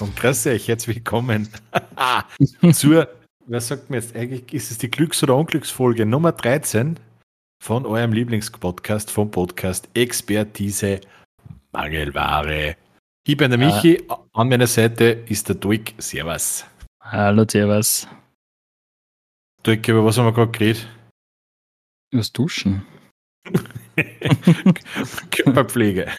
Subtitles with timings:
[0.00, 1.48] und grüße euch, herzlich willkommen
[2.72, 3.08] zur,
[3.46, 6.98] was sagt man jetzt, eigentlich ist es die Glücks- oder Unglücksfolge Nummer 13
[7.62, 11.00] von eurem Lieblingspodcast, vom Podcast Expertise
[11.72, 12.76] Mangelware.
[13.26, 14.18] Ich bin der Michi, ja.
[14.34, 16.66] an meiner Seite ist der Duik, servus.
[17.02, 18.06] Hallo, servus.
[19.62, 20.88] Duik, über was haben wir gerade geredet?
[22.12, 22.86] Übers Duschen.
[25.30, 26.12] Körperpflege.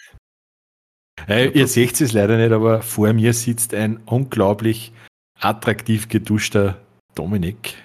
[1.27, 4.91] Äh, ihr seht es leider nicht, aber vor mir sitzt ein unglaublich
[5.39, 6.79] attraktiv geduschter
[7.15, 7.75] Dominik.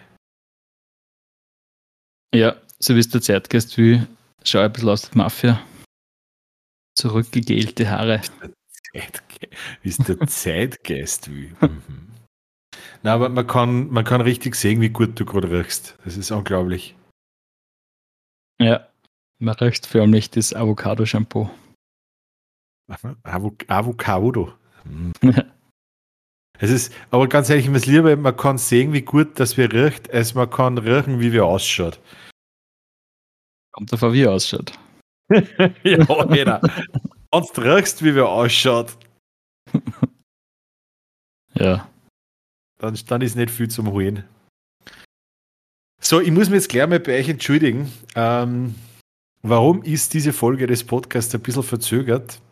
[2.34, 4.06] Ja, so wie es der Zeitgeist will,
[4.44, 5.62] schau ein bisschen aus der Mafia.
[6.94, 8.20] Zurückgegelte Haare.
[9.82, 11.54] Wie es der Zeitgeist will.
[11.60, 12.08] Mhm.
[13.02, 15.96] Na, aber man kann, man kann richtig sehen, wie gut du gerade riechst.
[16.04, 16.94] Das ist unglaublich.
[18.60, 18.86] Ja,
[19.38, 21.50] man riecht förmlich das Avocado-Shampoo.
[22.88, 24.52] Avocado.
[24.84, 25.12] Hm.
[26.58, 30.10] es ist, aber ganz ehrlich, ich lieber, man kann sehen, wie gut das wir riecht,
[30.12, 32.00] als man kann riechen, wie wir ausschaut.
[33.72, 34.72] Kommt davon, wie er ausschaut.
[35.30, 36.60] ja, jeder.
[37.30, 38.98] Du riechst, wie wir ausschaut.
[41.54, 41.88] ja.
[42.78, 44.24] Dann, dann ist nicht viel zum Holen.
[46.00, 47.90] So, ich muss mich jetzt gleich mal bei euch entschuldigen.
[48.16, 48.74] Ähm,
[49.42, 52.42] warum ist diese Folge des Podcasts ein bisschen verzögert?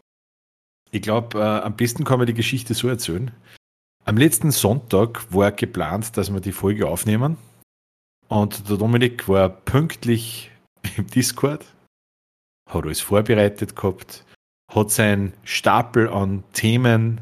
[0.90, 3.30] Ich glaube, äh, am besten kann man die Geschichte so erzählen.
[4.04, 7.36] Am letzten Sonntag war geplant, dass wir die Folge aufnehmen.
[8.28, 10.50] Und der Dominik war pünktlich
[10.96, 11.64] im Discord,
[12.68, 14.24] hat alles vorbereitet gehabt,
[14.72, 17.20] hat seinen Stapel an Themen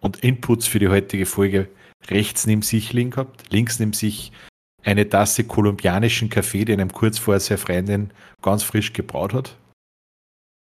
[0.00, 1.68] und Inputs für die heutige Folge
[2.08, 4.32] rechts neben sich liegen gehabt, links neben sich
[4.82, 8.10] eine Tasse kolumbianischen Kaffee, den er kurz vorher seine Freundin
[8.40, 9.56] ganz frisch gebraut hat.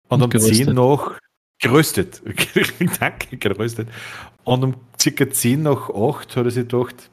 [0.09, 1.19] Und, und um 10 nach
[1.65, 2.23] geröstet.
[3.01, 3.89] Danke, geröstet.
[4.45, 7.11] Und um circa 10 nach 8 hat er sich gedacht,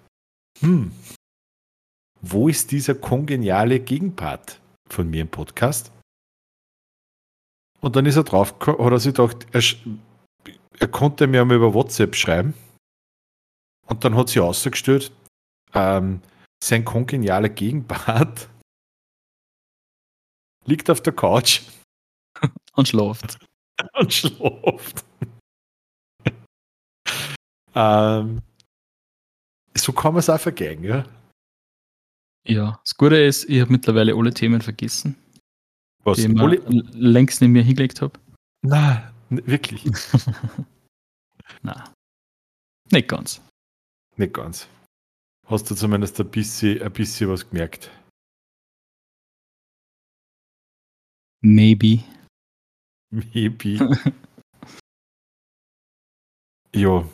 [0.60, 0.92] hm,
[2.22, 5.92] wo ist dieser kongeniale Gegenpart von mir im Podcast?
[7.80, 9.64] Und dann ist er drauf, hat er sich gedacht, er,
[10.80, 12.54] er konnte mir einmal über WhatsApp schreiben.
[13.88, 15.12] Und dann hat sie ausgestellt,
[15.74, 16.22] ähm,
[16.64, 18.50] sein kongenialer Gegenpart
[20.66, 21.62] liegt auf der Couch
[22.76, 23.40] und schläft.
[23.94, 25.06] und schläft.
[27.76, 28.42] ähm,
[29.76, 31.06] so kann man es auch vergehen, ja?
[32.48, 35.16] Ja, das Gute ist, ich habe mittlerweile alle Themen vergessen.
[36.04, 36.18] Was?
[36.18, 38.20] Die ich längst neben mir hingelegt habe.
[38.64, 39.86] Na, wirklich.
[41.62, 41.94] Na.
[42.92, 43.42] Nicht ganz.
[44.18, 44.68] Nicht ganz.
[45.46, 47.92] Hast du zumindest ein bisschen, ein bisschen was gemerkt?
[51.42, 52.04] Maybe.
[53.12, 53.78] Maybe.
[56.76, 57.10] jo.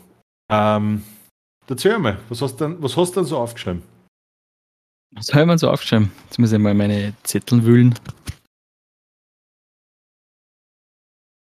[0.50, 1.04] Ähm,
[1.68, 3.82] erzähl mal, was hast du denn, was hast denn so aufgeschrieben?
[5.12, 6.12] Was habe ich mir so aufgeschrieben?
[6.26, 8.00] Jetzt muss ich mal meine Zettel wühlen.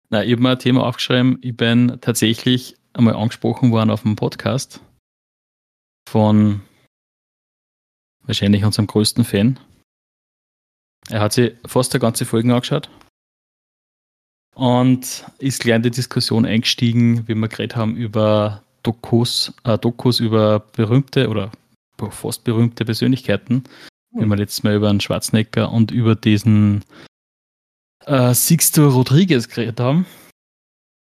[0.09, 1.39] Na, ich habe mir ein Thema aufgeschrieben.
[1.43, 4.81] Ich bin tatsächlich einmal angesprochen worden auf einem Podcast
[6.09, 6.63] von
[8.23, 9.59] wahrscheinlich unserem größten Fan.
[11.11, 12.89] Er hat sich fast eine ganze Folge angeschaut
[14.57, 20.19] und ist gleich in die Diskussion eingestiegen, wie wir geredet haben über Dokus, äh, Dokus
[20.19, 21.53] über berühmte oder
[22.11, 23.65] fast berühmte Persönlichkeiten.
[24.13, 24.23] Mhm.
[24.23, 26.83] Wie wir letztes Mal über einen Schwarzenegger und über diesen
[28.07, 30.07] äh, Sixto Rodriguez geredet haben.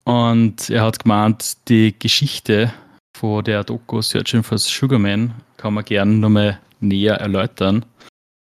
[0.04, 2.72] Und er hat gemeint, die Geschichte
[3.14, 7.84] von der Doku Searching for Sugarman kann man gerne nochmal näher erläutern.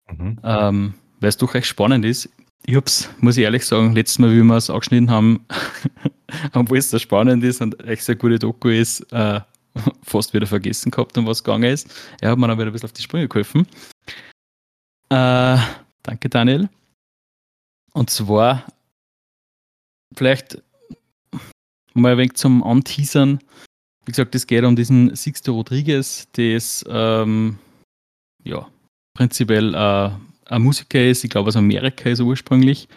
[0.09, 0.39] Mhm.
[0.43, 2.29] Ähm, weil es doch recht spannend ist
[2.65, 5.45] ich hab's, muss ich ehrlich sagen, letztes Mal, wie wir es angeschnitten haben,
[6.53, 9.41] obwohl es so spannend ist und echt eine gute Doku ist, äh,
[10.03, 11.93] fast wieder vergessen gehabt, um was gegangen ist.
[12.21, 13.67] Er hat mir dann wieder ein bisschen auf die Sprünge geholfen.
[15.09, 15.57] Äh,
[16.03, 16.69] danke, Daniel.
[17.93, 18.65] Und zwar,
[20.15, 20.61] vielleicht
[21.93, 23.39] mal ein wenig zum Anteasern.
[24.05, 27.59] Wie gesagt, es geht um diesen Sixto Rodriguez, der ist ähm,
[28.43, 28.67] ja,
[29.13, 30.11] prinzipiell äh,
[30.53, 32.87] ein Musiker ist, ich glaube aus Amerika ist er ursprünglich.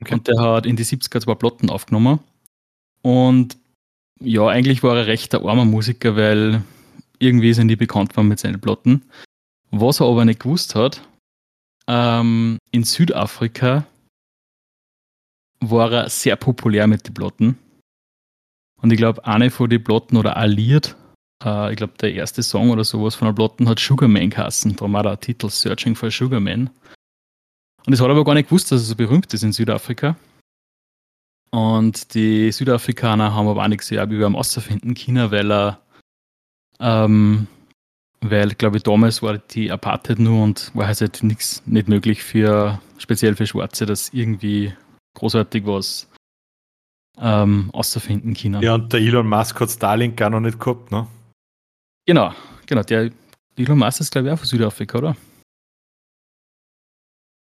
[0.00, 0.14] Okay.
[0.14, 2.20] Und der hat in die 70er zwei Platten aufgenommen.
[3.02, 3.56] Und
[4.20, 6.62] ja, eigentlich war er recht der armer Musiker, weil
[7.18, 9.02] irgendwie sind die bekannt waren mit seinen Platten.
[9.70, 11.02] Was er aber nicht gewusst hat,
[11.88, 13.86] ähm, in Südafrika
[15.60, 17.58] war er sehr populär mit den Platten.
[18.80, 20.96] Und ich glaube, eine von den Platten oder Alliert
[21.44, 24.76] äh, ich glaube, der erste Song oder sowas von der Platten hat Sugarman geheißen.
[24.76, 26.70] Darum war der Titel Searching for Sugarman.
[27.86, 30.16] Und es hat aber gar nicht gewusst, dass er so berühmt ist in Südafrika.
[31.50, 35.80] Und die Südafrikaner haben aber auch nichts über am Außerfinden China, weil er,
[36.80, 37.46] ähm,
[38.20, 42.80] weil, glaube ich, damals war die Apartheid nur und war halt nichts nicht möglich für,
[42.96, 44.72] speziell für Schwarze, dass irgendwie
[45.14, 46.08] großartig was
[47.18, 48.62] ähm, außerfinden China.
[48.62, 51.06] Ja, und der Elon Musk hat Starlink gar noch nicht gehabt, ne?
[52.06, 52.32] Genau,
[52.66, 52.82] genau.
[52.82, 53.10] Der
[53.56, 55.16] Elon Musk ist, glaube ich, auch von Südafrika, oder?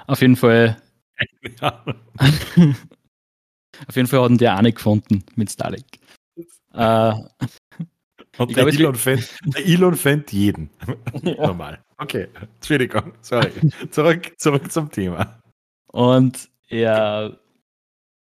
[0.07, 0.81] Auf jeden Fall.
[1.61, 1.85] auf
[3.95, 5.85] jeden Fall hat der auch nicht gefunden mit Starlink.
[6.73, 7.13] Äh,
[8.37, 10.69] und der, glaube, Elon fängt, der Elon fängt jeden.
[11.23, 11.47] Ja.
[11.47, 11.83] Normal.
[11.97, 13.51] Okay, Entschuldigung, sorry.
[13.89, 15.39] Zurück, zurück zum Thema.
[15.87, 17.39] Und er,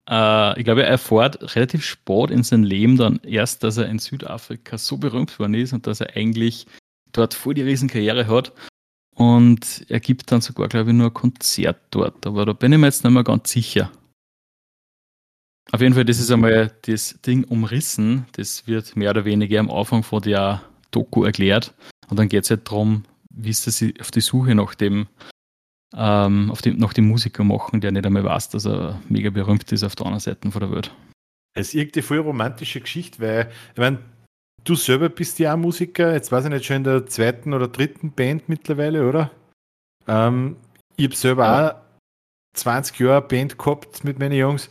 [0.08, 3.98] äh, ich glaube, er erfährt relativ spät in seinem Leben dann erst, dass er in
[3.98, 6.66] Südafrika so berühmt worden ist und dass er eigentlich
[7.12, 8.52] dort voll die Riesenkarriere hat
[9.14, 12.26] und er gibt dann sogar, glaube ich, nur ein Konzert dort.
[12.26, 13.90] Aber da bin ich mir jetzt nicht mehr ganz sicher.
[15.72, 18.26] Auf jeden Fall, das ist einmal das Ding umrissen.
[18.32, 21.74] Das wird mehr oder weniger am Anfang von der Doku erklärt.
[22.08, 25.06] Und dann geht es halt darum, wie sie auf die Suche nach dem,
[25.96, 29.70] ähm, auf dem, nach dem Musiker machen, der nicht einmal weiß, dass er mega berühmt
[29.72, 30.94] ist auf der anderen Seite von der Welt.
[31.56, 33.98] Es ist irgendwie voll romantische Geschichte, weil, ich meine,
[34.64, 37.68] Du selber bist ja auch Musiker, jetzt weiß ich nicht, schon in der zweiten oder
[37.68, 39.30] dritten Band mittlerweile, oder?
[40.08, 40.56] Ähm,
[40.96, 41.70] ich habe selber ja.
[41.70, 41.74] auch
[42.54, 44.70] 20 Jahre Band gehabt mit meinen Jungs.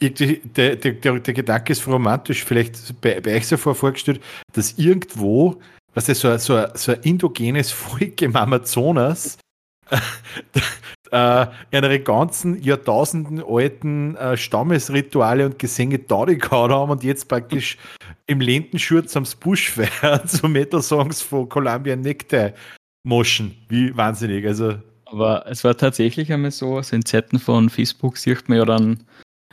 [0.00, 4.22] Der, der, der, der Gedanke ist romantisch, vielleicht bei, bei euch so vorgestellt,
[4.52, 5.60] dass irgendwo,
[5.92, 9.38] was ist so, so, so ein indogenes Volk im Amazonas
[11.10, 17.78] äh, ihre ganzen Jahrtausenden alten äh, Stammesrituale und Gesänge da gehauen haben und jetzt praktisch
[18.26, 22.52] im Lendenschurz am Buschfeier zu Metal-Songs von Columbian Necktie
[23.04, 23.54] moschen.
[23.68, 24.46] Wie wahnsinnig.
[24.46, 24.76] Also.
[25.06, 29.04] Aber es war tatsächlich einmal so, also in Zeiten von Facebook sieht man ja dann,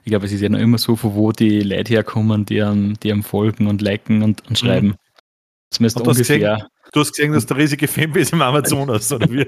[0.04, 2.96] ich glaube, es ist ja noch immer so, von wo die Leute herkommen, die am,
[3.02, 4.88] die am folgen und liken und, und schreiben.
[4.88, 5.05] Mhm.
[5.75, 6.39] Zumindest ungefähr.
[6.39, 9.45] Gesehen, Du hast gesehen, dass der riesige Fanbase im Amazonas, oder wie?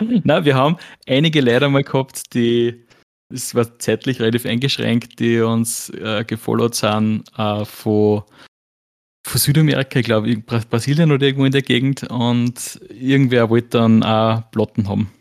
[0.24, 0.76] Nein, wir haben
[1.06, 2.84] einige Leute mal gehabt, die,
[3.32, 8.24] es war zeitlich relativ eingeschränkt, die uns äh, gefollowt sind äh, von,
[9.24, 14.50] von Südamerika, ich glaube, Brasilien oder irgendwo in der Gegend und irgendwer wollte dann auch
[14.50, 15.12] Plotten haben.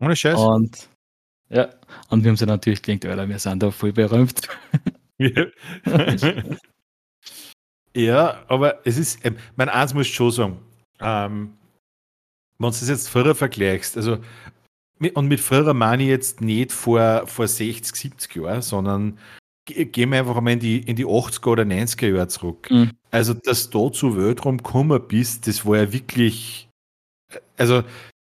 [0.00, 0.38] Ohne Scheiß.
[0.38, 0.88] Und
[1.50, 1.68] ja,
[2.08, 4.48] und wir haben sie natürlich gedacht, Alter, wir sind da voll berühmt.
[5.18, 5.46] ja,
[8.48, 10.58] aber es ist, ähm, mein eins muss ich schon sagen,
[11.00, 11.54] ähm,
[12.58, 14.18] wenn du das jetzt früher vergleichst, also
[15.14, 19.18] und mit früher meine ich jetzt nicht vor, vor 60, 70 Jahren, sondern
[19.64, 22.70] gehen wir einfach einmal in die, in die 80er oder 90er Jahre zurück.
[22.70, 22.90] Mhm.
[23.10, 26.68] Also, dass du da zu Weltraum gekommen bist, das war ja wirklich,
[27.56, 27.82] also,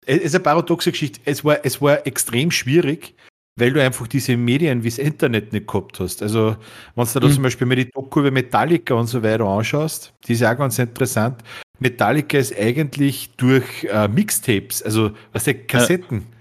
[0.06, 1.20] es ist eine paradoxe Geschichte.
[1.24, 3.14] Es war, es war extrem schwierig,
[3.56, 6.22] weil du einfach diese Medien wie das Internet nicht gehabt hast.
[6.22, 6.56] Also,
[6.94, 7.32] wenn du da mhm.
[7.32, 10.78] zum Beispiel mal die Doku über Metallica und so weiter anschaust, die ist auch ganz
[10.78, 11.42] interessant.
[11.78, 16.40] Metallica ist eigentlich durch äh, Mixtapes, also was der Kassetten, ja.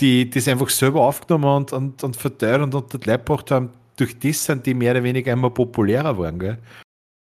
[0.00, 3.70] die das einfach selber aufgenommen und, und, und verteilt und unter die Leib gebracht haben,
[3.96, 6.38] durch das sind die mehr oder weniger immer populärer geworden.
[6.38, 6.58] Gell?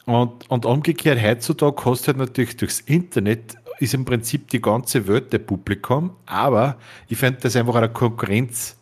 [0.06, 5.07] Und, und umgekehrt, heutzutage hast du halt natürlich durchs Internet, ist im Prinzip die ganze
[5.07, 6.77] Welt der Publikum, aber
[7.10, 8.77] ich finde das einfach eine Konkurrenz.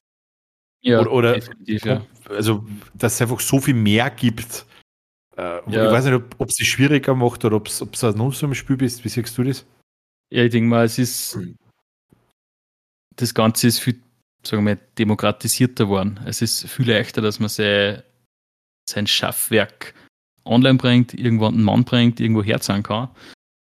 [0.84, 2.06] Ja, oder, oder ja.
[2.30, 4.66] also, dass es einfach so viel mehr gibt
[5.36, 5.86] äh, ja.
[5.86, 9.04] Ich weiß nicht, ob es sich schwieriger macht oder ob es ein null Spiel bist.
[9.04, 9.66] Wie siehst du das?
[10.32, 11.40] Ja, ich denke mal, es ist
[13.16, 14.02] das Ganze ist viel,
[14.44, 16.20] sagen wir, demokratisierter geworden.
[16.26, 18.02] Es ist viel leichter, dass man sein,
[18.90, 19.94] sein Schaffwerk
[20.46, 23.10] online bringt, irgendwo einen Mann bringt, irgendwo herzahlen kann.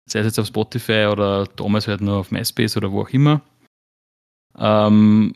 [0.08, 3.42] Sei es jetzt auf Spotify oder damals halt nur auf MySpace oder wo auch immer.
[4.58, 5.34] Ähm,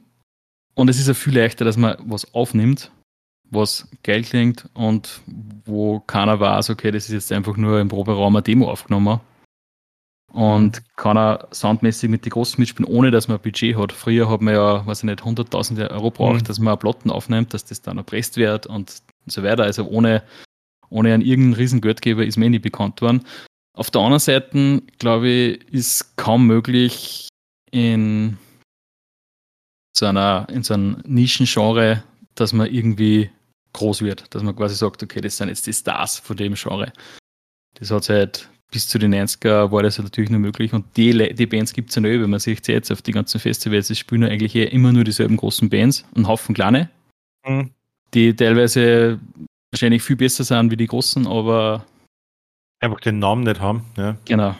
[0.80, 2.90] und es ist ja viel leichter, dass man was aufnimmt
[3.50, 5.20] was geil klingt und
[5.64, 9.20] wo keiner weiß, okay, das ist jetzt einfach nur im Proberaum eine Demo aufgenommen
[10.32, 13.92] und kann er soundmäßig mit den Großen mitspielen, ohne dass man ein Budget hat.
[13.92, 16.44] Früher hat man ja, weiß ich nicht, 100.000 Euro braucht, mhm.
[16.44, 19.64] dass man Platten aufnimmt, dass das dann erpresst wird und so weiter.
[19.64, 20.22] Also ohne,
[20.88, 23.24] ohne einen irgendeinen riesen Geldgeber ist mir eh nicht bekannt worden.
[23.76, 27.28] Auf der anderen Seite, glaube ich, ist kaum möglich
[27.72, 28.38] in
[30.00, 32.02] so einer, in so einem Nischengenre,
[32.34, 33.30] dass man irgendwie
[33.72, 36.92] groß wird, dass man quasi sagt, okay, das sind jetzt die Stars von dem Genre.
[37.74, 41.46] Das hat halt bis zu den 90er war das natürlich nur möglich und die, die
[41.46, 44.24] Bands gibt es ja nicht, wenn man sich jetzt auf die ganzen Festivals, es spielen
[44.24, 46.88] eigentlich immer nur dieselben großen Bands, einen Haufen kleine,
[47.44, 47.70] mhm.
[48.14, 49.18] die teilweise
[49.72, 51.84] wahrscheinlich viel besser sind wie die großen, aber
[52.80, 53.84] einfach den Namen nicht haben.
[53.96, 54.16] Ja.
[54.24, 54.54] Genau.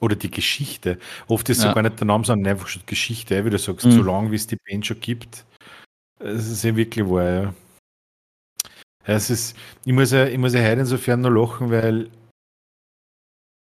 [0.00, 0.98] Oder die Geschichte.
[1.26, 1.68] Oft ist ja.
[1.68, 3.92] sogar nicht der Name, sondern einfach schon die Geschichte, wie du sagst, mhm.
[3.92, 5.44] so lange wie es die Band schon gibt.
[6.18, 7.54] Das ist ja wirklich wahr, ja.
[9.04, 12.10] es ist, ich muss ja, ich muss ja heute insofern nur lachen, weil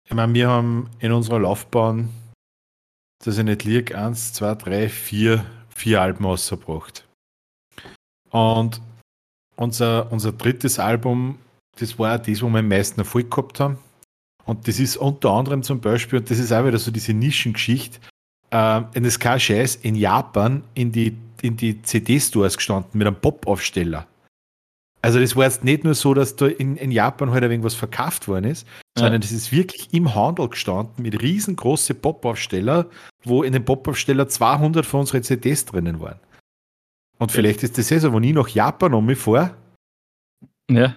[0.08, 2.10] ich meine, wir haben in unserer Laufbahn,
[3.24, 7.08] dass ich nicht liege, eins, zwei, drei, vier, vier Alben rausgebracht.
[8.30, 8.82] Und
[9.56, 11.40] unser, unser drittes Album,
[11.78, 13.80] das war das, wo wir am meisten Erfolg gehabt haben.
[14.46, 18.00] Und das ist unter anderem zum Beispiel, und das ist auch wieder so diese Nischengeschichte,
[18.52, 18.82] äh,
[19.20, 24.08] kein Scheiß, in Japan in die, in die CD-Stores gestanden mit einem Pop-Aufsteller.
[25.02, 28.28] Also das war jetzt nicht nur so, dass da in, in Japan halt irgendwas verkauft
[28.28, 28.66] worden ist,
[28.98, 29.04] ja.
[29.04, 32.88] sondern das ist wirklich im Handel gestanden mit riesengroßen Pop-Aufsteller,
[33.24, 36.20] wo in dem Pop-Aufsteller 200 von unseren CDs drinnen waren.
[37.20, 39.56] Und vielleicht ist das ja so, wenn ich nach Japan um mich vor.
[40.70, 40.96] Ja.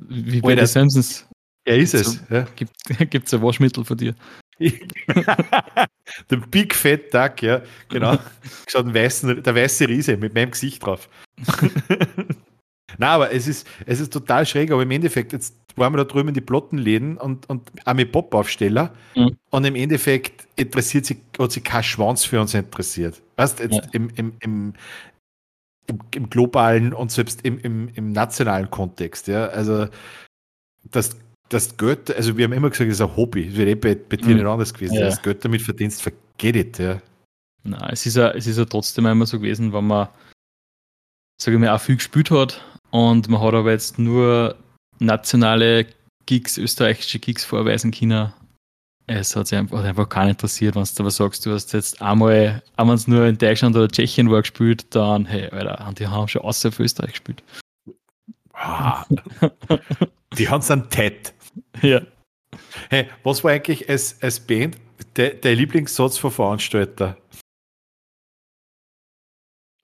[0.00, 1.26] Wie bei den Simpsons.
[1.70, 2.20] Ja, ist es.
[2.30, 2.46] Ja.
[2.56, 4.14] Gibt es ein Waschmittel von dir?
[4.58, 8.18] der Big Fat Duck, ja, genau.
[8.66, 11.08] Geschaut, weißen, der weiße Riese mit meinem Gesicht drauf.
[12.98, 16.04] Na, aber es ist, es ist total schräg, aber im Endeffekt, jetzt waren wir da
[16.04, 19.36] drüben in die Plottenläden und, und auch mit Pop-Aufsteller mhm.
[19.50, 23.22] und im Endeffekt interessiert sich, hat sich kein Schwanz für uns interessiert.
[23.36, 23.82] Weißt jetzt ja.
[23.92, 24.74] im, im, im,
[25.86, 29.46] im, im, globalen und selbst im, im, im nationalen Kontext, ja.
[29.46, 29.86] Also
[30.90, 31.16] das,
[31.50, 33.94] das Geld, also wir haben immer gesagt, das ist ein Hobby, das wird eh bei,
[33.94, 34.34] bei dir mhm.
[34.36, 34.94] nicht anders gewesen.
[34.94, 35.02] Ja.
[35.02, 37.02] Das Geld damit verdienst, vergeht it, ja.
[37.64, 40.08] Nein, es ist ja, es ist ja trotzdem immer so gewesen, wenn man,
[41.40, 44.56] sage ich mal, auch viel gespielt hat und man hat aber jetzt nur
[45.00, 45.86] nationale
[46.24, 48.32] Gigs, österreichische Gigs vorweisen können.
[49.06, 52.00] Es hat sich einfach, hat einfach keinen interessiert, wenn du aber sagst, du hast jetzt
[52.00, 56.06] einmal, auch wenn es nur in Deutschland oder Tschechien war gespielt, dann, hey, Alter, die
[56.06, 57.42] haben schon außer für Österreich gespielt.
[58.52, 59.04] Ah,
[60.38, 61.34] die haben es an TED.
[61.82, 62.02] Ja.
[62.88, 64.76] Hey, was war eigentlich als, als Band
[65.16, 67.16] der, der Lieblingssatz von Veranstalter?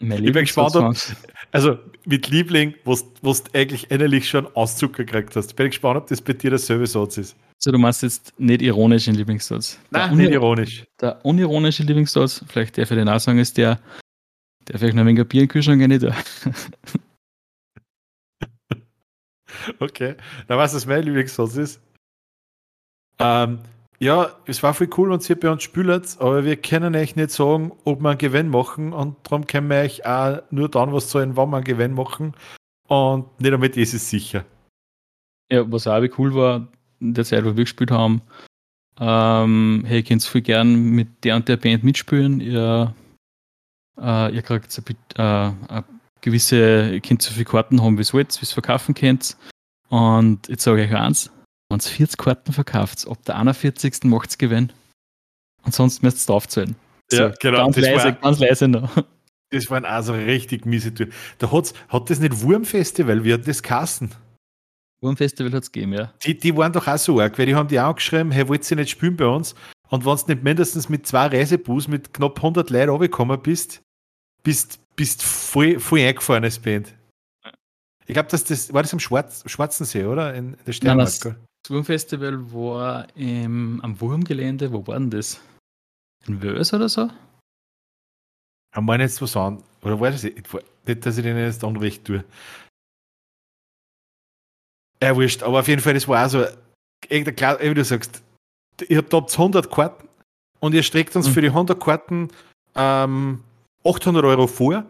[0.03, 1.17] Mein ich bin gespannt,
[1.53, 5.57] also mit Liebling, wo du eigentlich innerlich schon Auszucker gekriegt hast.
[5.57, 7.37] Bin gespannt, ob das bei dir derselbe Satz ist.
[7.59, 9.79] Also du meinst jetzt nicht ironischen Lieblingssatz?
[9.91, 10.85] Nein, nicht ironisch.
[11.01, 13.81] Der unironische Lieblingssatz, vielleicht darf ich den auch sagen, ist der,
[14.69, 16.15] der vielleicht noch ein wenig Bier in den Kühlschrank da.
[19.81, 20.17] okay,
[20.49, 21.81] du, was mein Lieblingssatz ist.
[23.19, 23.61] Ähm,
[23.99, 27.31] ja, es war voll cool, wenn ihr bei uns spielt, aber wir können euch nicht
[27.31, 31.09] sagen, ob wir einen Gewinn machen und darum können wir euch auch nur dann was
[31.09, 32.35] zahlen, wann wir einen Gewinn machen
[32.89, 34.45] und nicht damit ist es sicher.
[35.51, 36.69] Ja, was auch cool war,
[37.01, 38.21] in der Zeit, wo wir gespielt haben,
[39.01, 42.95] ähm, hey, ihr könnt viel gern mit der und der Band mitspielen, ihr,
[43.99, 44.77] äh, ihr kriegt
[45.17, 45.85] äh, eine
[46.21, 49.37] gewisse, ihr könnt so viele Karten haben, wie ihr wollt, wie ihr es verkaufen könnt
[49.89, 51.31] und jetzt sage ich euch eins,
[51.69, 54.05] wenn ihr 40 Karten verkauft, ab der 41.
[54.05, 54.73] macht es Gewinn.
[55.65, 56.77] Und sonst müsst ihr aufzählen.
[57.11, 57.59] So, ja, genau.
[57.59, 58.91] Ganz leise, war, ganz leise noch.
[59.51, 61.13] Das waren also richtig miese Türen.
[61.39, 64.11] Da hat's, hat das nicht Wurmfestival, wie hat das Kassen?
[65.01, 66.13] Wurmfestival hat es gegeben, ja.
[66.25, 68.69] Die, die waren doch auch so arg, weil die haben die auch geschrieben, hey, wollt
[68.69, 69.55] ihr nicht spielen bei uns?
[69.89, 73.83] Und wenn du nicht mindestens mit zwei Reisebus mit knapp 100 Leuten runtergekommen bist,
[74.43, 76.93] bist, bist voll, voll eingefahren als Band.
[78.07, 80.35] Ich glaube, das, das war das am Schwarz, Schwarzen See, oder?
[80.35, 81.37] In der Sternmarke.
[81.63, 85.41] Das Wurmfestival war im, am Wurmgelände, wo war denn das?
[86.27, 87.11] In Wörs oder so?
[88.73, 89.63] Haben wir jetzt was an?
[89.83, 92.25] Oder war das nicht, dass ich den jetzt unrecht tue?
[95.03, 96.47] Ja, wurscht, aber auf jeden Fall, das war auch so,
[97.09, 98.23] wie du sagst,
[98.89, 100.09] ihr habt dort 100 Karten
[100.61, 101.33] und ihr streckt uns mhm.
[101.33, 102.29] für die 100 Karten
[102.77, 103.43] ähm,
[103.85, 104.85] 800 Euro vor,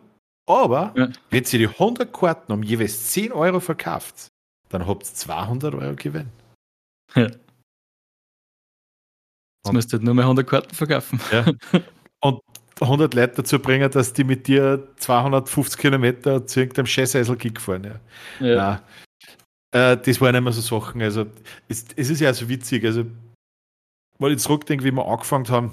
[0.46, 1.08] aber ja.
[1.30, 4.28] wenn ihr die 100 Karten um jeweils 10 Euro verkauft,
[4.68, 6.28] dann habt ihr 200 Euro Gewinn.
[7.14, 7.28] Ja.
[9.72, 11.20] Jetzt du halt nur mehr 100 Karten verkaufen.
[11.32, 11.44] Ja.
[12.20, 12.40] Und
[12.80, 17.98] 100 Leute dazu bringen, dass die mit dir 250 Kilometer zu irgendeinem Scheißeisel-Kick fahren.
[18.40, 18.46] Ja.
[18.46, 18.82] ja.
[19.72, 21.02] Äh, das waren immer so Sachen.
[21.02, 21.26] Also,
[21.68, 22.84] es, es ist ja so witzig.
[22.84, 23.06] Also,
[24.18, 25.72] weil ich zurückdenke, wie wir angefangen haben,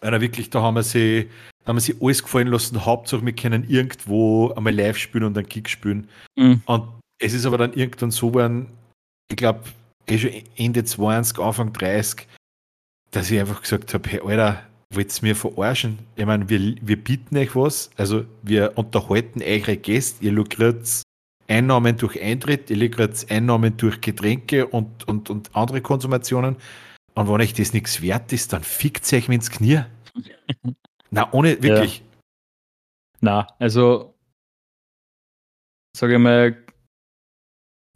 [0.00, 1.30] weil wirklich, da haben wir sie,
[1.66, 2.84] haben wir sie alles gefallen lassen.
[2.84, 6.08] Hauptsache, wir können irgendwo einmal live spielen und einen Kick spielen.
[6.36, 6.62] Mhm.
[6.66, 6.84] Und
[7.18, 8.68] es ist aber dann irgendwann so geworden,
[9.30, 9.60] ich glaube,
[10.06, 12.26] eh schon Ende 20, Anfang 30,
[13.10, 15.98] dass ich einfach gesagt habe, hey Alter, wollt ihr mir verarschen?
[16.16, 21.02] Ich meine, wir, wir bieten euch was, also wir unterhalten eure Gäste, ihr lukriert
[21.48, 26.56] Einnahmen durch Eintritt, ihr lukriert Einnahmen durch Getränke und, und, und andere Konsumationen.
[27.14, 29.82] Und wenn euch das nichts wert ist, dann fickt euch ins Knie.
[31.14, 31.98] Na, ohne wirklich.
[31.98, 32.04] Ja.
[33.20, 34.14] Na, also
[35.96, 36.56] sage ich mal,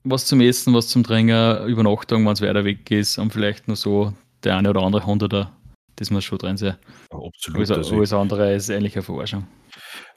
[0.04, 3.76] was zum Essen, was zum Trinken, Übernachtung, wenn es weiter weg ist und vielleicht nur
[3.76, 4.12] so
[4.44, 5.52] der eine oder andere Hunderter,
[5.96, 6.76] das muss schon drin sein.
[7.12, 7.70] Ja, absolut.
[7.70, 9.48] Alles, alles andere ist ähnliche Verarschung.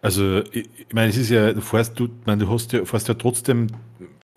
[0.03, 3.07] Also, ich, ich meine, es ist ja, du fährst, du, meine, du hast ja, fährst
[3.07, 3.67] ja trotzdem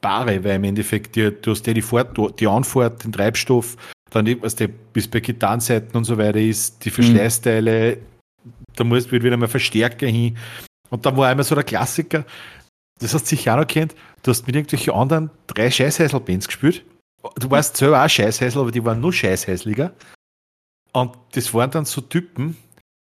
[0.00, 3.76] Bare, weil im Endeffekt die, du hast ja die Fahrt, die Anfahrt, den Treibstoff,
[4.10, 6.94] dann was der bis bei Gitarrenseiten und so weiter ist, die mhm.
[6.94, 8.13] Verschleißteile, mhm.
[8.74, 10.36] Da muss wird wieder mal Verstärker hin.
[10.90, 12.24] Und dann war einmal so der Klassiker,
[13.00, 16.84] das hast du sicher auch noch kennt, du hast mit irgendwelchen anderen drei Scheißhäsel-Bands gespielt.
[17.36, 19.94] Du warst selber auch Scheißhäsel, aber die waren nur scheißhäsliger.
[20.92, 22.56] Und das waren dann so Typen,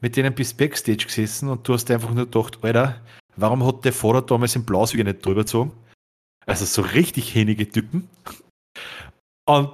[0.01, 3.01] mit denen bist du Backstage gesessen und du hast einfach nur gedacht, Alter,
[3.35, 5.71] warum hat der Vater damals im Blaus nicht drüber gezogen?
[6.45, 8.09] Also so richtig henige Typen.
[9.45, 9.71] Und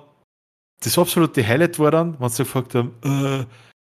[0.84, 3.46] das absolute Highlight war dann, wenn sie gefragt haben, äh,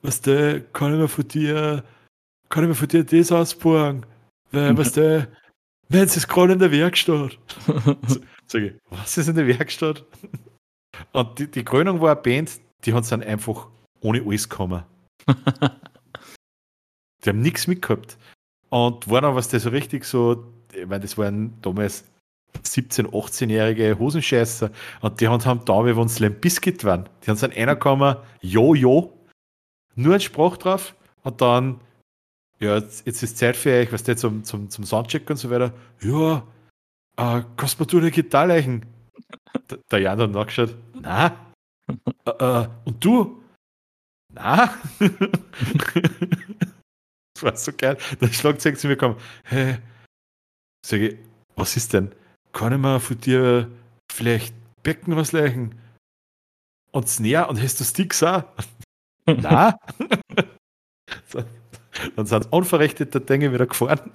[0.02, 1.84] was der, kann ich mir von dir,
[2.50, 4.06] kann ich mir von dir das ausborgen?
[4.52, 5.28] Weil, was der,
[5.90, 7.38] nein, sie ist gerade in der Werkstatt.
[8.48, 10.06] Sag ich, was ist in der Werkstatt?
[11.14, 13.68] Und die, die Krönung war eine Band, die hat dann einfach
[14.02, 14.84] ohne alles gekommen.
[17.24, 18.18] die haben nichts mitgehabt.
[18.70, 22.06] Und war dann, was der so richtig so, ich meine, das waren damals
[22.64, 27.08] 17-, 18-jährige Hosenscheißer und die haben, haben da, wie wenn es Slam Biscuit waren.
[27.24, 29.14] Die haben dann einer gekommen, jo, jo,
[29.96, 31.80] nur ein Spruch drauf und dann,
[32.60, 35.50] ja, jetzt, jetzt ist Zeit für euch, was der zum, zum, zum Soundcheck und so
[35.50, 35.74] weiter.
[36.02, 36.44] Ja,
[37.18, 38.86] äh, kannst du eine Gitarre leichen?
[39.92, 41.36] Der, Jan hat nachgeschaut, na,
[42.26, 43.44] äh, äh, und du?
[44.34, 44.74] Na?
[47.34, 47.98] das war so geil.
[48.20, 49.78] Der Schlagzeug zu mir kam, hey,
[50.86, 51.18] sag ich,
[51.56, 52.14] was ist denn?
[52.52, 53.72] kann ich mir von dir
[54.12, 55.76] vielleicht Becken was leichen?
[56.92, 58.44] Und näher und hast du Sticks auch?
[59.42, 59.78] Na?
[62.16, 64.12] Dann sind unverrichtete Dinge wieder gefahren.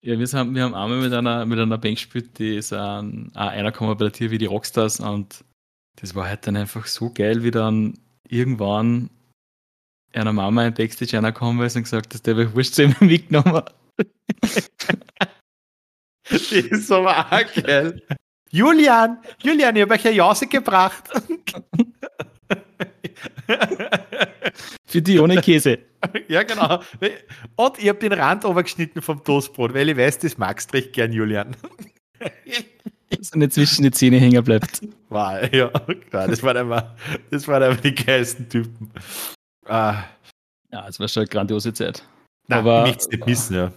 [0.00, 3.30] Ja, wir, sind, wir haben einmal mit einer, mit einer Bank gespielt, die ist ein,
[3.34, 5.44] auch einer bei Tier wie die Rockstars und
[5.96, 7.98] das war halt dann einfach so geil, wie dann
[8.28, 9.10] irgendwann
[10.12, 13.62] einer Mama in Backstage einer gekommen ist und gesagt, dass der Wurscht zu ihm mitgenommen
[16.50, 18.02] Die ist aber auch geil.
[18.50, 21.04] Julian, Julian, ich habe euch eine Jause gebracht.
[24.86, 25.78] Für die ohne Käse.
[26.28, 26.80] Ja, genau.
[27.56, 30.92] Und ich habe den Rand geschnitten vom Toastbrot, weil ich weiß, das magst du recht
[30.92, 31.56] gern, Julian.
[33.10, 34.80] Dass er nicht zwischen die Zähne hängen bleibt.
[35.08, 35.70] War, ja,
[36.10, 36.94] klar, das waren einfach,
[37.30, 38.92] das waren einfach die geilsten Typen.
[39.66, 40.04] Ah.
[40.70, 42.04] Ja, es war schon eine grandiose Zeit.
[42.46, 43.72] Nein, aber, es nicht missen, ja.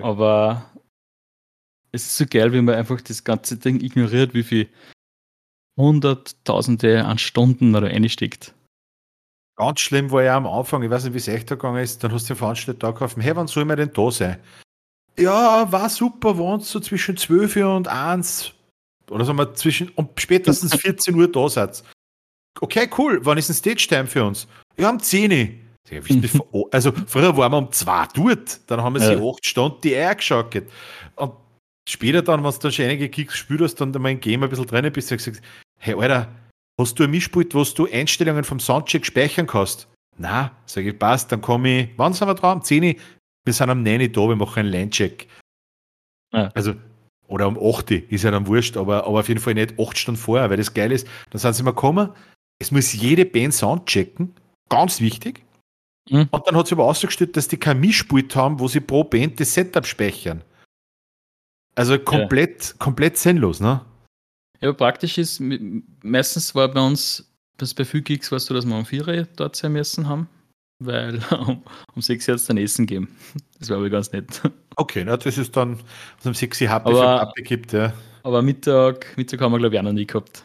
[0.00, 0.70] Aber
[1.90, 4.68] es ist so geil, wie man einfach das ganze Ding ignoriert, wie viel
[5.76, 8.54] Hunderttausende an Stunden da reinsteckt.
[9.58, 12.12] Ganz schlimm war ja am Anfang, ich weiß nicht, wie es echt gegangen ist, dann
[12.12, 14.38] hast du den Veranstalter da gekauft, hey, wann soll man denn da sein?
[15.18, 18.52] Ja, war super, waren so zwischen 12 Uhr und 1
[19.10, 21.82] oder sagen wir zwischen und spätestens 14 Uhr da seid.
[22.60, 24.46] Okay, cool, wann ist ein Stage-Time für uns?
[24.76, 25.48] Ja, um 10 Uhr.
[26.70, 29.28] Also früher waren wir um 2 dort, dann haben wir sie ja.
[29.28, 30.54] 8 Stunden die Eier geschaut.
[31.16, 31.32] Und
[31.88, 34.92] später dann, wenn du dann schon einige Kicks hast, dann mein Game ein bisschen drin
[34.92, 35.46] bist, hast du gesagt,
[35.78, 36.28] hey Alter,
[36.78, 39.88] hast du ein Mischpult, wo du Einstellungen vom Soundcheck speichern kannst?
[40.16, 42.58] Na, sage ich, passt, dann komme ich, wann sind wir dran?
[42.58, 42.96] Um 10
[43.44, 45.26] wir sind am 9 da, wir machen einen Line-Check.
[46.34, 46.50] Ja.
[46.54, 46.74] Also,
[47.28, 50.20] oder um 8 ist ja dann wurscht, aber, aber auf jeden Fall nicht 8 Stunden
[50.20, 51.06] vorher, weil das geil ist.
[51.30, 52.10] Dann sind sie mal gekommen,
[52.58, 54.34] es muss jede Band Soundchecken,
[54.68, 55.44] ganz wichtig.
[56.10, 56.28] Mhm.
[56.30, 59.40] Und dann hat sie aber ausgestellt, dass die kein Mischpult haben, wo sie pro Band
[59.40, 60.42] das Setup speichern.
[61.74, 62.74] Also komplett, ja.
[62.78, 63.84] komplett sinnlos, ne?
[64.60, 65.40] Ja, praktisch ist,
[66.02, 69.28] meistens war bei uns, das bei viel Gigs war es so, dass wir um 4
[69.36, 70.28] dort sein müssen haben,
[70.80, 71.62] weil um,
[71.94, 73.16] um 6 Uhr hat es dann Essen geben.
[73.58, 74.42] Das war aber ganz nett.
[74.76, 75.78] Okay, na, das ist dann,
[76.18, 77.92] was um 6 Uhr Happy aber, abgibt, ja.
[78.22, 80.44] Aber Mittag, Mittag haben wir, glaube ich, auch noch nie gehabt.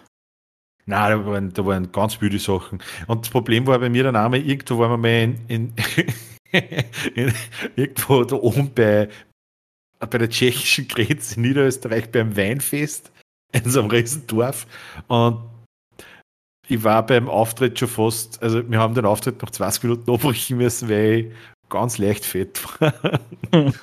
[0.85, 2.79] Nein, da waren, da waren ganz müde Sachen.
[3.07, 5.73] Und das Problem war bei mir dann einmal, irgendwo waren wir mal in, in,
[7.15, 7.33] in
[7.75, 9.09] irgendwo da oben bei,
[9.99, 13.12] bei der tschechischen Grenze in Niederösterreich beim Weinfest
[13.53, 14.67] in so einem Riesendorf.
[15.07, 15.43] Und
[16.67, 20.57] ich war beim Auftritt schon fast, also wir haben den Auftritt noch 20 Minuten abbrechen
[20.57, 21.33] müssen, weil ich
[21.69, 23.19] ganz leicht fett war.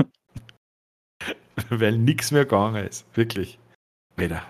[1.70, 3.04] weil nichts mehr gegangen ist.
[3.14, 3.58] Wirklich.
[4.16, 4.42] Alter.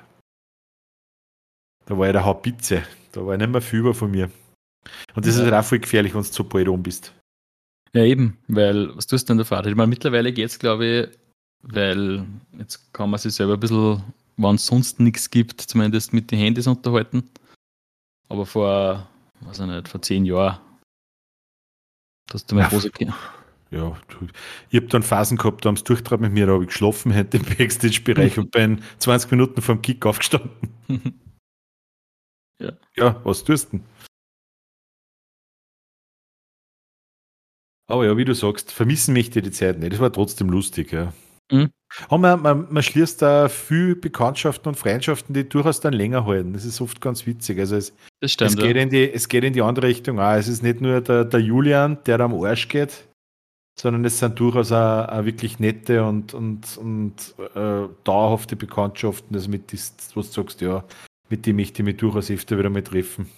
[1.86, 2.82] Da war ich der Hauptpizze.
[3.12, 4.30] Da war ich nicht mehr viel über von mir.
[5.14, 5.42] Und das ja.
[5.42, 7.12] ist halt auch voll gefährlich, wenn du zu bald rum bist.
[7.92, 9.66] Ja, eben, weil was tust du denn da Fahrt?
[9.66, 11.18] Ich meine, mittlerweile geht es, glaube ich,
[11.62, 12.24] weil
[12.58, 14.02] jetzt kann man sich selber ein bisschen,
[14.42, 17.28] wenn es sonst nichts gibt, zumindest mit den Handys unterhalten.
[18.28, 19.08] Aber vor,
[19.40, 20.60] weiß ich nicht, vor zehn Jahren,
[22.26, 23.12] dass du mal Hose gehen.
[23.72, 23.96] Ja,
[24.70, 27.12] ich habe dann Phasen gehabt, da haben sie durchtreibt mit mir, da habe ich geschlafen
[27.12, 30.50] hätte im Backstage-Bereich und bin 20 Minuten vom Kick aufgestanden.
[32.60, 32.72] ja.
[32.96, 33.86] ja, was tust du denn?
[37.86, 39.92] Aber ja, wie du sagst, vermissen möchte die Zeit nicht.
[39.92, 41.12] Das war trotzdem lustig, ja.
[41.50, 41.70] Mhm.
[42.08, 46.52] Und man, man, man, schließt da viel Bekanntschaften und Freundschaften, die durchaus dann länger halten.
[46.52, 47.58] Das ist oft ganz witzig.
[47.58, 47.92] Also es,
[48.24, 48.82] stimmt, es, geht, ja.
[48.82, 50.34] in die, es geht in die andere Richtung auch.
[50.34, 53.08] Es ist nicht nur der, der Julian, der da am Arsch geht,
[53.78, 57.14] sondern es sind durchaus auch, auch wirklich nette und, und, und
[57.56, 59.34] äh, dauerhafte Bekanntschaften.
[59.34, 60.84] Also mit das, was du sagst, ja,
[61.28, 63.28] mit dem ich die mich durchaus öfter wieder mal treffen.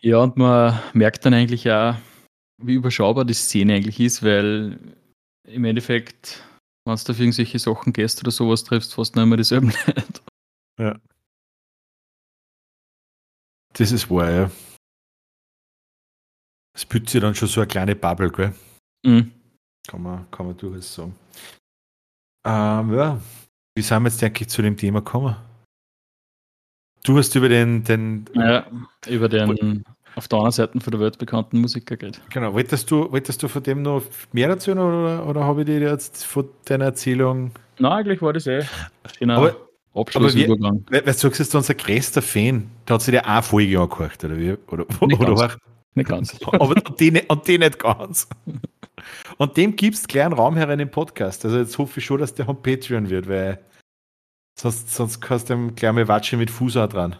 [0.00, 1.94] Ja, und man merkt dann eigentlich auch,
[2.62, 4.78] wie überschaubar die Szene eigentlich ist, weil
[5.46, 6.42] im Endeffekt,
[6.86, 10.20] wenn du auf irgendwelche Sachen gehst oder sowas triffst, fast noch immer dieselben Leute.
[10.78, 10.98] Ja.
[13.74, 14.50] Das ist wahr, ja.
[16.72, 18.54] Das pützt sich dann schon so eine kleine Bubble, gell?
[19.04, 19.32] Mhm.
[19.88, 21.16] Kann man, kann man durchaus sagen.
[22.46, 23.20] Ähm, ja,
[23.74, 25.36] wie sind wir jetzt eigentlich zu dem Thema gekommen?
[27.02, 28.70] Du hast über den, den ja,
[29.06, 29.84] über den
[30.16, 32.20] auf der anderen Seite von der Welt bekannten Musiker geht.
[32.30, 34.02] Genau, wolltest du, wolltest du von dem noch
[34.32, 37.52] mehr erzählen oder, oder habe ich dir jetzt von deiner Erzählung.
[37.78, 38.64] Nein, eigentlich war das eh.
[39.18, 39.36] Genau.
[39.36, 39.56] Aber,
[39.94, 40.84] Abschlussübergang.
[40.86, 43.78] Aber wie, weil, du sagst, du unser größter Fan, der hat sich dir auch Folge
[43.78, 44.56] angehört, oder wie?
[44.68, 45.56] Oder, nicht oder ganz.
[45.94, 46.38] Nicht ganz.
[46.52, 48.28] Aber und die, und die nicht ganz.
[49.36, 51.44] Und dem gibst du kleinen Raum herein im Podcast.
[51.44, 53.58] Also jetzt hoffe ich schon, dass der am Patreon wird, weil
[54.58, 57.16] sonst, sonst kannst du ihm gleich mal Watsche mit Fuß auch dran.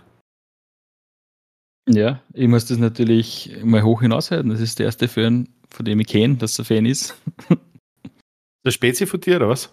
[1.88, 4.50] Ja, ich muss das natürlich mal hoch hinaushalten.
[4.50, 7.14] Das ist der erste Fan, von dem ich kenne, dass er Fan ist.
[8.64, 9.72] Der Spezi von dir, oder was?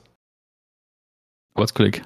[1.55, 2.03] Ortskollege.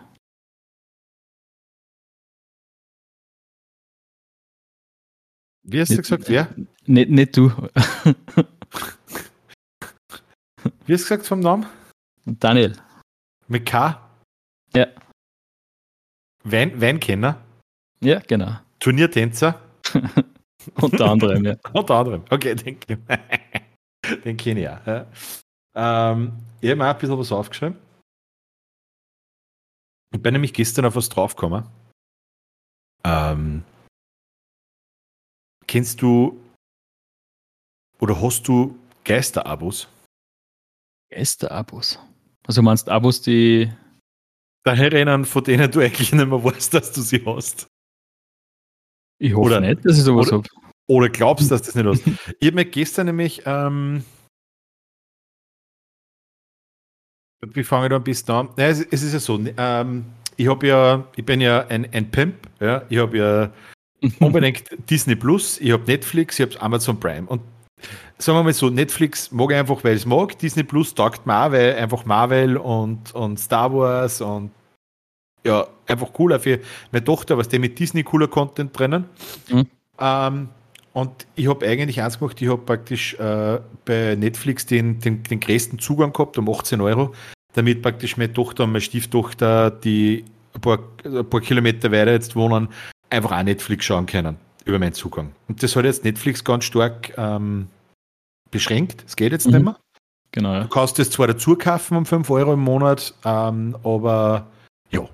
[5.63, 6.55] Wie hast nicht, du gesagt, wer?
[6.85, 7.49] Nicht, nicht du.
[10.85, 11.65] Wie hast du gesagt vom Namen?
[12.25, 12.77] Daniel.
[13.49, 14.09] Mit K?
[14.73, 14.87] Ja.
[16.45, 17.43] Weinkenner?
[17.99, 18.57] Ja, genau.
[18.79, 19.66] Turniertänzer?
[20.81, 21.55] Unter anderem, ja.
[21.73, 22.77] Unter anderem, okay, den,
[24.23, 24.85] den kenne ich auch.
[24.85, 25.05] Ja.
[25.75, 27.77] Ähm, ich habe mir auch ein bisschen was aufgeschrieben.
[30.13, 31.65] Ich bin nämlich gestern auf was draufgekommen.
[33.03, 33.63] Ähm,
[35.67, 36.41] kennst du
[37.99, 39.87] oder hast du Geisterabos?
[41.09, 41.99] Geisterabos?
[42.45, 43.71] Also meinst Abos, die
[44.63, 47.67] daher erinnern, von denen du eigentlich nicht mehr weißt, dass du sie hast?
[49.19, 50.47] Ich hoffe oder, nicht, dass ich sowas habe.
[50.87, 52.03] Oder glaubst, du, dass das nicht hast?
[52.39, 54.03] ich habe mir gestern nämlich, ähm,
[57.41, 58.49] wie fange ich da ein bisschen an?
[58.57, 60.05] Ja, es, es, ist ja so, ähm,
[60.37, 63.51] ich habe ja, ich bin ja ein, ein Pimp, ja, ich habe ja
[64.19, 67.41] unbedingt Disney Plus, ich habe Netflix, ich habe Amazon Prime und
[68.17, 71.25] sagen wir mal so, Netflix mag ich einfach, weil ich es mag, Disney Plus taugt
[71.25, 74.51] mir auch, weil einfach Marvel und, und Star Wars und
[75.43, 76.59] ja, einfach cooler für
[76.91, 79.05] meine Tochter, was der mit Disney cooler Content drinnen.
[79.49, 79.67] Mhm.
[79.99, 80.49] Ähm,
[80.93, 85.39] und ich habe eigentlich eins gemacht, ich habe praktisch äh, bei Netflix den, den, den
[85.39, 87.13] größten Zugang gehabt um 18 Euro,
[87.53, 92.35] damit praktisch meine Tochter und meine Stieftochter, die ein paar, ein paar Kilometer weiter jetzt
[92.35, 92.69] wohnen,
[93.09, 95.31] einfach auch Netflix schauen können über meinen Zugang.
[95.47, 97.67] Und das hat jetzt Netflix ganz stark ähm,
[98.51, 99.03] beschränkt.
[99.07, 99.53] Es geht jetzt mhm.
[99.53, 99.77] nicht mehr.
[100.31, 100.53] Genau.
[100.53, 100.61] Ja.
[100.63, 104.47] Du kannst das zwar dazu kaufen um 5 Euro im Monat, ähm, aber
[104.91, 105.07] ja,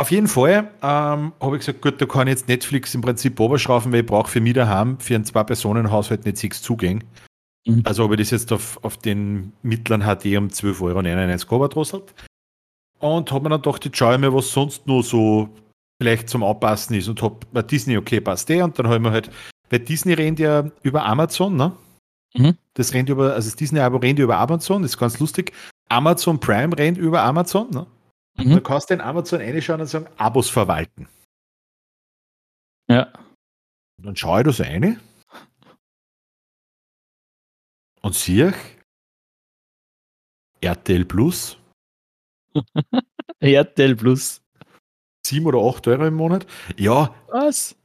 [0.00, 3.38] auf jeden Fall ähm, habe ich gesagt, gut, da kann ich jetzt Netflix im Prinzip
[3.40, 7.00] oberschrauben, weil ich brauche für mich daheim für einen Zwei-Personen-Haushalt nicht sechs Zugänge.
[7.66, 7.82] Mhm.
[7.84, 12.14] Also habe ich das jetzt auf, auf den mittleren HD um 12,99 Euro drosselt.
[13.00, 15.48] Und habe mir dann gedacht, jetzt schaue ich mir, was sonst nur so
[16.00, 18.64] vielleicht zum Aufpassen ist und habe bei Disney, okay, passt der.
[18.64, 19.30] Und dann habe ich mir halt,
[19.70, 21.72] weil Disney rennt ja über Amazon, ne?
[22.34, 22.56] Mhm.
[22.74, 25.52] Das rennt über, also das Disney-Abo rennt über Amazon, das ist ganz lustig.
[25.88, 27.86] Amazon Prime rennt über Amazon, ne?
[28.38, 28.54] Mhm.
[28.54, 31.08] Du kannst den Amazon reinschauen und sagen, Abos verwalten.
[32.88, 33.12] Ja.
[33.98, 35.00] Und dann schaue ich das eine
[38.00, 38.54] und sehe
[40.60, 41.58] RTL Plus.
[43.40, 44.40] RTL Plus.
[45.26, 46.46] 7 oder 8 Euro im Monat.
[46.76, 47.14] Ja.
[47.28, 47.76] Was?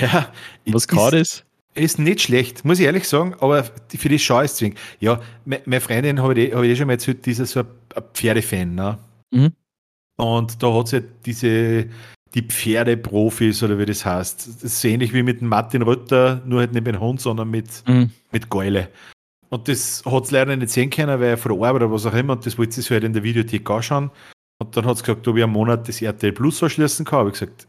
[0.00, 0.32] Ja.
[0.66, 1.44] Was gerade ist?
[1.74, 4.78] Ist nicht schlecht, muss ich ehrlich sagen, aber für die Schau ist zwingend.
[5.00, 7.66] Ja, meine Freundin habe ich, hab ich eh schon mal erzählt, die ist so ein
[8.12, 8.76] Pferdefan.
[8.76, 8.98] Ne?
[9.32, 9.52] Mhm.
[10.16, 11.88] Und da hat es ja diese,
[12.34, 14.46] die Pferdeprofis oder wie das heißt.
[14.46, 18.10] Das ist ähnlich wie mit Martin Rötter, nur halt nicht mit Hund, sondern mit, mhm.
[18.30, 18.88] mit Geule.
[19.48, 22.06] Und das hat es leider nicht sehen können, weil er von der Arbeit oder was
[22.06, 24.10] auch immer, und das wollte sie halt in der Videothek anschauen.
[24.58, 27.20] Und dann hat sie gesagt, ob ich einen Monat das RTL Plus anschließen kann.
[27.20, 27.68] Habe ich gesagt,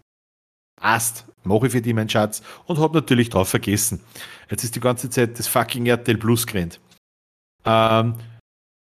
[0.76, 2.42] passt, mache ich für die, mein Schatz.
[2.66, 4.02] Und habe natürlich drauf vergessen.
[4.50, 6.80] Jetzt ist die ganze Zeit das fucking RTL Plus gerannt.
[7.66, 8.16] Ähm,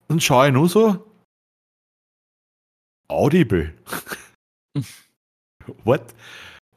[0.08, 1.05] dann schaue ich nur so,
[3.08, 3.72] Audible.
[5.84, 6.14] What?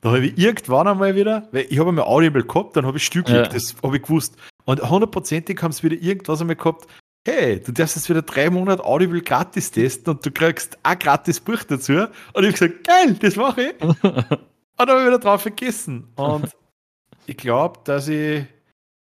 [0.02, 3.06] Da habe ich irgendwann einmal wieder, weil ich habe einmal Audible gehabt, dann habe ich
[3.06, 3.48] Stücklich, ja.
[3.48, 4.38] das habe ich gewusst.
[4.66, 6.88] Und hundertprozentig haben sie wieder irgendwas einmal gehabt,
[7.26, 11.40] hey, du darfst jetzt wieder drei Monate Audible gratis testen und du kriegst ein gratis
[11.40, 11.94] Buch dazu.
[11.94, 13.82] Und ich habe gesagt, geil, das mache ich.
[13.84, 16.08] und dann habe ich wieder drauf vergessen.
[16.16, 16.50] Und
[17.26, 18.46] ich glaube, dass ich,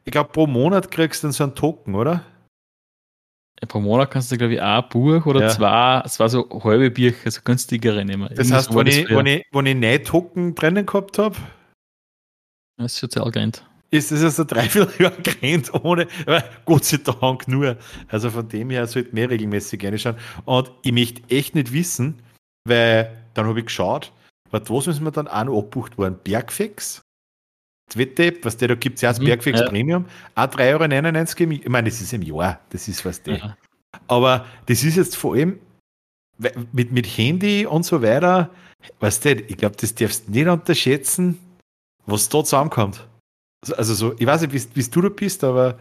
[0.05, 2.23] ich glaube, pro Monat kriegst du dann so einen Token, oder?
[3.63, 5.47] Ja, pro Monat kannst du, glaube ich, ein Buch oder ja.
[5.47, 8.27] zwei, es war so halbe Bücher, so günstigere nehmen.
[8.35, 11.37] Das heißt, wenn, ich, wenn, ich, wenn ich nicht Token drinnen gehabt habe,
[12.77, 13.65] das ist sozial gerannt.
[13.89, 16.07] Ist das also drei, vier Jahre gerannt ohne,
[16.65, 17.77] Gott sei Dank nur.
[18.09, 20.17] Also von dem her sollte mehr regelmäßig reinschauen.
[20.43, 22.21] Und ich möchte echt nicht wissen,
[22.67, 24.11] weil dann habe ich geschaut,
[24.51, 26.19] was müssen wir dann auch noch abbucht worden?
[26.21, 27.01] Bergfix?
[27.97, 29.67] Wettep, was der da gibt ja als mhm, Bergfix ja.
[29.67, 31.51] Premium, auch 3,99 Euro.
[31.53, 33.37] Ich meine, das ist im Jahr, das ist was der.
[33.37, 33.57] Ja.
[34.07, 35.59] Aber das ist jetzt vor allem
[36.71, 38.49] mit, mit Handy und so weiter,
[38.99, 41.39] weißt du, ich glaube, das darfst du nicht unterschätzen,
[42.05, 43.07] was da zusammenkommt.
[43.61, 45.79] Also, also so, ich weiß nicht, wie, du da bist, aber.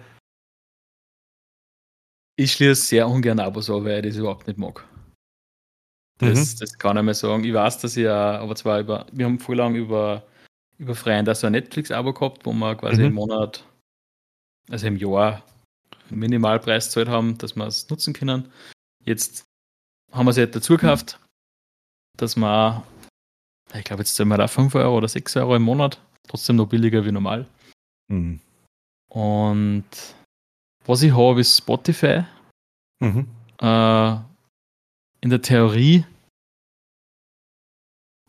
[2.37, 4.85] Ich schließe sehr ungern Abos an, weil ich das überhaupt nicht mag.
[6.19, 6.59] Das, mhm.
[6.61, 7.45] das kann ich mal sagen.
[7.45, 10.25] Ich weiß, dass ich auch, aber zwar über, wir haben voll lang über,
[10.83, 13.09] über Freien so ein Netflix-Abo gehabt, wo wir quasi mhm.
[13.09, 13.65] im Monat,
[14.69, 15.43] also im Jahr,
[16.11, 18.53] Minimalpreis zahlt haben, dass wir es nutzen können.
[19.05, 19.45] Jetzt
[20.11, 22.19] haben wir es halt dazu gekauft, mhm.
[22.19, 22.85] dass wir,
[23.75, 26.67] ich glaube, jetzt zahlen wir da 5 Euro oder 6 Euro im Monat, trotzdem noch
[26.67, 27.47] billiger wie normal.
[28.09, 28.41] Mhm.
[29.09, 29.85] Und
[30.85, 32.25] was ich habe, ist Spotify.
[32.99, 33.29] Mhm.
[33.61, 34.13] Äh,
[35.21, 36.05] in der Theorie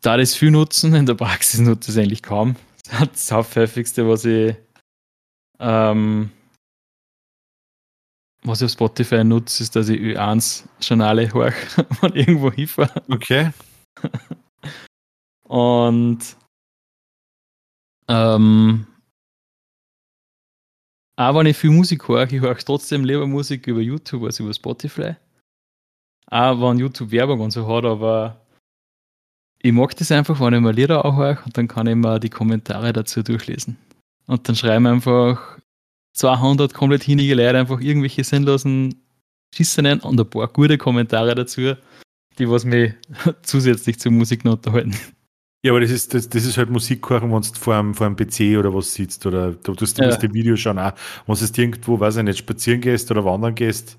[0.04, 2.56] da das viel nutzen, in der Praxis nutze ich es eigentlich kaum.
[3.00, 4.54] Das Haupthäufigste, was ich
[5.58, 6.30] ähm,
[8.42, 11.54] was ich auf Spotify nutze, ist, dass ich Ö1-Journale höre,
[12.02, 13.02] wenn irgendwo hinfahre.
[13.08, 13.50] Okay.
[15.44, 16.36] Und
[18.08, 18.86] ähm,
[21.16, 24.52] auch wenn ich viel Musik höre, ich höre trotzdem lieber Musik über YouTube als über
[24.52, 25.14] Spotify.
[26.26, 28.43] Auch wenn YouTube Werbung und so hat, aber
[29.64, 32.20] ich mag das einfach, wenn ich mal Lieder auch höre und dann kann ich mal
[32.20, 33.78] die Kommentare dazu durchlesen.
[34.26, 35.58] Und dann schreiben einfach
[36.12, 38.94] 200 komplett hinige Leute einfach irgendwelche sinnlosen
[39.54, 41.76] Schissenen und ein paar gute Kommentare dazu,
[42.38, 42.92] die was mich
[43.42, 44.94] zusätzlich zur Musik noch unterhalten.
[45.64, 48.06] Ja, aber das ist, das, das ist halt Musik hören, wenn du vor einem, vor
[48.06, 50.14] einem PC oder was sitzt oder du tust ja.
[50.14, 50.92] die Videos schon auch.
[51.26, 53.96] Wenn du irgendwo, weiß ich nicht, spazieren gehst oder wandern gehst,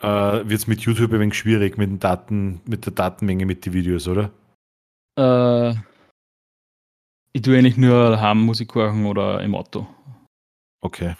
[0.00, 3.66] äh, wird es mit YouTube ein wenig schwierig mit, den Daten, mit der Datenmenge mit
[3.66, 4.30] den Videos, oder?
[5.16, 5.70] Äh,
[7.32, 9.86] ich tue eigentlich nur daheim Musik hören oder im Auto.
[10.80, 11.14] Okay.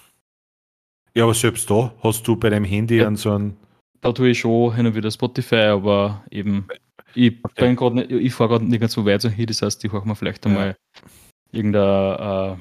[1.14, 3.56] Ja, aber selbst da hast du bei deinem Handy ja, an so einen.
[4.00, 6.66] Da tue ich schon hin und wieder Spotify, aber eben
[7.14, 7.72] ich, okay.
[8.18, 10.46] ich fahre gerade nicht ganz so weit so hin, das heißt, ich höre mir vielleicht
[10.46, 11.08] einmal ja.
[11.52, 12.58] irgendein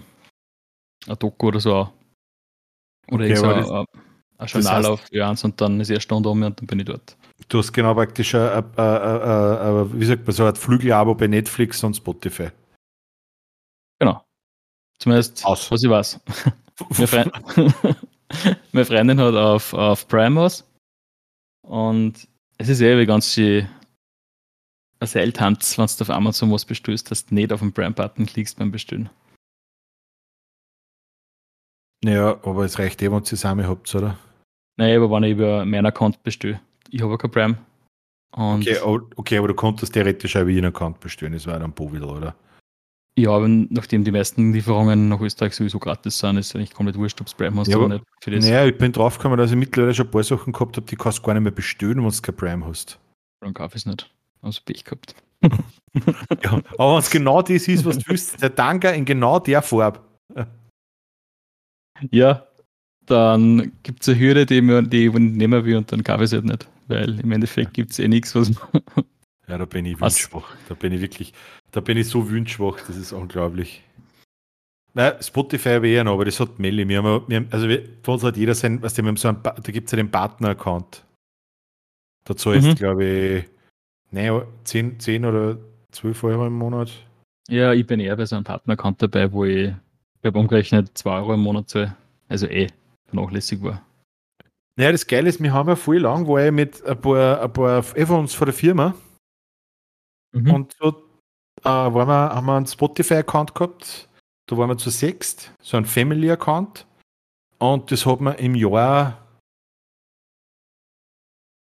[1.08, 1.90] äh, Doku oder so
[3.12, 3.86] Oder okay, so ein,
[4.38, 7.18] ein Journal auf J1 und dann ist eine Stunde um und dann bin ich dort.
[7.48, 11.84] Du hast genau praktisch ein, ein, ein, wie sagt man so, ein Flügelabo bei Netflix
[11.84, 12.50] und Spotify.
[14.00, 14.24] Genau.
[15.00, 15.72] Zumindest, Aus.
[15.72, 16.20] was ich weiß.
[16.90, 17.32] Meine, Freund
[18.72, 20.70] Meine Freundin hat auf, auf Prime was
[21.62, 23.68] und es ist eh wie ganz schön
[25.02, 28.72] selten, wenn du auf Amazon was bestellst, dass du nicht auf den Prime-Button klickst beim
[28.72, 29.10] Bestellen.
[32.04, 34.18] Naja, aber es reicht eh, wenn ihr zusammen habt, oder?
[34.78, 36.62] Nein, aber wenn ich über meinen Account bestelle.
[36.90, 37.58] Ich habe kein Prime.
[38.36, 38.78] Und okay,
[39.16, 42.36] okay, aber du konntest theoretisch auch über ihren Account bestellen, das war dann Bovidel, oder?
[43.18, 46.98] Ja, aber nachdem die meisten Lieferungen nach Österreich sowieso gratis sind, ist es eigentlich komplett
[46.98, 48.06] wurscht, ob es Prime hast ja, oder nicht.
[48.22, 48.46] Für das.
[48.46, 51.18] Naja, ich bin draufgekommen, dass ich mittlerweile schon ein paar Sachen gehabt habe, die kannst
[51.18, 53.00] du gar nicht mehr bestellen, wenn du kein Prime hast.
[53.42, 54.10] Dann kaufe ich es nicht.
[54.42, 55.16] Also Pech gehabt.
[55.42, 59.62] ja, aber wenn es genau das ist, was du willst, der Tanker in genau der
[59.62, 60.00] Farbe.
[62.12, 62.48] Ja,
[63.06, 66.32] dann gibt es eine Hürde, die, man, die ich nehmen will und dann kaufe ich
[66.32, 66.70] es halt nicht.
[66.90, 68.84] Weil im Endeffekt gibt es eh nichts, was man.
[69.48, 70.56] Ja, da bin ich wünschschwach.
[70.68, 71.34] Da bin ich wirklich,
[71.72, 73.82] da bin ich so wünschschwach, das ist unglaublich.
[74.94, 76.88] Nein, Spotify ich eh noch, aber das hat Melli.
[76.88, 79.28] Wir haben, wir haben, also wir, für uns hat jeder sein, was wir haben so
[79.28, 81.04] einen, da gibt es ja den Partner-Account.
[82.26, 82.76] Da zahlst mhm.
[82.76, 83.46] glaube ich,
[84.12, 85.58] nein, 10, 10 oder
[85.94, 86.92] 12 Euro im Monat.
[87.48, 91.22] Ja, ich bin eher bei so einem Partner-Account dabei, wo ich, ich habe umgerechnet 2
[91.22, 91.96] Euro im Monat zahle.
[92.28, 92.68] Also eh
[93.08, 93.84] vernachlässigbar.
[94.80, 97.52] Naja, das Geile ist, wir haben ja voll lang, wo ich mit ein paar, ein
[97.52, 98.96] paar von uns von der Firma
[100.32, 100.54] mhm.
[100.54, 101.04] und so
[101.64, 104.08] äh, waren wir, haben wir einen Spotify-Account gehabt,
[104.46, 106.88] da waren wir zu sechst, so ein Family-Account
[107.58, 109.28] und das hat mir im Jahr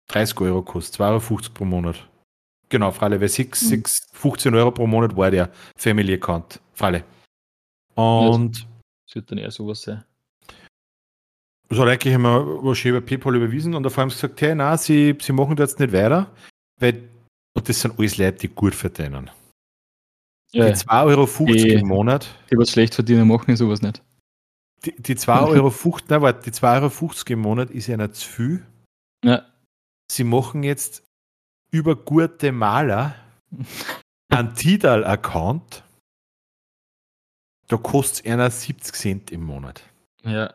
[0.07, 2.09] 30 Euro gekostet, 2,50 Euro pro Monat.
[2.69, 3.67] Genau, Fralle, weil 6, mhm.
[3.67, 7.03] 6, 15 Euro pro Monat war der Family-Account, Fralle.
[7.93, 8.65] Und.
[9.05, 10.05] Das wird dann eher sowas sein.
[11.77, 15.15] Hat eigentlich immer was schön über PayPal überwiesen und auf einmal gesagt, hey, nein, sie,
[15.21, 16.31] sie machen da jetzt nicht weiter,
[16.79, 17.07] weil
[17.53, 19.29] und das sind alles Leute, die gut verdienen.
[20.53, 24.01] Ja, die 2,50 Euro die- im Monat, die was schlecht verdienen, machen sowas nicht.
[24.85, 28.65] die, die 2,50 Euro, nein, warte, die 2,50 Euro im Monat ist ja zu viel.
[29.23, 29.45] Ja.
[30.11, 31.03] Sie machen jetzt
[31.71, 33.15] über gute Maler
[34.29, 35.83] einen Tidal-Account.
[37.67, 39.83] Da kostet es einer 70 Cent im Monat.
[40.23, 40.53] Ja.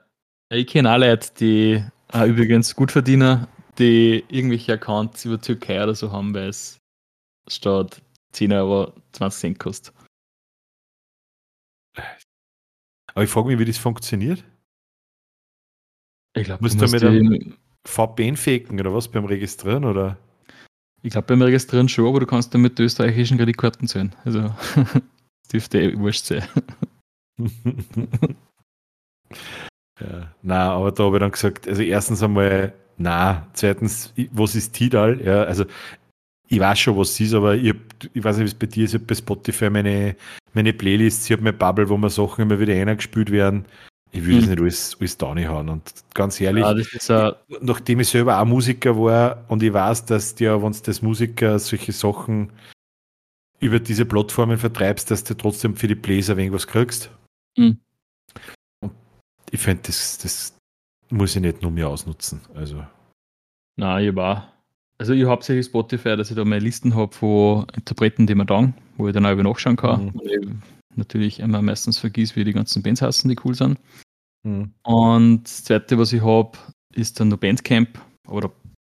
[0.49, 3.47] Ich kenne auch Leute, die äh, übrigens gut verdienen,
[3.79, 6.79] die irgendwelche Accounts über Türkei oder so haben, weil es
[7.49, 8.01] statt
[8.33, 9.95] 10 Euro 20 Cent kostet.
[13.15, 14.45] Aber ich frage mich, wie das funktioniert.
[16.37, 17.57] Ich glaube, Musst du mit einem-
[17.87, 20.19] VPN faken oder was beim Registrieren oder?
[21.03, 24.15] ich glaube, beim Registrieren schon, aber du kannst dann mit österreichischen Kreditkarten zahlen.
[24.25, 24.53] Also,
[25.53, 26.43] dürfte eh wurscht sein.
[30.01, 34.75] ja, na, aber da habe ich dann gesagt, also erstens einmal, na, zweitens, was ist
[34.75, 35.21] Tidal?
[35.23, 35.65] Ja, also
[36.49, 37.77] ich weiß schon, was es ist, aber ich, hab,
[38.15, 40.17] ich weiß nicht, wie es bei dir ist, ich habe bei Spotify meine,
[40.55, 43.65] meine Playlists, ich habe meine Bubble, wo mir Sachen immer wieder eingespielt werden.
[44.13, 44.51] Ich will das Mhm.
[44.51, 45.69] nicht alles, alles haben.
[45.69, 49.73] Und ganz ehrlich, Ja, das ist ein, nachdem ich selber auch Musiker war und ich
[49.73, 52.51] weiß, dass dir, wenn du das Musiker solche Sachen
[53.59, 57.11] über diese Plattformen vertreibst, dass du trotzdem für die Plays ein wenig was kriegst.
[57.57, 57.79] Mhm.
[59.51, 60.57] Ich finde, das, das
[61.11, 62.41] muss ich nicht nur mehr ausnutzen.
[62.55, 62.85] Also,
[63.77, 64.53] Nein, ich war.
[64.99, 68.47] Also ich habe hauptsächlich Spotify, dass ich da meine Listen habe von Interpreten, die mir
[68.47, 70.07] dann, wo ich dann auch über nachschauen kann.
[70.15, 70.63] Mhm.
[70.95, 73.79] Natürlich immer meistens vergieß, wie die ganzen Bands heißen, die cool sind.
[74.47, 74.73] hm.
[74.83, 76.57] Und das zweite, was ich habe,
[76.95, 78.01] ist dann noch Bandcamp.
[78.27, 78.51] Aber da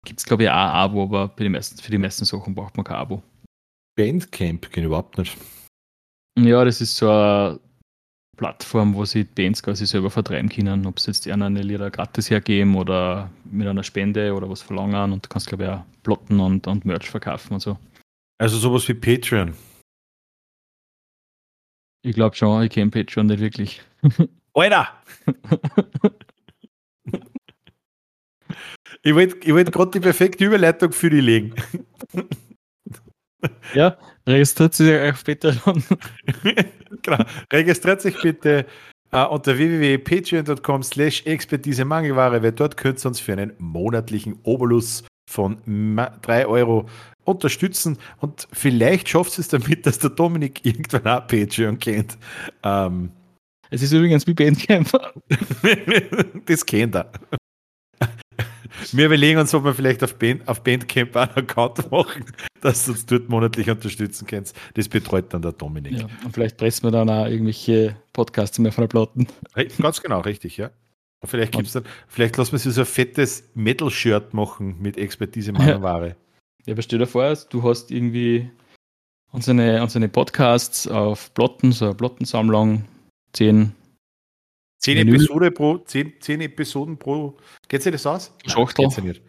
[0.05, 2.53] gibt es, glaube ich, auch ein Abo, aber bei den meisten, für die meisten Sachen
[2.53, 3.23] braucht man kein Abo.
[3.97, 5.35] Bandcamp ich überhaupt nicht.
[6.37, 7.59] Ja, das ist so eine
[8.37, 12.29] Plattform, wo sie Bands quasi selber vertreiben können, ob sie jetzt einer eine Lieder gratis
[12.29, 16.39] hergeben oder mit einer Spende oder was verlangen und du kannst, glaube ich, auch plotten
[16.39, 17.77] und, und Merch verkaufen und so.
[18.37, 19.55] Also sowas wie Patreon.
[22.03, 23.81] Ich glaube schon, ich kenne Patreon nicht wirklich.
[24.53, 24.87] Alter!
[29.01, 31.53] ich wollte ich wollt gerade die perfekte Überleitung für die legen.
[33.73, 35.83] Ja, registriert sich Patreon.
[37.03, 37.23] genau.
[37.51, 38.65] Registriert sich bitte
[39.11, 45.03] äh, unter www.patreon.com slash Expertise Mangelware, weil dort könnt ihr uns für einen monatlichen Obolus
[45.29, 45.57] von
[46.21, 46.87] 3 Euro
[47.25, 52.17] unterstützen und vielleicht schafft es damit, dass der Dominik irgendwann auch Patreon kennt.
[52.63, 53.11] Ähm,
[53.69, 54.89] Es ist übrigens wie Bandcamp.
[56.45, 57.11] das kennt er.
[58.91, 62.25] Wir überlegen uns, ob wir vielleicht auf, Band, auf Bandcamp einen Account machen,
[62.61, 64.53] dass ihr uns dort monatlich unterstützen könnt.
[64.75, 65.93] Das betreut dann der Dominik.
[65.93, 69.27] Ja, und vielleicht pressen wir dann auch irgendwelche Podcasts mehr von der Platten.
[69.81, 70.69] Ganz genau, richtig, ja.
[71.21, 75.51] Und Vielleicht gibt's dann, vielleicht lassen wir sich so ein fettes Metal-Shirt machen mit Expertise
[75.51, 76.15] Mangelware.
[76.65, 78.49] Ja, aber stell dir vor, du hast irgendwie
[79.31, 82.85] unsere, unsere Podcasts auf Plotten, so eine Plottensammlung,
[83.33, 83.73] 10
[84.79, 84.97] Zehn.
[85.07, 87.37] Episode pro, zehn, zehn Episoden pro.
[87.67, 88.35] Geht sich das aus?
[88.45, 88.87] Schachtel.
[88.87, 89.21] Nein, nicht.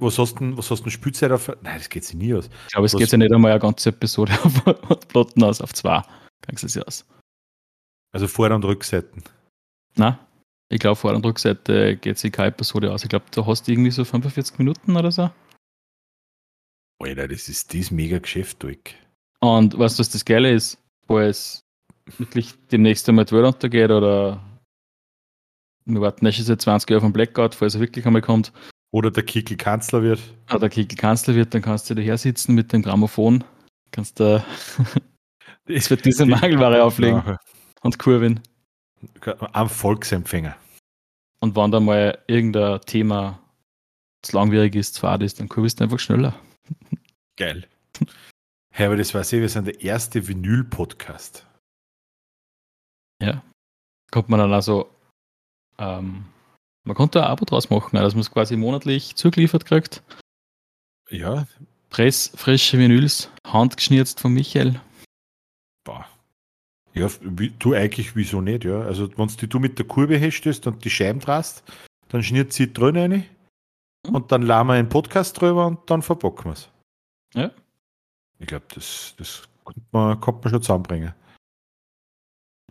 [0.00, 1.48] Was hast du denn, was hast du denn Spielzeit auf?
[1.62, 2.50] Nein, das geht sich nie aus.
[2.66, 6.02] Ich glaube, es geht ja nicht einmal eine ganze Episode auf Plotten aus, auf zwei.
[6.42, 7.06] Kannst du es ja aus.
[8.12, 9.22] Also Vor- und Rückseiten.
[9.96, 10.18] Na,
[10.72, 13.02] ich glaube, vor der Rückseite geht sich keine Episode aus.
[13.02, 15.30] Ich glaube, du hast irgendwie so 45 Minuten oder so.
[17.00, 18.94] Alter, das ist dieses mega Geschäft, durch.
[19.40, 20.78] Und weißt du, was das Geile ist?
[21.08, 21.64] Wo es
[22.18, 24.40] wirklich demnächst einmal die Welt untergeht oder
[25.84, 28.52] wir warten nächstes Jahr 20 Jahre auf den Blackout, falls er wirklich einmal kommt,
[28.92, 30.20] Oder der Kickel Kanzler wird.
[30.50, 33.44] oder der Kickel Kanzler wird, dann kannst du daher sitzen mit dem Grammophon,
[33.90, 34.44] kannst da
[35.66, 37.38] es wird diese Mangelware auflegen Ja,
[37.82, 38.40] und kurven.
[39.52, 40.56] am Volksempfänger.
[41.40, 43.38] Und wenn da mal irgendein Thema
[44.22, 46.34] zu langwierig ist, zu fad ist, dann kurbelst du einfach schneller.
[47.36, 47.66] Geil.
[48.72, 51.46] Hey, aber das weiß ich, wir sind der erste Vinyl-Podcast.
[54.10, 54.90] Kommt man dann also,
[55.80, 56.24] ähm,
[56.84, 60.02] man konnte ein Abo draus machen, dass man es quasi monatlich zugeliefert kriegt.
[61.08, 61.46] Ja,
[61.90, 64.80] Press, frische Vinyls, handgeschnitzt von Michael.
[65.84, 66.06] boah.
[66.94, 67.08] Ja,
[67.58, 68.80] du eigentlich wieso nicht, ja.
[68.82, 71.62] Also, wenn du die mit der Kurve herstellst und die Scheiben drast,
[72.08, 73.26] dann schniert sie drin rein
[74.06, 74.14] Mhm.
[74.14, 76.68] und dann laden wir einen Podcast drüber und dann verpacken wir es.
[77.34, 77.50] Ja.
[78.38, 81.14] Ich glaube, das, das könnte man, könnte man schon zusammenbringen.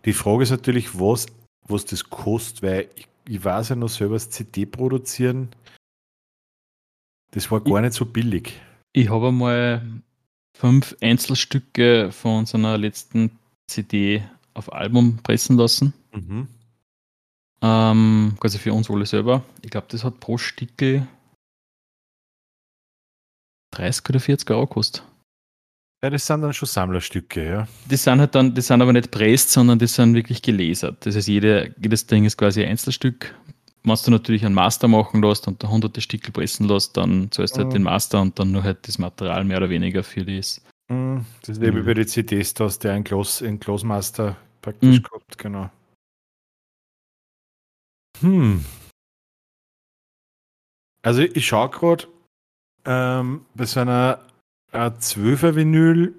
[0.04, 1.26] Die Frage ist natürlich, was,
[1.66, 5.50] was das kostet, weil ich, ich weiß ja noch selber, das CD produzieren,
[7.32, 8.60] das war gar nicht so billig.
[8.92, 9.82] Ich habe einmal
[10.56, 13.38] fünf Einzelstücke von unserer letzten
[13.68, 14.22] CD
[14.54, 15.94] auf Album pressen lassen.
[16.12, 16.48] Mhm.
[17.62, 19.44] Ähm, quasi für uns alle selber.
[19.62, 21.06] Ich glaube, das hat pro Stickel
[23.72, 25.04] 30 oder 40 Euro gekostet.
[26.02, 27.68] Ja, das sind dann schon Sammlerstücke, ja.
[27.90, 31.04] Die sind halt dann, die sind aber nicht presst, sondern die sind wirklich gelasert.
[31.04, 33.34] Das heißt, jede, jedes Ding ist quasi ein Einzelstück.
[33.82, 37.54] Wenn du natürlich einen Master machen lässt und da hunderte Stücke pressen lässt, dann zahlst
[37.54, 37.72] du halt Mhm.
[37.72, 40.62] den Master und dann nur halt das Material mehr oder weniger für das.
[40.88, 41.84] Mhm, Das ist eben Mhm.
[41.86, 45.02] bei den CDs, da hast du einen Gloss, Glossmaster praktisch Mhm.
[45.02, 45.70] gehabt, genau.
[48.20, 48.64] Hm.
[51.02, 52.06] Also ich schaue gerade
[52.84, 54.26] ähm, bei so einer
[54.72, 56.14] äh, 12er Vinyl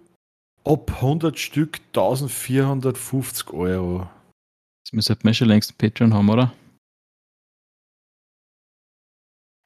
[0.64, 4.10] ab 100 Stück 1450 Euro.
[4.86, 6.54] Das müsste man schon längst ein Patreon haben, oder?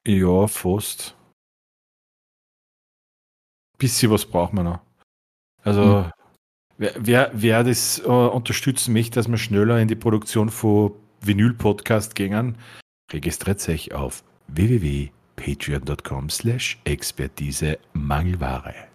[0.06, 1.16] Ja, fast.
[3.78, 4.80] Bisschen was braucht man noch.
[5.62, 6.12] Also, Hm.
[6.78, 12.14] wer, wer, wer das äh, unterstützen möchte, dass wir schneller in die Produktion von Vinyl-Podcast
[12.14, 12.56] gehen,
[13.12, 14.22] registriert sich auf
[15.46, 18.88] www.patreon.com slash Expertise Mangelware.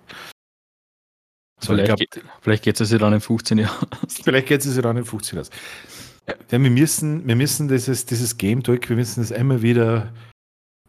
[1.59, 3.87] So, ich vielleicht, glaub, geht, vielleicht geht es sich dann in 15 Jahren.
[4.03, 4.17] aus.
[4.23, 5.51] Vielleicht geht es sich dann in 15 aus.
[6.27, 10.11] Ja, wir müssen, wir müssen dieses, dieses Game Talk, wir müssen das immer wieder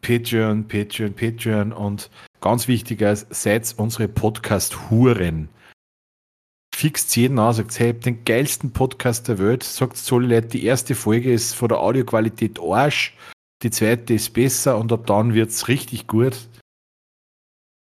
[0.01, 2.09] Patreon, Patreon, Patreon und
[2.41, 5.51] ganz wichtig ist, seid unsere Podcast-Huren.
[6.75, 10.95] Fixt jeden an, sagt, hey, den geilsten Podcast der Welt, sagt so Leute, die erste
[10.95, 13.15] Folge ist von der Audioqualität Arsch,
[13.63, 16.49] die zweite ist besser und ab dann wird es richtig gut.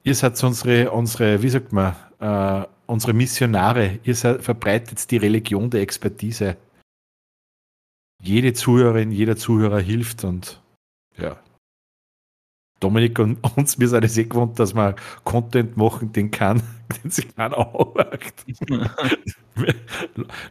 [0.04, 4.00] Ihr seid unsere, unsere, wie sagt man, äh, unsere Missionare.
[4.04, 6.58] Ihr seid, verbreitet die Religion der Expertise.
[8.22, 10.62] Jede Zuhörerin, jeder Zuhörer hilft und
[11.18, 11.38] ja.
[12.80, 16.62] Dominik und uns, wir sind es eh gewohnt, dass wir Content machen, den kann,
[17.04, 18.34] den sich keiner anhört.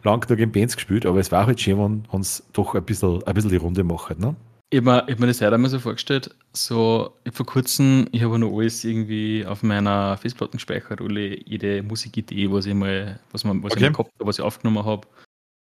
[0.05, 3.23] Lang genug in Bands gespielt, aber es war halt schön, wenn uns doch ein bisschen,
[3.25, 4.19] ein bisschen die Runde machen.
[4.19, 4.37] Ne?
[4.73, 8.23] Ich habe mir, hab mir das heute einmal so vorgestellt, so ich vor kurzem, ich
[8.23, 13.43] habe noch alles irgendwie auf meiner Festplatte gespeichert, alle jede Musikidee, was ich mal, was,
[13.43, 13.81] man, was Okay.
[13.87, 15.09] ich mal gehabt habe, was ich aufgenommen habe.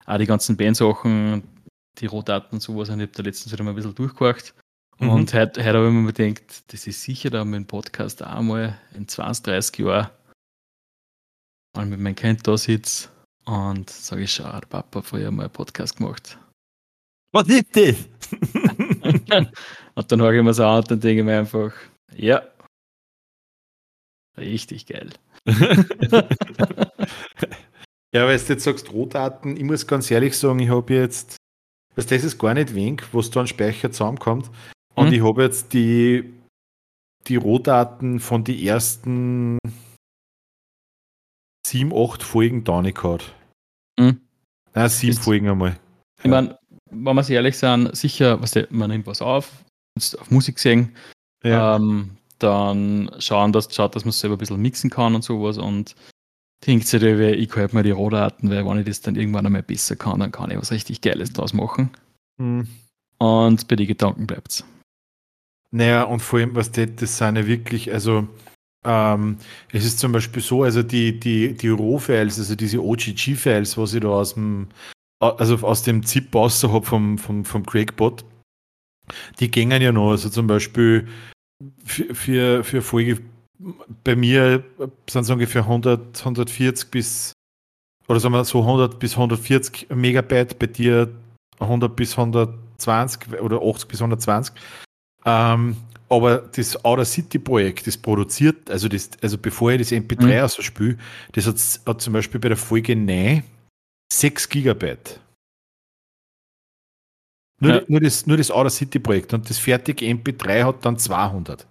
[0.07, 1.43] Auch die ganzen Bandsachen,
[1.99, 4.55] die Rohdaten und sowas, und ich habe da letztens wieder mal ein bisschen durchgehorcht.
[5.01, 5.09] Mhm.
[5.09, 8.79] Und heute, heute habe ich mir gedacht, das ist sicher da mein Podcast auch mal
[8.95, 10.09] in 20, 30 Jahren
[11.75, 13.09] mal mit meinem Kind da sitze
[13.45, 16.39] und sage ich, schau, der Papa hat früher mal einen Podcast gemacht.
[17.33, 17.97] Was ist das?
[19.95, 21.73] Und dann höre ich mir so an und dann denke ich mir einfach,
[22.17, 22.43] ja,
[24.37, 25.11] richtig geil.
[28.15, 31.37] Ja, weil du jetzt sagst Rohdaten, ich muss ganz ehrlich sagen, ich habe jetzt,
[31.97, 34.51] das ist gar nicht wenig, was da an Speicher zusammenkommt.
[34.95, 35.13] Und Mhm.
[35.15, 36.33] ich habe jetzt die,
[37.27, 39.59] die Rohdaten von den ersten
[41.67, 43.35] sieben, acht Folgen da nicht gehabt.
[43.99, 44.21] Mhm.
[44.75, 45.81] Nein, sieben Ist- Folgen einmal.
[46.23, 46.57] Ich meine,
[46.95, 49.51] wenn wir sich ehrlich sind, sicher, was der, man nimmt was auf,
[50.19, 50.95] auf Musik singen,
[51.43, 51.77] Ja.
[51.77, 55.57] ähm, dann schauen, dass, schaut, dass man es selber ein bisschen mixen kann und sowas
[55.59, 55.95] und
[56.67, 59.97] denkt sich, ich kaufe mir die Rohdaten, weil wenn ich das dann irgendwann einmal besser
[59.97, 61.91] kann, dann kann ich was richtig Geiles draus machen.
[62.39, 62.67] Mhm.
[63.19, 64.65] Und bei den Gedanken bleibt's.
[65.71, 68.27] Naja, und vor allem, was das, das sind ja wirklich, also
[68.85, 69.39] ähm,
[69.73, 74.01] es ist zum Beispiel so, also die, die, die Rohfiles, also diese OGG-Files, was ich
[74.01, 74.69] da aus dem,
[75.33, 76.51] also aus dem ZIP habe
[76.83, 78.25] vom, vom, vom Craigбot,
[79.41, 80.11] die gingen ja noch.
[80.11, 81.09] Also zum Beispiel
[81.85, 83.21] für, für, für Folge
[84.03, 84.65] bei mir
[85.09, 87.33] sind es ungefähr 100, 140 bis,
[88.09, 91.11] oder sagen wir so 100 bis 140 Megabyte, bei dir
[91.61, 94.55] 100 bis 120 oder 80 bis 120.
[95.25, 95.77] Ähm,
[96.09, 100.45] aber das Outer City Projekt, das produziert, also, das, also bevor ich das MP3 Mhm.
[100.45, 100.99] aus spiele,
[101.33, 101.57] das hat,
[101.87, 103.43] hat zum Beispiel bei der Folge 9
[104.21, 105.21] 6 Gigabyte.
[107.61, 107.83] Nur, Ja.
[107.89, 111.67] nur, das, nur das Outer City Projekt und das fertige MP3 hat dann 200.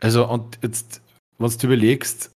[0.00, 1.00] Also, und jetzt,
[1.38, 2.30] wenn du überlegst,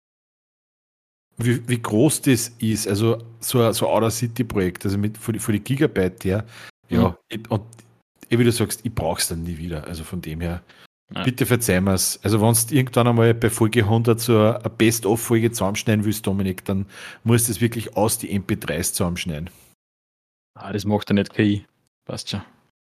[1.37, 5.33] wie, wie groß das ist, also so ein so Outer City Projekt, also mit für
[5.33, 6.45] die, für die Gigabyte her,
[6.89, 7.43] ja, Mhm.
[7.49, 7.63] und
[8.29, 9.85] wie du sagst, ich brauch's dann nie wieder.
[9.85, 10.63] Also von dem her,
[11.15, 11.23] Ja.
[11.23, 12.19] bitte verzeih mir's.
[12.23, 16.85] Also wenn du irgendwann einmal bei Folge 100 so eine Best-of-Folge zusammenschneiden willst, Dominik, dann
[17.23, 19.49] musst du es wirklich aus die MP3s zusammenschneiden.
[20.55, 21.65] Ah, das macht ja nicht KI.
[22.05, 22.41] Passt schon.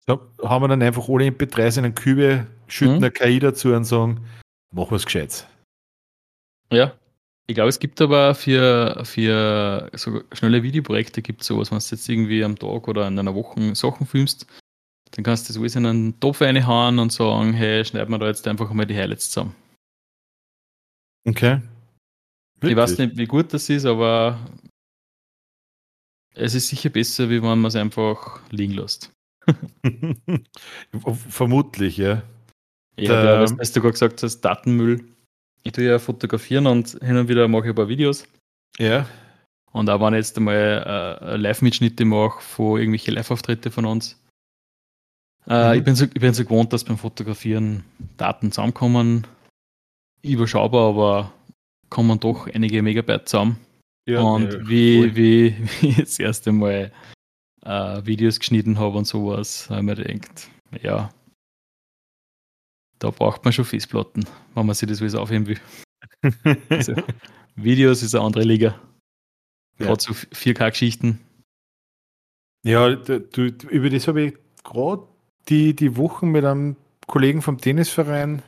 [0.08, 3.04] So, haben wir dann einfach alle MP3s in einen Kübe, schütten Mhm.
[3.04, 4.26] eine KI dazu und sagen,
[4.74, 5.46] mach was Gescheites.
[6.72, 6.94] Ja.
[7.48, 11.86] Ich glaube, es gibt aber für, für so schnelle Videoprojekte gibt es sowas, wenn du
[11.90, 14.46] jetzt irgendwie am Tag oder in einer Woche Sachen filmst,
[15.12, 18.28] dann kannst du das alles in einen Topf reinhauen und sagen, hey, schneiden wir da
[18.28, 19.56] jetzt einfach mal die Highlights zusammen.
[21.28, 21.62] Okay.
[22.62, 24.40] Ich weiß nicht, wie gut das ist, aber
[26.36, 29.12] es ist sicher besser, wie wenn man es einfach liegen lässt.
[31.30, 32.22] Vermutlich, ja.
[32.98, 35.04] Ja, der, das, was du gerade gesagt hast, Datenmüll.
[35.64, 38.26] Ich tue ja fotografieren und hin und wieder mache ich ein paar Videos.
[38.78, 39.08] Ja.
[39.72, 44.20] Und auch wenn ich jetzt einmal äh, Live-Mitschnitte mache von irgendwelchen Live-Auftritte von uns.
[45.50, 45.78] Äh, mhm.
[45.80, 47.84] ich, bin so, ich bin so gewohnt, dass beim Fotografieren
[48.18, 49.26] Daten zusammenkommen.
[50.22, 51.34] Überschaubar, aber
[51.90, 53.58] kommen doch einige Megabyte zusammen.
[54.08, 56.92] Ja, und ja, wie, wie, wie ich das erste Mal
[57.64, 60.50] äh, Videos geschnitten habe und sowas, habe ich mir gedacht,
[60.82, 61.10] ja,
[63.00, 65.60] da braucht man schon Festplatten, wenn man sich das alles aufheben will.
[66.70, 66.94] also,
[67.56, 68.80] Videos ist eine andere Liga.
[69.78, 70.00] Gerade ja.
[70.00, 71.20] so 4K-Geschichten.
[72.66, 75.08] Ja, du, über das habe ich gerade
[75.48, 76.76] die, die Wochen mit einem
[77.08, 78.42] Kollegen vom Tennisverein,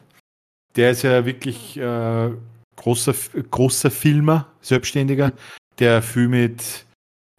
[0.75, 2.29] der ist ja wirklich äh,
[2.75, 3.13] großer,
[3.49, 5.33] großer Filmer, Selbstständiger,
[5.79, 6.85] der viel mit,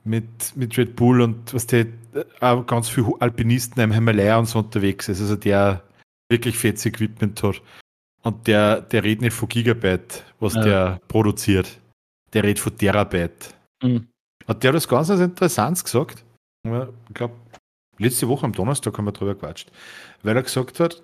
[0.05, 1.87] mit, mit Red Bull und was der
[2.41, 5.21] auch ganz viele Alpinisten im Himalaya und so unterwegs ist.
[5.21, 5.83] Also der
[6.31, 7.63] wirklich fettes Equipment hat.
[8.23, 10.63] Und der, der redet nicht von Gigabyte, was ja.
[10.63, 11.79] der produziert.
[12.33, 13.55] Der redet von Terabyte.
[13.83, 14.09] Mhm.
[14.47, 16.25] Hat der das ganz interessant gesagt?
[16.65, 17.35] Ich glaube,
[18.03, 19.71] letzte Woche am Donnerstag haben wir drüber gequatscht.
[20.23, 21.03] Weil er gesagt hat,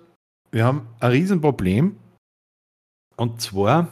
[0.51, 1.97] wir haben ein Riesenproblem.
[3.15, 3.89] Und zwar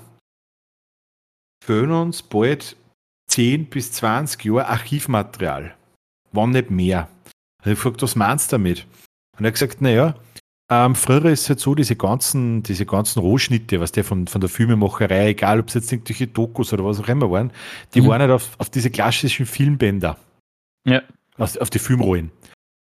[1.63, 2.77] fehlen uns bald
[3.29, 5.75] 10 bis 20 Jahre Archivmaterial.
[6.31, 7.09] Wann nicht mehr.
[7.63, 8.85] Und ich gefragt, was meinst du damit?
[9.37, 10.15] Und er hat gesagt, naja,
[10.69, 14.41] ähm, früher ist es halt so, diese ganzen, diese ganzen Rohschnitte, was der von, von
[14.41, 17.51] der Filmemacherei, egal ob es jetzt irgendwelche Dokus oder was auch immer waren,
[17.93, 18.07] die mhm.
[18.07, 20.17] waren halt auf, auf diese klassischen Filmbänder.
[20.85, 21.03] Ja.
[21.37, 22.31] Auf, auf die Filmrollen.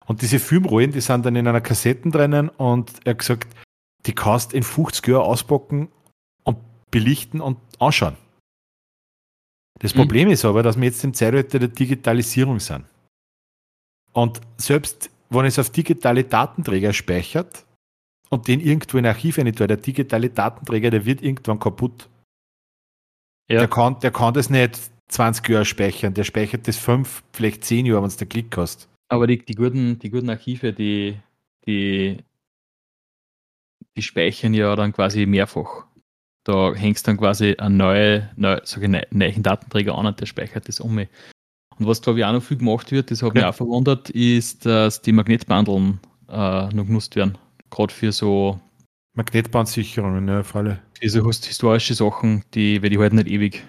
[0.05, 3.55] Und diese Filmrollen, die sind dann in einer Kassetten drinnen und er hat gesagt,
[4.05, 5.89] die kannst in 50 Jahren auspacken
[6.43, 6.57] und
[6.91, 8.15] belichten und anschauen.
[9.79, 9.99] Das mhm.
[9.99, 12.85] Problem ist aber, dass wir jetzt im Zeitalter der Digitalisierung sind.
[14.13, 17.65] Und selbst wenn es auf digitale Datenträger speichert,
[18.29, 22.09] und den irgendwo in ein Archiv rein der digitale Datenträger, der wird irgendwann kaputt.
[23.49, 23.59] Ja.
[23.59, 24.79] Der, kann, der kann das nicht
[25.09, 28.89] 20 Jahre speichern, der speichert das 5, vielleicht 10 Jahre, wenn du den Klick hast.
[29.07, 31.17] Aber die, die, guten, die guten Archive, die,
[31.67, 32.17] die,
[33.95, 35.85] die speichern ja dann quasi mehrfach.
[36.43, 40.79] Da hängst dann quasi ein neue, neue, ich, neuen Datenträger an und der speichert das
[40.79, 40.97] um.
[40.97, 44.65] Und was glaube ich auch noch viel gemacht wird, das hat mich auch verwundert, ist,
[44.65, 45.99] dass die Magnetbandeln
[46.29, 47.37] äh, noch genutzt werden
[47.75, 48.59] gerade für so
[49.15, 50.81] Magnetbandsicherungen, ja, auf alle.
[50.99, 53.63] Für so historische Sachen, die, weil die halten nicht ewig.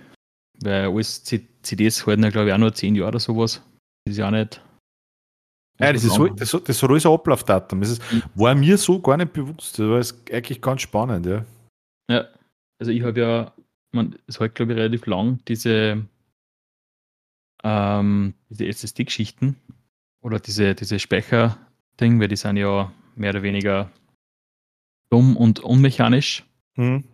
[0.62, 3.62] Weil alles CDs halten ja, glaube ich, auch nur 10 Jahre oder sowas.
[4.04, 4.60] Das ist ja auch nicht.
[5.78, 7.80] Ja, das, ist so, das, das hat alles ein Ablaufdatum.
[7.80, 8.02] Das ist,
[8.34, 9.78] war mir so gar nicht bewusst.
[9.78, 11.44] Das war eigentlich ganz spannend, ja.
[12.10, 12.26] Ja,
[12.78, 13.52] also ich habe ja,
[13.92, 16.06] man, es halt, glaube ich, relativ lang diese,
[17.62, 19.56] ähm, diese SSD-Geschichten
[20.22, 23.90] oder diese, diese Speicher-Ding, weil die sind ja mehr oder weniger
[25.10, 26.44] dumm und unmechanisch.
[26.76, 27.04] Mhm.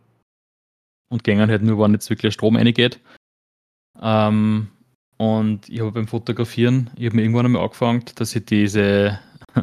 [1.09, 3.01] Und gängen halt nur, wenn jetzt wirklich Strom reingeht.
[4.01, 4.72] Ähm,
[5.23, 9.21] und ich habe beim Fotografieren, ich habe mir irgendwann einmal angefangen, dass ich diese,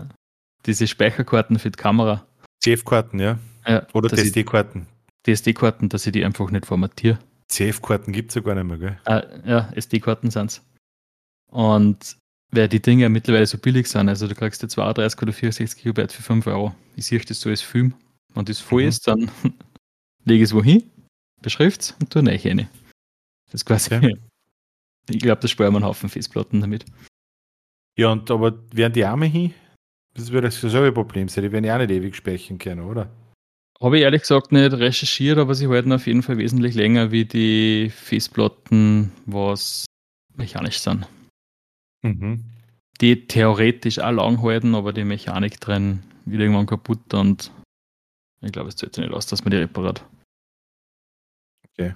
[0.66, 2.26] diese Speicherkarten für die Kamera.
[2.64, 3.38] CF-Karten, ja.
[3.68, 3.86] ja.
[3.91, 4.88] Oder TSD-Karten.
[5.28, 7.20] TSD-Karten, dass ich die einfach nicht formatiere.
[7.49, 8.99] CF-Karten gibt es ja gar nicht mehr, gell?
[9.03, 10.66] Äh, ja, SD-Karten sind es.
[11.51, 12.16] Und
[12.51, 14.07] weil die Dinge ja mittlerweile so billig sind.
[14.07, 16.74] Also du kriegst dir 32 oder 64 Gigabyte für 5 Euro.
[16.95, 17.95] Ich sehe das so als Film.
[18.34, 18.88] Wenn das voll mhm.
[18.88, 19.30] ist, dann
[20.24, 20.89] lege ich es wohin,
[21.41, 22.70] beschrift es und tue rein rein.
[23.51, 23.93] Das ist quasi.
[23.93, 24.16] Okay.
[25.10, 26.86] Ich glaube, da sparen wir einen Haufen Festplatten damit.
[27.97, 29.53] Ja, und aber werden die Arme hin?
[30.14, 31.43] Das wird das dasselbe Problem sein.
[31.43, 33.10] Die werden ja auch nicht ewig speichern können, oder?
[33.82, 37.26] Habe ich ehrlich gesagt nicht recherchiert, aber sie halten auf jeden Fall wesentlich länger wie
[37.26, 39.86] die Festplatten, was
[40.36, 41.07] mechanisch sind.
[42.01, 42.43] Mhm.
[42.99, 47.51] Die theoretisch auch lang halten, aber die Mechanik drin wird irgendwann kaputt und
[48.41, 50.03] ich glaube, es zählt sich nicht aus, dass man die repariert.
[51.72, 51.93] Okay.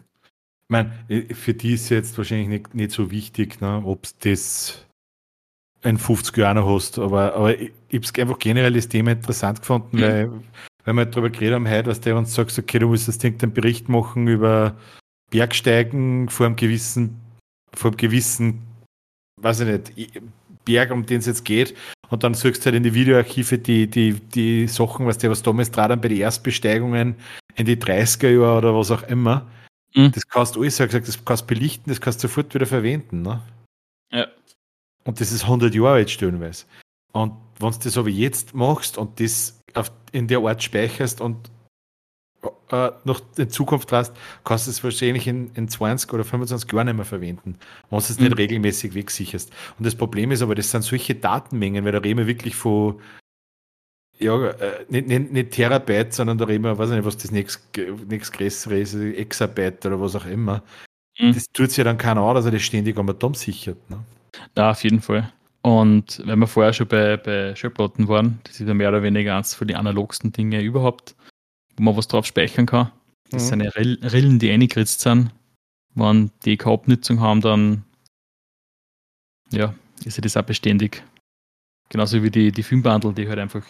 [0.67, 4.29] Ich meine, äh, für die ist jetzt wahrscheinlich nicht, nicht so wichtig, ne, ob du
[4.29, 4.85] das
[5.81, 9.59] ein 50 Jahre hast, aber, aber ich, ich habe es einfach generell das Thema interessant
[9.59, 10.01] gefunden, mhm.
[10.01, 10.31] weil,
[10.85, 13.53] weil wir darüber geredet haben heute, dass der uns sagt, okay, du musst jetzt einen
[13.53, 14.77] Bericht machen über
[15.29, 17.19] Bergsteigen vor einem gewissen,
[17.73, 18.61] vor einem gewissen
[19.43, 20.21] weiß ich nicht,
[20.65, 21.75] Berg, um den es jetzt geht,
[22.09, 25.43] und dann suchst du halt in die Videoarchive die, die, die Sachen, was der was
[25.43, 27.15] damals dran bei den Erstbesteigungen
[27.55, 29.47] in die 30er Jahre oder was auch immer.
[29.95, 30.11] Mhm.
[30.11, 33.21] Das kannst du alles, gesagt, das kannst du belichten, das kannst du sofort wieder verwenden.
[33.21, 33.41] Ne?
[34.11, 34.27] Ja.
[35.03, 36.65] Und das ist 100 Jahre jetzt stellenweise.
[37.11, 41.51] Und wenn du das aber jetzt machst und das auf, in der Art speicherst und
[42.71, 46.87] äh, noch in Zukunft hast, kannst du es wahrscheinlich in, in 20 oder 25 Jahren
[46.87, 47.57] nicht mehr verwenden,
[47.89, 48.25] wenn du es mhm.
[48.25, 49.51] nicht regelmäßig wegsicherst.
[49.77, 52.99] Und das Problem ist aber, das sind solche Datenmengen, weil da reden wir wirklich von
[54.23, 57.59] ja, äh, nicht, nicht, nicht Terabyte, sondern da reden wir, weiß nicht, was das nächste
[57.71, 60.63] größere ist, Exabyte oder was auch immer.
[61.19, 61.33] Mhm.
[61.33, 63.89] Das tut sich ja dann keiner an, dass er das ständig am Atom sichert.
[63.89, 64.03] Ne?
[64.57, 65.31] Ja, auf jeden Fall.
[65.61, 69.37] Und wenn wir vorher schon bei, bei Schallplatten waren, das ist ja mehr oder weniger
[69.37, 71.15] eins von den analogsten Dinge überhaupt,
[71.77, 72.91] wo man was drauf speichern kann.
[73.29, 73.61] Das mhm.
[73.61, 73.75] sind
[74.13, 75.31] Rillen, die eingeritzt sind.
[75.95, 77.83] Wenn die keine Abnutzung haben, dann
[79.51, 81.03] ja, ist ja das auch beständig.
[81.89, 83.63] Genauso wie die, die Filmbundle, die halt einfach,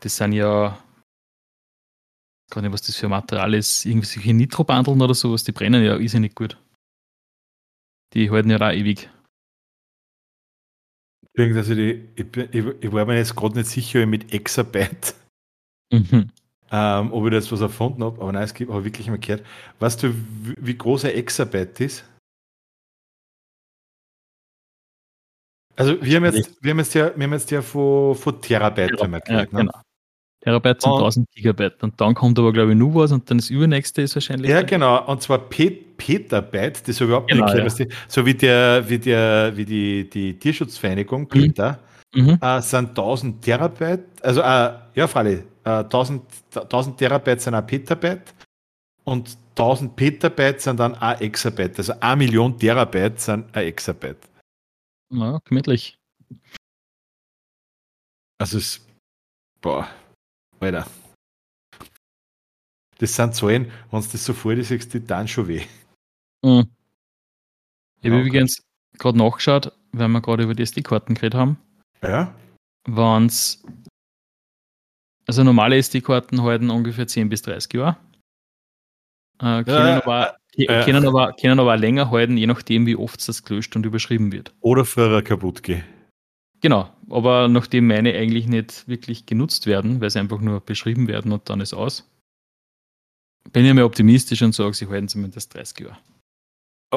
[0.00, 0.78] das sind ja,
[2.50, 5.96] gar nicht, was das für ein Material ist, irgendwelche Nitro-Bundeln oder sowas, die brennen ja
[5.96, 6.58] ist ja nicht gut.
[8.12, 9.10] Die halten ja auch ewig.
[11.36, 15.16] Also die, ich, ich, ich, war mir jetzt gerade nicht sicher mit Exabyte,
[15.92, 16.30] mhm.
[16.70, 19.18] ähm, ob ich da jetzt was erfunden habe, aber nein, es gibt aber wirklich mal
[19.18, 19.44] gehört.
[19.80, 22.04] Weißt du, wie, wie groß ein Exabyte ist?
[25.76, 28.96] Also wir haben jetzt, wir haben jetzt ja, wir haben jetzt ja von, von Terabyte
[28.96, 29.46] Terabyte, ja, ne?
[29.46, 29.72] genau.
[30.40, 33.50] Terabyte sind 1000 Gigabyte und dann kommt aber glaube ich nur was und dann das
[33.50, 34.50] übernächste ist wahrscheinlich.
[34.50, 37.96] Ja, genau, und zwar Pet Petabyte, das habe ich überhaupt genau, nicht erklärt, ja.
[38.08, 41.28] so wie der, wie der, wie die, die Tierschutzvereinigung, mhm.
[41.28, 41.78] PETA,
[42.14, 42.38] mhm.
[42.40, 46.22] Äh, sind 1000 Terabyte, also äh, ja, freilich, äh, 1000,
[46.54, 48.34] 1000 Terabyte sind ein Petabyte
[49.04, 54.28] und 1000 Petabyte sind dann ein Exabyte, also eine Million Terabyte sind ein Exabyte.
[55.14, 55.96] Ja, gemütlich.
[58.38, 58.84] Also es,
[59.60, 59.88] boah,
[60.58, 60.86] Alter.
[62.98, 65.64] Das sind Zahlen, wenn du das so vor dir siehst, die dann schon weh.
[66.42, 66.68] Mhm.
[68.00, 68.62] Ich habe übrigens
[68.98, 71.58] gerade nachgeschaut, weil wir gerade über die SD-Karten geredet haben.
[72.02, 72.34] Ja.
[72.86, 73.64] Wenn es,
[75.26, 77.96] also normale SD-Karten halten ungefähr 10 bis 30 Jahre.
[79.38, 83.26] Äh, können, ja, aber, äh, können, aber, können aber länger halten, je nachdem, wie oft
[83.26, 84.54] das gelöscht und überschrieben wird.
[84.60, 85.84] Oder früher kaputt gehen.
[86.60, 91.32] Genau, aber nachdem meine eigentlich nicht wirklich genutzt werden, weil sie einfach nur beschrieben werden
[91.32, 92.08] und dann ist aus,
[93.52, 95.98] bin ich mir optimistisch und sage, sie halten zumindest 30 Jahre.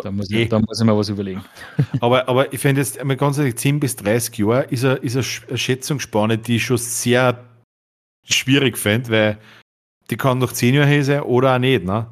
[0.03, 1.43] Da muss, ich, da muss ich mir was überlegen.
[2.01, 5.16] Aber, aber ich finde jetzt, einmal ganz ehrlich, 10 bis 30 Jahre ist eine, ist
[5.16, 7.43] eine Schätzungsspanne, die ich schon sehr
[8.24, 9.38] schwierig finde, weil
[10.10, 11.84] die kann noch 10 Jahre her sein oder auch nicht.
[11.84, 12.08] Ne?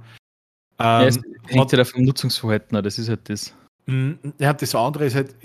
[0.78, 3.54] Ähm, ja, es hängt ja vom Nutzungsverhalten, das ist halt das.
[3.86, 5.36] Mm, ja, das andere ist halt,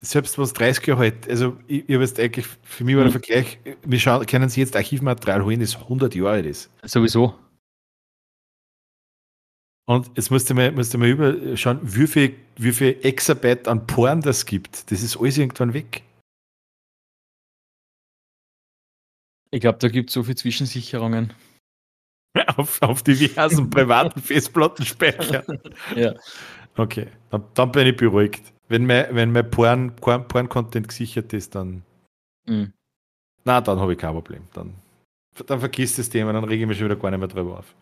[0.00, 3.22] selbst was 30 Jahre halt, also ich, ich jetzt eigentlich, für mich war der mhm.
[3.22, 6.70] Vergleich, wir schauen, können Sie jetzt Archivmaterial holen, das 100 Jahre alt ist.
[6.84, 7.34] Sowieso.
[9.86, 13.86] Und jetzt musst du mal, musst du mal überschauen, wie viel, wie viel Exabyte an
[13.88, 14.90] Porn das gibt.
[14.90, 16.04] Das ist alles irgendwann weg.
[19.50, 21.32] Ich glaube, da gibt es so viele Zwischensicherungen.
[22.56, 25.44] auf, auf diversen privaten Festplattenspeicher.
[25.96, 26.14] ja.
[26.76, 28.52] Okay, dann, dann, bin ich beruhigt.
[28.68, 31.82] Wenn mein, wenn mein Porn, Porn, Porn gesichert ist, dann.
[32.46, 32.72] Mhm.
[33.44, 34.46] Na, dann habe ich kein Problem.
[34.52, 34.74] Dann,
[35.46, 37.74] dann vergisst das Thema, dann rege ich mich schon wieder gar nicht mehr drüber auf.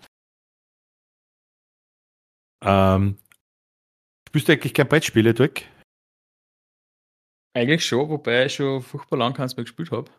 [2.64, 3.18] Ähm,
[4.28, 5.62] spielst du eigentlich keine Brettspiele, Dirk?
[7.55, 10.11] Eigentlich schon, wobei ich schon furchtbar lang keins mehr gespielt habe.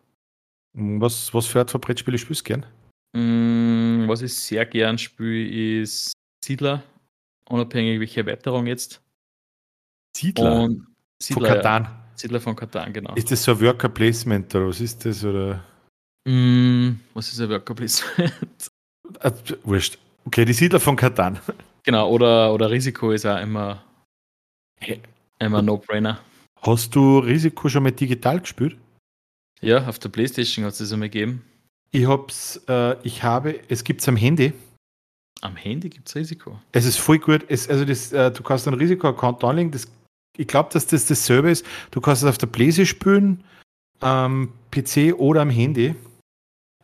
[0.72, 2.66] Was, was für Art von Brettspiele spielst du gern?
[3.12, 6.12] Mm, was ich sehr gern spiele, ist
[6.44, 6.82] Siedler,
[7.48, 9.00] unabhängig welche Erweiterung jetzt.
[10.16, 10.62] Siedler?
[10.62, 10.86] Und
[11.20, 11.82] Siedler von Katan?
[11.84, 12.04] Ja.
[12.14, 13.14] Siedler von Katan, genau.
[13.14, 15.24] Ist das so ein Worker Placement oder was ist das?
[15.24, 15.64] Oder?
[16.26, 18.32] Mm, was ist ein Worker Placement?
[19.18, 19.32] Ah,
[19.64, 19.98] wurscht.
[20.24, 21.38] Okay, die Siedler von Katan.
[21.82, 23.82] Genau, oder, oder Risiko ist auch immer,
[25.38, 26.20] immer No-Brainer.
[26.60, 28.76] Hast du Risiko schon mal digital gespielt?
[29.62, 31.42] Ja, auf der Playstation hat es das einmal gegeben.
[31.92, 34.52] Ich hab's, äh, ich habe, es gibt es am Handy.
[35.40, 36.58] Am Handy gibt es Risiko.
[36.72, 37.44] Es ist voll gut.
[37.48, 39.70] Es, also das, äh, du kannst einen Risiko-Account anlegen.
[39.70, 39.88] Das,
[40.36, 41.66] ich glaube, dass das dasselbe ist.
[41.90, 43.44] Du kannst es auf der Playstation spielen,
[44.00, 45.94] am PC oder am Handy.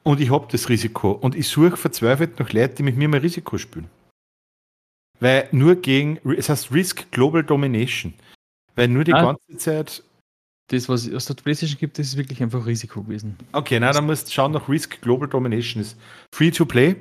[0.02, 1.12] Und ich habe das Risiko.
[1.12, 3.88] Und ich suche verzweifelt nach Leuten, die mit mir mal Risiko spielen.
[5.20, 8.14] Weil nur gegen, es heißt Risk Global Domination.
[8.74, 10.02] Weil nur die ah, ganze Zeit.
[10.68, 13.36] Das, was es der PlayStation gibt, das ist wirklich einfach Risiko gewesen.
[13.52, 15.80] Okay, na, dann musst du schauen nach Risk Global Domination.
[15.80, 15.96] ist
[16.34, 16.96] free to play.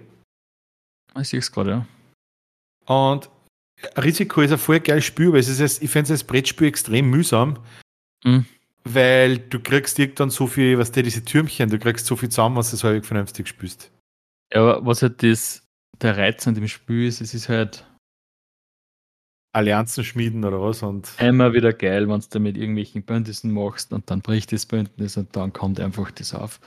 [1.20, 1.86] Ich sehe es gerade, ja.
[2.86, 3.30] Und
[3.97, 7.09] Risiko ist ein voll geiles Spiel, weil es ist, ich finde es als Brettspiel extrem
[7.09, 7.57] mühsam.
[8.24, 8.45] Mhm.
[8.84, 12.55] Weil du kriegst irgendwann so viel, was der diese Türmchen, du kriegst so viel zusammen,
[12.55, 13.91] was du so halbwegs vernünftig spielst.
[14.53, 15.63] Ja, aber was halt das,
[16.01, 17.86] der Reiz an dem Spiel ist, es ist halt
[19.56, 20.84] Allianzen schmieden oder was.
[20.84, 25.18] Und Immer wieder geil, wenn du mit irgendwelchen Bündnissen machst und dann bricht das Bündnis
[25.18, 26.60] und dann kommt einfach das auf.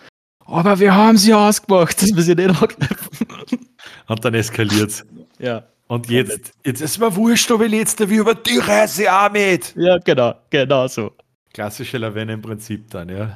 [0.47, 3.27] Aber wir haben sie ausgemacht, dass wir sie nicht angreifen.
[4.07, 5.07] Und dann eskaliert es.
[5.39, 5.69] Ja.
[5.89, 9.75] Und jetzt, jetzt ist mir wurscht, ob ich letzte wie über die Reise auch mit.
[9.77, 11.13] Ja, genau, genau so.
[11.53, 13.27] Klassische Lavenne im Prinzip dann, ja.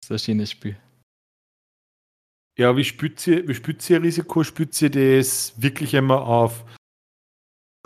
[0.00, 0.76] Das ist ein schönes Spiel.
[2.56, 4.44] Ja, wie spürt ihr, wie spürt Risiko?
[4.44, 6.64] Spürt ihr das wirklich immer auf,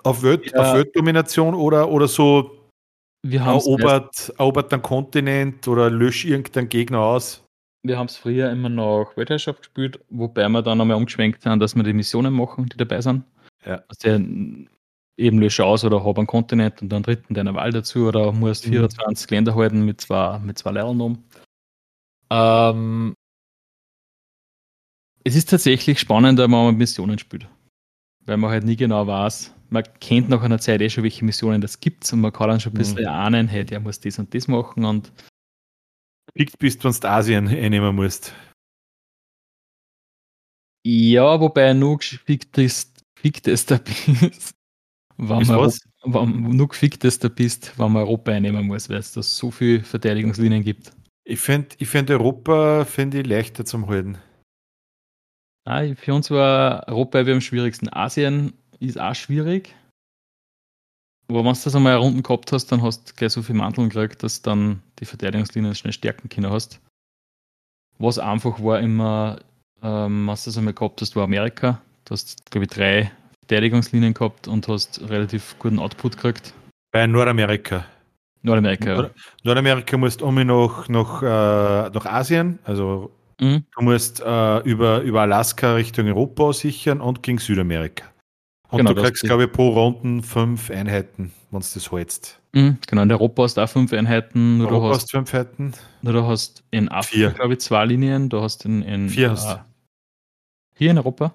[0.06, 0.60] auf, Welt, Ja.
[0.60, 2.50] auf Weltdomination oder, oder so
[3.22, 7.42] Wir haben es erobert, erobert einen Kontinent oder löscht irgendeinen Gegner aus?
[7.82, 11.84] wir haben's früher immer noch Weltherrschaft gespielt, wobei wir dann einmal umgeschwenkt sind, dass wir
[11.84, 13.22] die Missionen machen, die dabei sind.
[13.64, 13.80] Ja.
[13.86, 14.08] Also
[15.18, 18.66] eben lösche aus oder hab einen Kontinent und einen dritten deiner Wahl dazu oder musst
[18.66, 18.70] Mhm.
[18.72, 21.24] 24 Länder halten mit zwei, mit zwei Lehrern um.
[22.30, 23.14] Ähm,
[25.24, 27.48] es ist tatsächlich spannender, wenn man Missionen spielt.
[28.24, 31.60] Weil man halt nie genau weiß, man kennt nach einer Zeit eh schon, welche Missionen
[31.60, 33.08] das gibt und man kann dann schon ein bisschen Mhm.
[33.08, 35.12] ahnen, hey, der muss das und das machen und
[36.36, 38.34] Fickt bist, wenn du Asien einnehmen musst.
[40.86, 44.54] Ja, wobei nur gefickt ist, fickt es da bist,
[45.16, 45.72] wenn Ist man,
[46.04, 49.50] wenn, nur gefickt es da bist, wenn man Europa einnehmen muss, weil es da so
[49.50, 50.92] viele Verteidigungslinien gibt.
[51.24, 54.18] Ich finde ich find Europa finde ich leichter zum Halten.
[55.64, 57.88] Nein, für uns war Europa wie am schwierigsten.
[57.88, 59.74] Asien ist auch schwierig.
[61.28, 63.88] Aber wenn du das einmal Runden gehabt hast, dann hast du gleich so viel Manteln
[63.88, 66.80] gekriegt, dass du dann die Verteidigungslinien schnell stärken können hast.
[67.98, 69.40] Was einfach war immer,
[69.82, 71.80] ähm, was du das einmal gehabt hast, war Amerika.
[72.04, 73.10] Du hast, glaube ich, drei
[73.40, 76.54] Verteidigungslinien gehabt und hast relativ guten Output gekriegt.
[76.92, 77.84] Bei Nordamerika.
[78.42, 78.96] Nordamerika, ja.
[78.96, 83.10] Nord- Nordamerika musst um nach, nach, äh, nach Asien, also
[83.40, 83.64] Mhm.
[83.76, 88.06] du musst äh, über, über Alaska Richtung Europa sichern und gegen Südamerika.
[88.70, 92.40] Und Genau, du kriegst, glaube ich, pro Runden fünf Einheiten, wenn du das hältst.
[92.52, 94.58] Mhm, genau, in Europa hast du auch fünf Einheiten.
[94.58, 95.74] Nur du Europa hast hast fünf Einheiten.
[96.02, 98.28] Nur du hast in Afrika, glaube ich, zwei Linien.
[98.28, 99.58] Du hast in, in Vier hast äh,
[100.74, 101.34] hier in Europa.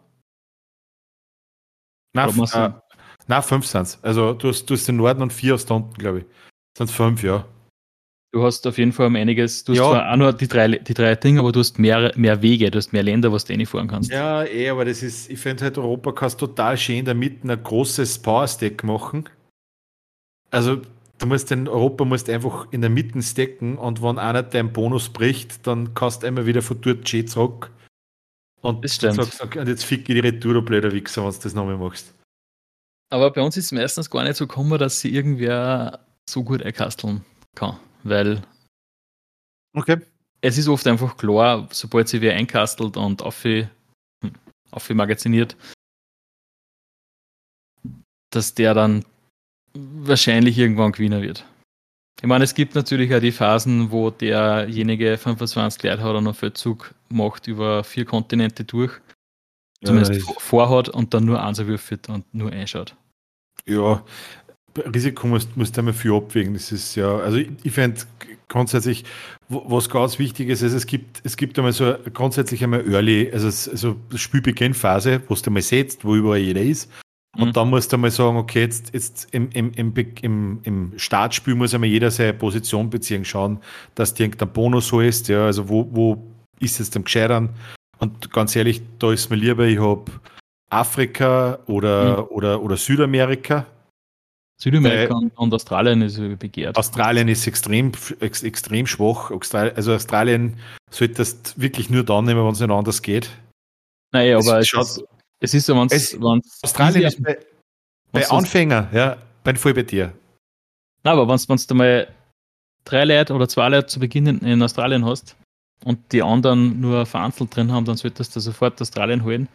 [2.14, 2.72] Du- äh,
[3.28, 4.04] nein fünf sind es.
[4.04, 6.26] Also du hast, du hast den Norden und vier hast da unten, glaube ich.
[6.78, 7.46] Sind fünf, ja.
[8.34, 9.66] Du hast auf jeden Fall um einiges.
[9.66, 9.90] Du hast Ja.
[9.90, 12.78] zwar auch nur die drei, die drei Dinge, aber du hast mehr, mehr Wege, du
[12.78, 14.10] hast mehr Länder, was du reinfahren kannst.
[14.10, 17.52] Ja, eh, aber das ist, ich finde halt, Europa kannst total schön in der Mitte
[17.52, 19.28] ein großes Power-Stack machen.
[20.50, 20.82] Also,
[21.18, 25.10] du musst den Europa musst einfach in der Mitte stacken und wenn einer deinen Bonus
[25.10, 27.70] bricht, dann kannst du immer wieder von dort schön zurück.
[28.62, 29.16] Und Das stimmt.
[29.16, 31.78] sagst, okay, und jetzt fick ich die Retour, du blöder Wichser, wenn du das nochmal
[31.78, 32.14] machst.
[33.10, 36.64] Aber bei uns ist es meistens gar nicht so gekommen, dass sie irgendwer so gut
[36.64, 37.26] einkasteln
[37.56, 37.78] kann.
[38.04, 38.42] Weil
[39.74, 40.02] Okay.
[40.42, 45.56] es ist oft einfach klar, sobald sie wer einkastelt und auf hm, magaziniert,
[48.32, 49.06] dass der dann
[49.74, 51.46] wahrscheinlich irgendwann Gewinner wird.
[52.22, 56.34] Ich meine, es gibt natürlich auch die Phasen, wo derjenige 25 Leute hat und einen
[56.34, 58.92] Feldzug macht über vier Kontinente durch,
[59.84, 62.96] zumindest vor- vorhat und dann nur eins würfelt und nur einschaut.
[63.66, 64.04] Ja,
[64.94, 66.54] Risiko musst, musst du viel abwägen.
[66.54, 68.02] Das ist ja, also ich, ich finde
[68.48, 69.06] grundsätzlich,
[69.50, 73.48] was ganz wichtig ist, ist, es gibt, es gibt einmal so grundsätzlich einmal Early, also,
[73.48, 76.90] also Spielbeginnphase, wo du einmal setzt, wo überall jeder ist.
[77.38, 77.54] Und Mhm.
[77.54, 81.90] dann musst du einmal sagen, okay, jetzt, jetzt im, im, im, im, Startspiel muss einmal
[81.90, 83.60] jeder seine Position beziehen, schauen,
[83.96, 86.24] dass du irgendein Bonus holst, ja, also wo, wo
[86.60, 87.50] ist es am gescheitern?
[88.00, 90.12] Und ganz ehrlich, da ist mir lieber, ich habe
[90.70, 93.66] Afrika oder, oder, oder Südamerika,
[94.62, 96.78] Südamerika Äh, und, und Australien ist begehrt.
[96.78, 99.32] Australien ist extrem, ex, extrem schwach.
[99.76, 100.58] Also Australien
[100.92, 103.30] solltest du wirklich nur dann nehmen, wenn es nicht anders geht.
[104.14, 105.04] Naja, aber es schaut- ist,
[105.40, 106.18] es ist so, wenn's, Es-
[106.62, 107.40] Australien ist bei,
[108.12, 110.14] bei Anfänger, ja, bei voll bei dir.
[111.04, 112.08] Nein, aber wenn du mal
[112.84, 115.36] drei Leute oder zwei Leute zu Beginn in, in Australien hast
[115.86, 119.48] und die anderen nur vereinzelt drin haben, dann solltest du sofort Australien holen.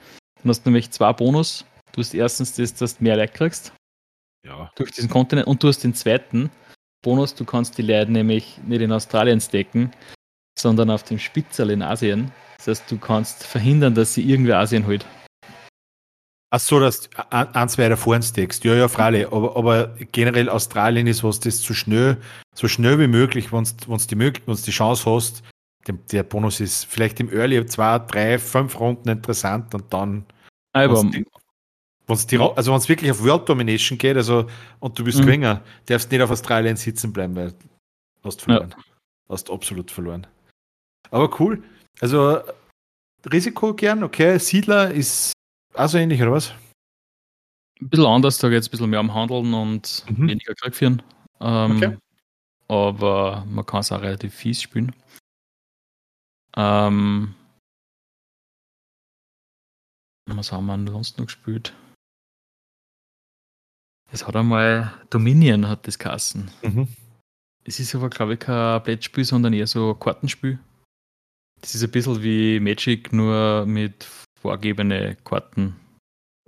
[0.43, 1.65] Dann hast du nämlich zwei Bonus.
[1.93, 3.73] Du hast erstens das, dass du mehr Leute kriegst
[4.47, 4.71] Ja.
[4.77, 6.51] durch diesen Kontinent und du hast den zweiten
[7.03, 9.91] Bonus, du kannst die Leute nämlich nicht in Australien stecken,
[10.57, 12.31] sondern auf dem Spitzel in Asien.
[12.59, 15.05] Das heißt, du kannst verhindern, dass sie irgendwer Asien holt.
[16.51, 18.65] Ach so, dass du ein, ein, zwei davor steckst.
[18.65, 19.27] Ja, ja, freilich.
[19.33, 22.19] Aber, aber generell Australien ist was, das so schnell,
[22.55, 25.43] so schnell wie möglich, wenn du die, wenn's die Chance hast,
[25.89, 30.25] dem, der Bonus ist vielleicht im Early zwei, drei, fünf Runden interessant und dann
[30.73, 31.05] Aber
[32.07, 34.49] Wenn's die- also wenn es wirklich auf World Domination geht, also
[34.81, 35.23] und du bist Mhm.
[35.27, 37.59] Gewinner, darfst nicht auf Australien sitzen bleiben, weil du
[38.25, 38.75] hast verloren.
[39.29, 40.27] Hast absolut verloren.
[41.11, 41.63] Aber cool.
[42.01, 42.41] Also
[43.33, 44.39] Risiko gern, okay.
[44.39, 45.33] Siedler ist
[45.75, 46.53] auch so ähnlich, oder was?
[47.79, 50.29] ein bisschen anders, da geht es ein bisschen mehr um Handeln und Mhm.
[50.29, 51.03] weniger Krieg führen.
[51.41, 51.97] Ähm, Okay.
[52.69, 54.95] Aber man kann es auch relativ fies spielen.
[56.57, 57.35] Ähm,
[60.27, 61.75] was haben wir sonst noch gespielt?
[64.13, 66.51] Es hat einmal Dominion hat das Kassen.
[66.63, 66.89] Mhm.
[67.65, 70.59] Es ist aber, glaube ich, kein Brettspiel, sondern eher so ein Kartenspiel.
[71.61, 74.07] Das ist ein bisschen wie Magic, nur mit
[74.41, 75.75] vorgegebene Karten.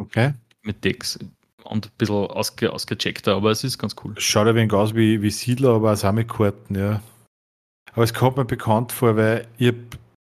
[0.01, 0.35] Okay.
[0.63, 1.19] Mit Decks
[1.65, 4.15] und ein bisschen ausge, ausgecheckter, aber es ist ganz cool.
[4.19, 7.03] Schaut ein wenig aus wie, wie Siedler, aber auch mit Karten, ja.
[7.93, 9.79] Aber es kommt mir bekannt vor, weil ich habe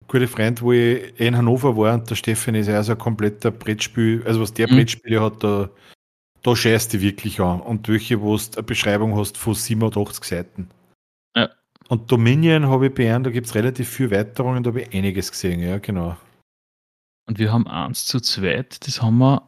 [0.08, 3.52] gute Freund, wo ich in Hannover war und der Stefan ist ja so ein kompletter
[3.52, 4.78] Brettspiel, also was der mhm.
[4.78, 5.70] Brettspiele hat, da,
[6.50, 7.62] da scheißt die wirklich an.
[7.62, 10.70] Und welche, wo du eine Beschreibung hast von 87 Seiten.
[11.36, 11.50] Ja.
[11.88, 15.32] Und Dominion habe ich beernt, da gibt es relativ viele Weiterungen, da habe ich einiges
[15.32, 16.18] gesehen, ja, genau.
[17.28, 19.47] Und wir haben eins zu zweit, das haben wir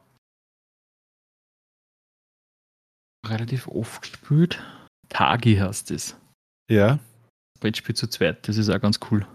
[3.25, 4.61] relativ oft gespielt.
[5.09, 6.15] Tagi heißt es.
[6.69, 6.99] Ja.
[7.59, 9.25] Brettspiel zu zweit, das ist auch ganz cool.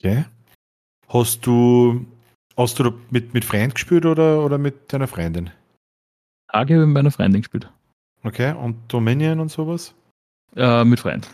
[0.00, 0.24] Okay.
[1.08, 2.06] Hast du,
[2.56, 5.50] hast du mit, mit Freund gespielt oder, oder mit deiner Freundin?
[6.50, 7.68] Tagi habe ich mit meiner Freundin gespielt.
[8.24, 9.94] Okay, und Dominion und sowas?
[10.54, 11.28] Äh, mit Freund.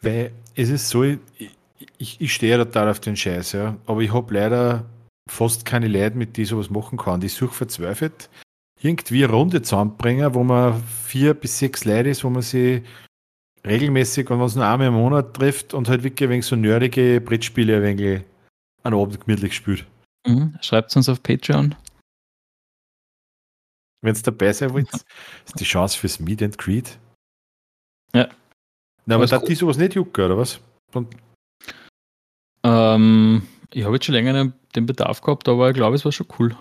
[0.00, 1.18] Weil es ist so, ich,
[1.98, 3.76] ich, ich stehe total auf den Scheiß, ja.
[3.86, 4.86] Aber ich habe leider
[5.28, 7.20] fast keine Leute, mit die sowas machen kann.
[7.20, 8.30] Die suche verzweifelt
[8.82, 12.82] irgendwie eine Runde zusammenbringen, wo man vier bis sechs Leute ist, wo man sie
[13.66, 17.76] regelmäßig und was nur einmal im Monat trifft und halt wirklich wenig so nerdige Brettspiele
[17.76, 18.22] ein wenig
[18.82, 19.84] an Abend gemütlich spielt.
[20.26, 20.58] Mhm.
[20.60, 21.74] Schreibt uns auf Patreon.
[24.02, 26.98] Wenn es dabei sein wollt, ist die Chance fürs Meet and Greet.
[28.14, 28.28] Ja.
[29.04, 30.60] Na, aber da die sowas nicht jucken, oder was?
[32.62, 36.28] Ähm, ich habe jetzt schon länger den Bedarf gehabt, aber ich glaube, es war schon
[36.38, 36.56] cool.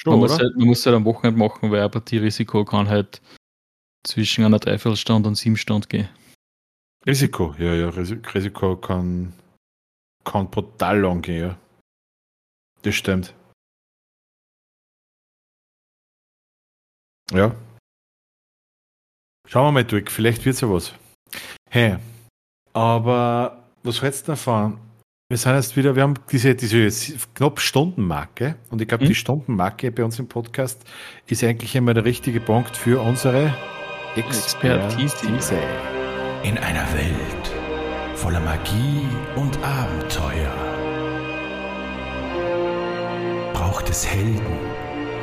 [0.00, 3.20] Schon, man, muss halt, man muss halt am Wochenende machen, weil ein Partierisiko kann halt
[4.06, 6.08] zwischen einer Dreiviertelstunde und sieben Stunden gehen.
[7.06, 9.32] Risiko, ja, ja, Risiko kann,
[10.24, 11.58] kann brutal lang gehen, ja.
[12.88, 13.34] Das stimmt.
[17.30, 17.54] Ja.
[19.46, 20.94] Schauen wir mal durch, vielleicht wird es ja was.
[21.68, 21.98] Hey,
[22.72, 24.78] aber was hältst du davon?
[25.28, 29.08] Wir sind jetzt wieder, wir haben diese, diese knapp Stundenmarke und ich glaube, hm?
[29.08, 30.82] die Stundenmarke bei uns im Podcast
[31.26, 33.54] ist eigentlich immer der richtige Punkt für unsere
[34.16, 35.58] Expertise.
[36.42, 37.52] In einer Welt
[38.14, 40.67] voller Magie und Abenteuer
[43.68, 44.40] braucht es Helden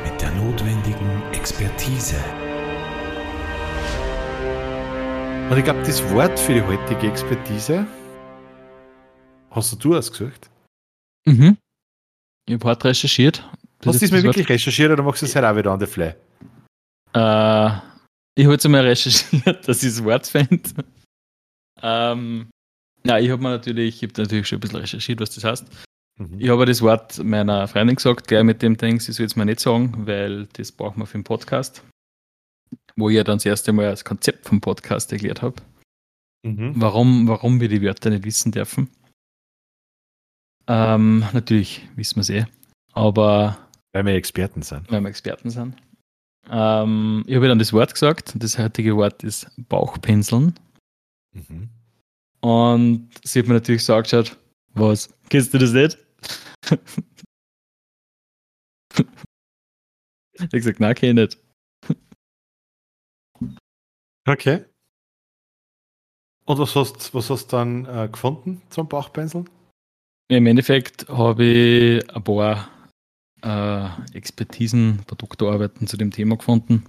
[0.04, 2.14] mit der notwendigen Expertise.
[5.50, 7.88] Und ich glaube, das Wort für die heutige Expertise
[9.50, 10.48] hast du ausgesucht?
[11.24, 11.56] Mhm.
[12.46, 13.38] Ich habe hart recherchiert.
[13.80, 15.88] Das hast du diesmal wirklich recherchiert oder machst du es halt auch wieder an der
[15.88, 16.14] Fly?
[17.14, 17.70] Äh,
[18.36, 20.70] ich habe jetzt einmal recherchiert, dass ich das Wort fände.
[21.82, 22.48] Ähm,
[23.04, 25.66] ja, ich habe mir natürlich, ich habe natürlich schon ein bisschen recherchiert, was das heißt.
[26.18, 26.40] Mhm.
[26.40, 29.44] Ich habe das Wort meiner Freundin gesagt, gleich mit dem Ding, sie soll es mir
[29.44, 31.82] nicht sagen, weil das brauchen wir für den Podcast.
[32.96, 35.56] Wo ich ja dann das erste Mal das Konzept vom Podcast erklärt habe.
[36.42, 36.72] Mhm.
[36.76, 38.88] Warum, warum wir die Wörter nicht wissen dürfen.
[40.66, 42.46] Ähm, natürlich wissen wir es eh.
[42.92, 43.58] Aber.
[43.92, 44.90] Weil wir Experten sind.
[44.90, 45.76] Weil wir Experten sind.
[46.50, 48.34] Ähm, ich habe dann das Wort gesagt.
[48.36, 50.54] Das heutige Wort ist Bauchpinseln.
[51.32, 51.68] Mhm.
[52.40, 54.36] Und sie hat mir natürlich so angeschaut,
[54.74, 55.98] was, kennst du das nicht?
[60.32, 61.38] ich habe gesagt, kenn ich nicht.
[64.26, 64.64] Okay.
[66.44, 69.48] Und was hast du was hast dann äh, gefunden zum Bauchpinseln?
[70.28, 72.68] Im Endeffekt habe ich ein paar
[73.42, 76.84] äh, Expertisen, Produktarbeiten zu dem Thema gefunden.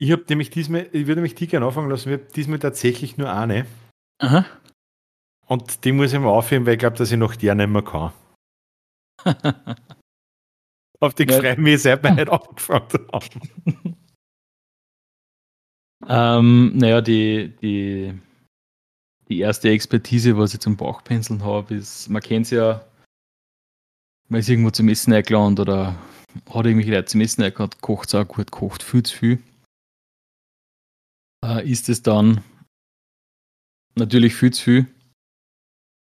[0.00, 3.16] Ich habe nämlich diesmal, ich würde nämlich die gerne anfangen lassen, ich habe diesmal tatsächlich
[3.16, 3.66] nur eine.
[4.18, 4.44] Aha.
[5.46, 7.82] Und die muss ich mal aufheben, weil ich glaube, dass ich noch die nicht mehr
[7.82, 8.12] kann.
[11.00, 11.38] Auf die ja.
[11.38, 13.42] freue ich mich, seit wir nicht haben.
[16.08, 18.18] ähm, naja, die, die,
[19.28, 22.84] die erste Expertise, was ich zum Bauchpinseln habe, ist, man kennt es ja,
[24.28, 25.94] man ist irgendwo zum Essen eingeladen oder
[26.50, 29.42] hat irgendwelche Leute zum Essen eingeladen, kocht es auch gut, kocht viel zu viel.
[31.44, 32.42] Äh, ist es dann
[33.94, 34.86] natürlich viel zu viel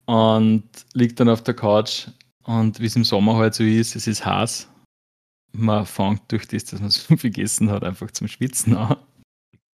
[0.06, 2.08] und liegt dann auf der Couch
[2.50, 4.68] und wie es im Sommer halt so ist, es ist heiß.
[5.52, 8.96] Man fängt durch das, dass man so viel gegessen hat, einfach zum Schwitzen an.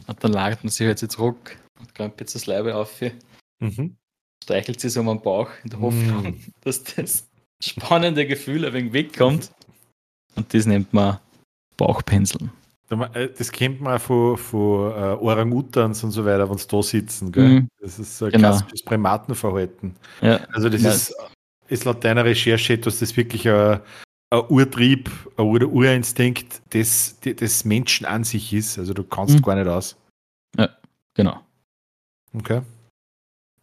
[0.08, 3.02] Und dann lagert man sich halt so zurück und klemmt jetzt das Leibe auf.
[3.60, 3.96] Mhm.
[4.44, 6.42] Streichelt sich so um den Bauch in der Hoffnung, mhm.
[6.62, 7.28] dass das
[7.64, 9.52] spannende Gefühl ein wenig wegkommt.
[10.36, 11.20] Und das nennt man
[11.78, 12.52] Bauchpinseln.
[12.90, 17.32] Äh, das kennt man von, von uh, Orang-Utans und so weiter, wenn sie da sitzen.
[17.32, 17.62] Gell?
[17.62, 17.68] Mhm.
[17.80, 18.50] Das ist so ein genau.
[18.50, 19.96] klassisches Primatenverhalten.
[20.22, 20.42] Ja.
[20.52, 20.92] Also das ja.
[20.92, 21.16] ist,
[21.68, 23.82] ist laut deiner Recherche etwas, das wirklich ein,
[24.30, 28.78] ein Urtrieb oder Urinstinkt des, des Menschen an sich ist.
[28.78, 29.41] Also du kannst mhm.
[29.41, 29.97] gar nicht aus.
[30.57, 30.70] Ja,
[31.13, 31.39] genau.
[32.34, 32.61] Okay.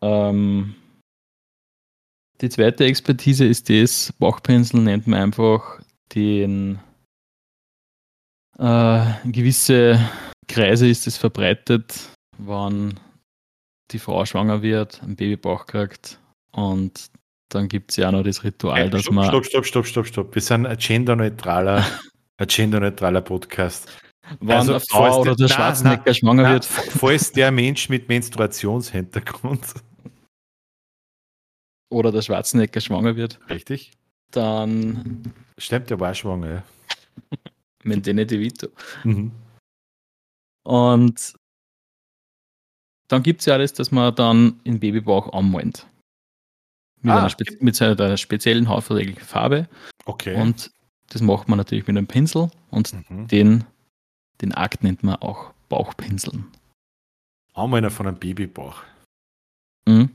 [0.00, 0.74] Ähm,
[2.40, 5.80] die zweite Expertise ist das, Bauchpinsel nennt man einfach
[6.12, 6.80] den
[8.58, 9.98] äh, in gewisse
[10.48, 12.98] Kreise ist es verbreitet, wann
[13.90, 16.18] die Frau schwanger wird, ein Babybauch kriegt
[16.52, 17.10] und
[17.54, 19.28] dann gibt es ja auch noch das Ritual, dass stopp, man.
[19.28, 20.34] stopp, stopp, stopp, stopp, stopp.
[20.34, 21.84] Wir sind ein genderneutraler,
[22.38, 23.88] ein genderneutraler Podcast.
[24.40, 26.64] Wann Also, Frau oder der Schwarzenegger schwanger wird.
[26.64, 29.74] Falls der Mensch mit Menstruationshintergrund,
[31.90, 33.92] Oder der Schwarzenegger schwanger wird, richtig?
[34.30, 35.22] dann
[35.58, 36.62] Stimmt, der war schwanger, ja.
[37.84, 38.68] Mentene de Vito.
[39.04, 39.30] Mhm.
[40.64, 41.34] Und
[43.08, 45.86] dann gibt es ja alles, dass man dann in Babybauch anmalt.
[47.02, 49.68] Mit, Ah, einer, spe mit einer speziellen hautverträglichen Farbe.
[50.04, 50.40] Okay.
[50.40, 50.70] Und
[51.08, 53.28] das macht man natürlich mit einem Pinsel und mhm.
[53.28, 53.64] den,
[54.40, 56.46] den Akt nennt man auch Bauchpinseln.
[57.54, 58.82] Einmal einer von einem Babybauch.
[59.86, 60.10] Mhm.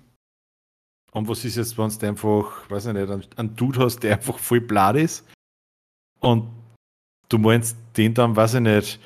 [1.11, 4.37] Und was ist jetzt, wenn du einfach, weiß ich nicht, einen, Dude hast, der einfach
[4.37, 5.25] voll blatt ist
[6.19, 6.47] und
[7.29, 8.99] du meinst den dann, weiß ich nicht,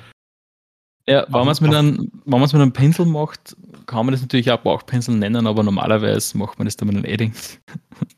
[1.12, 3.56] Ja, wenn man es mit, einem- wenn mit einem Pinsel macht,
[3.86, 7.06] kann man das natürlich auch Bauchpinsel nennen, aber normalerweise macht man das dann mit einem
[7.06, 7.34] Edding.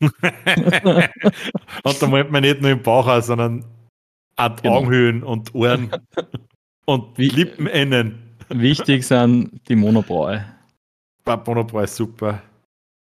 [1.82, 3.64] und da meint man nicht nur im Bauch aus, sondern
[4.36, 4.76] an Genau.
[4.76, 5.90] Augenhöhlen und Ohren
[6.86, 8.20] und Wie- Lippenenden.
[8.48, 10.44] Wichtig sind die Monobraue.
[11.24, 12.42] Bonobra ist super.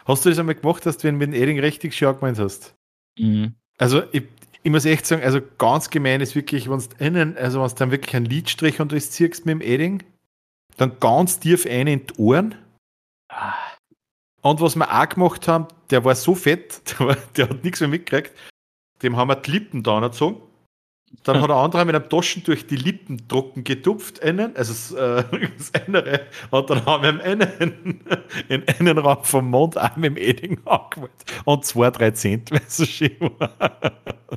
[0.06, 2.74] Hast du das einmal gemacht, dass du ihn mit dem Edding richtig schön gemeint hast?
[3.20, 3.54] Mhm.
[3.78, 4.24] Also ich,
[4.64, 7.76] ich muss echt sagen, also ganz gemein ist wirklich, wenn du innen, also wenn du
[7.76, 10.04] dann wirklich einen Lidstrich und das ziehst mit dem Edding,
[10.78, 12.56] dann ganz tief ein in die Ohren.
[14.42, 17.82] Und was wir auch gemacht haben, der war so fett, der, war, der hat nichts
[17.82, 18.32] mehr mitgekriegt.
[19.02, 20.42] Dem haben wir die Lippen da gezogen.
[21.22, 25.50] Dann hat der andere mit einem Taschentuch die Lippen trocken getupft, innen, also das, äh,
[25.58, 26.22] das Innere.
[26.50, 28.02] Und dann haben wir im Innen,
[28.50, 31.12] im Innenraum vom Mond auch mit dem Edding angemalt.
[31.46, 33.74] Und zwei, drei Cent, weil es so schön war.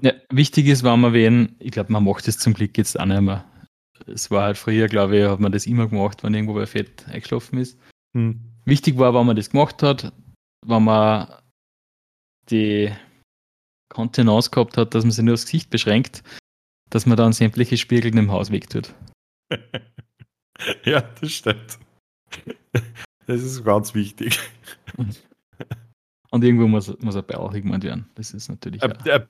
[0.02, 3.06] Ja, wichtig ist, wenn man wen, ich glaube, man macht das zum Glück jetzt auch
[3.06, 3.44] nicht mehr.
[4.06, 7.06] Es war halt früher, glaube ich, hat man das immer gemacht, wenn irgendwo bei Fett
[7.08, 7.78] eingeschlafen ist.
[8.14, 8.40] Hm.
[8.64, 10.12] Wichtig war, wenn man das gemacht hat,
[10.66, 11.28] wenn man
[12.50, 12.92] die
[13.88, 16.22] Kontenance gehabt hat, dass man sich nur aufs Gesicht beschränkt,
[16.90, 18.94] dass man dann sämtliche Spiegel im Haus wegtut.
[20.84, 21.78] Ja, das stimmt.
[23.26, 24.38] Das ist ganz wichtig.
[26.30, 28.08] Und irgendwo muss, muss ein Bauch gemeint werden.
[28.14, 28.82] Das ist natürlich.
[28.82, 29.26] Auch- äh,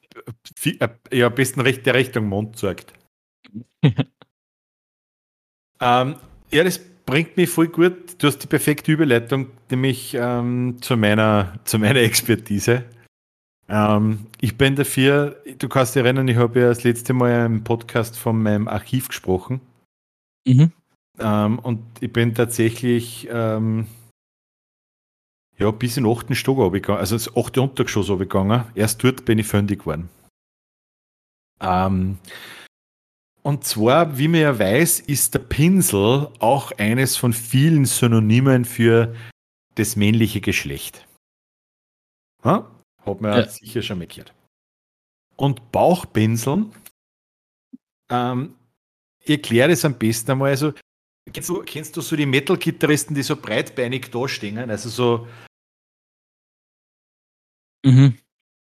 [0.78, 0.88] äh,
[1.18, 2.92] Ja, am besten der Richtung Mond zeigt.
[5.80, 6.16] ähm,
[6.52, 8.22] ja, das bringt mich voll gut.
[8.22, 12.84] Du hast die perfekte Überleitung, nämlich ähm, zu, meiner, zu meiner Expertise.
[13.68, 17.64] Ähm, ich bin dafür, du kannst dich erinnern, ich habe ja das letzte Mal im
[17.64, 19.60] Podcast von meinem Archiv gesprochen.
[20.46, 20.72] Mhm.
[21.18, 23.86] Ähm, und ich bin tatsächlich ähm,
[25.58, 28.64] ja, bis in den achten Stock runtergegangen, also das achte Untergeschoss runtergegangen.
[28.74, 30.08] Erst dort bin ich fündig geworden.
[31.60, 32.18] Ähm,
[33.42, 39.14] und zwar, wie man ja weiß, ist der Pinsel auch eines von vielen Synonymen für
[39.76, 41.06] das männliche Geschlecht.
[42.44, 42.70] Ha?
[43.06, 43.48] Hat man ja.
[43.48, 44.34] Sicher schon gehört.
[45.36, 46.72] Und Bauchpinseln,
[48.10, 48.54] ähm,
[49.22, 50.50] ich erkläre es am besten einmal.
[50.50, 50.72] Also,
[51.32, 54.58] kennst du, kennst du so die Metal-Gitarristen, die so breitbeinig dastehen?
[54.70, 55.26] Also so,
[57.84, 58.18] Mhm.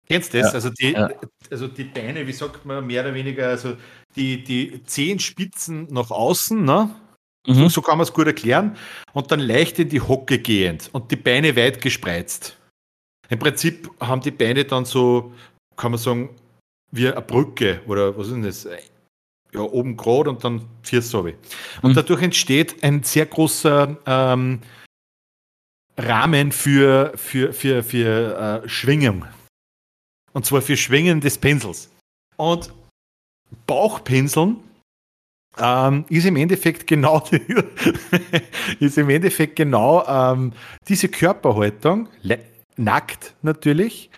[0.08, 0.48] kennst du das?
[0.50, 1.10] Ja, Also, die, ja.
[1.52, 3.78] also die Beine, wie sagt man, mehr oder weniger, also
[4.16, 6.96] die, die Zehenspitzen nach außen, ne?
[7.46, 7.70] So, Mhm.
[7.70, 8.78] so kann man es gut erklären.
[9.14, 12.58] Und dann leicht in die Hocke gehend und die Beine weit gespreizt.
[13.32, 15.34] Im Prinzip haben die Beine dann so,
[15.78, 16.30] kann man sagen,
[16.92, 18.68] wie eine Brücke oder was ist denn das?
[19.54, 21.20] Ja, oben gerade und dann vier so.
[21.20, 21.36] Und
[21.82, 21.94] Mhm.
[21.94, 24.60] dadurch entsteht ein sehr großer ähm,
[25.98, 29.26] Rahmen für, für, für, für äh, Schwingung.
[30.34, 31.90] Und zwar für Schwingen des Pinsels.
[32.36, 32.74] Und
[33.66, 34.58] Bauchpinseln
[35.58, 37.42] ähm, ist im Endeffekt genau die,
[38.80, 40.54] ist im Endeffekt genau ähm,
[40.88, 42.08] diese Körperhaltung,
[42.78, 44.10] nackt natürlich,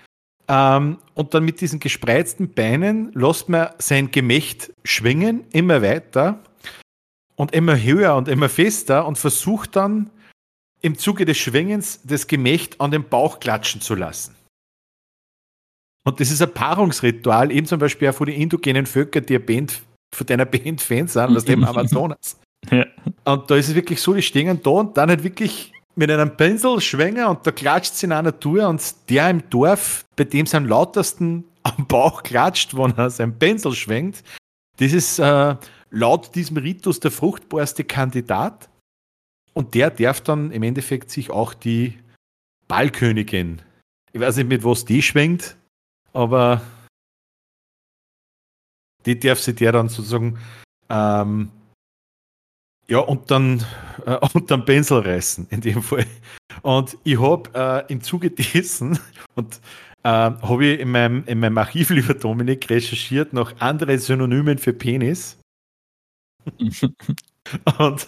[0.47, 6.39] ähm, und dann mit diesen gespreizten Beinen lässt man sein Gemächt schwingen, immer weiter
[7.35, 10.09] und immer höher und immer fester und versucht dann
[10.81, 14.35] im Zuge des Schwingens das Gemächt an den Bauch klatschen zu lassen.
[16.05, 19.81] Und das ist ein Paarungsritual, eben zum Beispiel auch von den indogenen Völkern, die Band,
[20.13, 22.37] von deiner Band Fans sind, aus dem Amazonas.
[22.69, 22.85] Ja.
[23.23, 26.35] Und da ist es wirklich so, die stehen da und dann halt wirklich mit einem
[26.35, 30.45] Pinsel schwingen und da klatscht es in einer Tour und der im Dorf, bei dem
[30.45, 34.23] es am lautesten am Bauch klatscht, wenn er seinen Pinsel schwenkt,
[34.77, 35.55] das ist äh,
[35.91, 38.69] laut diesem Ritus der fruchtbarste Kandidat
[39.53, 41.99] und der darf dann im Endeffekt sich auch die
[42.67, 43.61] Ballkönigin.
[44.11, 45.55] Ich weiß nicht, mit was die schwenkt,
[46.11, 46.61] aber
[49.05, 50.39] die darf sich der dann sozusagen
[50.89, 51.51] ähm,
[52.87, 53.65] ja, und dann,
[54.05, 56.05] äh, und dann Pinsel reißen, in dem Fall.
[56.61, 57.49] Und ich habe
[57.87, 58.99] äh, im Zuge dessen
[59.35, 59.59] und
[60.03, 64.73] äh, habe ich in meinem, in meinem Archiv, lieber Dominik, recherchiert nach anderen Synonymen für
[64.73, 65.37] Penis.
[67.77, 68.07] und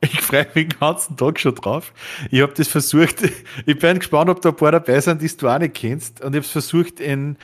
[0.00, 1.92] ich freue mich den ganzen Tag schon drauf.
[2.30, 3.22] Ich habe das versucht,
[3.66, 6.20] ich bin gespannt, ob da ein paar dabei sind, die du auch nicht kennst.
[6.20, 7.36] Und ich habe es versucht in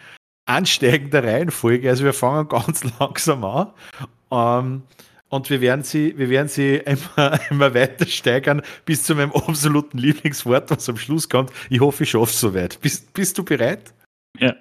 [0.47, 1.89] ansteigender Reihenfolge.
[1.89, 3.71] Also wir fangen ganz langsam an.
[4.31, 4.83] Ähm,
[5.35, 9.99] und wir werden sie, wir werden sie immer, immer weiter steigern bis zu meinem absoluten
[9.99, 11.51] Lieblingswort, was am Schluss kommt.
[11.71, 12.81] Ich hoffe, ich schaffe es soweit.
[12.81, 13.93] Bist, bist du bereit?
[14.39, 14.55] Ja.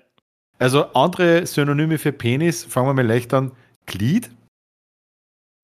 [0.57, 3.51] Also andere Synonyme für Penis, fangen wir mal leicht an.
[3.85, 4.31] Glied,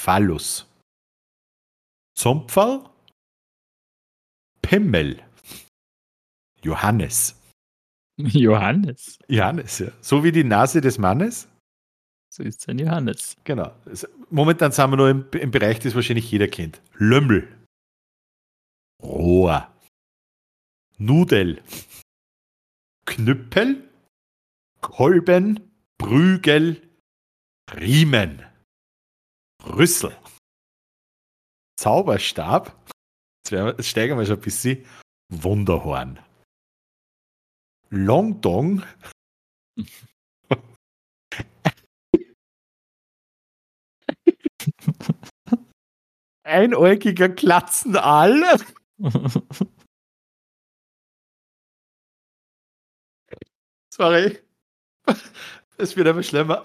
[0.01, 0.68] Phallus,
[2.16, 2.84] Zompferl,
[4.62, 5.22] Pimmel,
[6.62, 7.36] Johannes.
[8.18, 9.18] Johannes.
[9.28, 9.88] Johannes, ja.
[10.01, 11.47] So wie die Nase des Mannes.
[12.32, 13.36] So ist sein Johannes.
[13.43, 13.75] Genau.
[14.30, 16.82] Momentan sind wir nur im, im Bereich, das wahrscheinlich jeder kennt.
[16.93, 17.47] Lümmel.
[19.01, 19.73] Rohr.
[20.97, 21.63] Nudel.
[23.05, 23.89] Knüppel.
[24.82, 25.71] Kolben.
[25.97, 26.88] Prügel.
[27.73, 28.45] Riemen.
[29.65, 30.15] Rüssel.
[31.77, 32.75] Zauberstab.
[33.49, 34.86] Jetzt steigen wir schon ein bisschen.
[35.30, 36.19] Wunderhorn.
[37.89, 38.84] Longdong.
[46.49, 48.43] Einäugiger Glatzenaal.
[53.93, 54.39] Sorry.
[55.77, 56.63] Es wird aber schlimmer.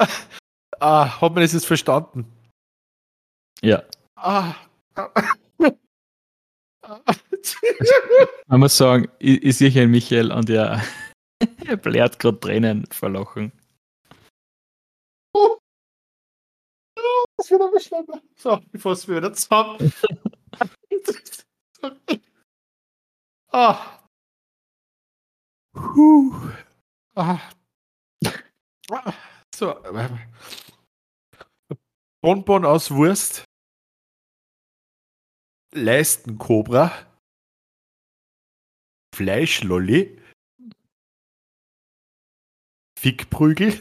[0.80, 2.26] Ah, hat man das jetzt verstanden?
[3.60, 3.82] Ja.
[4.16, 4.54] Ah.
[8.46, 10.82] Man muss sagen, ich, ich sehe hier Michael und er,
[11.66, 13.10] er blärt gerade Tränen vor
[17.50, 18.22] Wird aber schlimmer.
[18.36, 19.92] So, fasse mir wieder zusammen.
[23.52, 24.08] ah.
[25.72, 26.52] Puh.
[27.14, 27.40] Ah.
[29.54, 29.82] So.
[32.22, 33.44] Bonbon aus Wurst.
[35.74, 36.92] Leistenkobra.
[39.14, 40.20] Fleischlolli.
[42.98, 43.80] Fickprügel.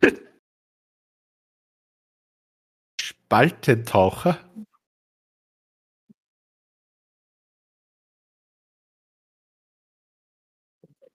[3.30, 4.44] Spaltentaucher.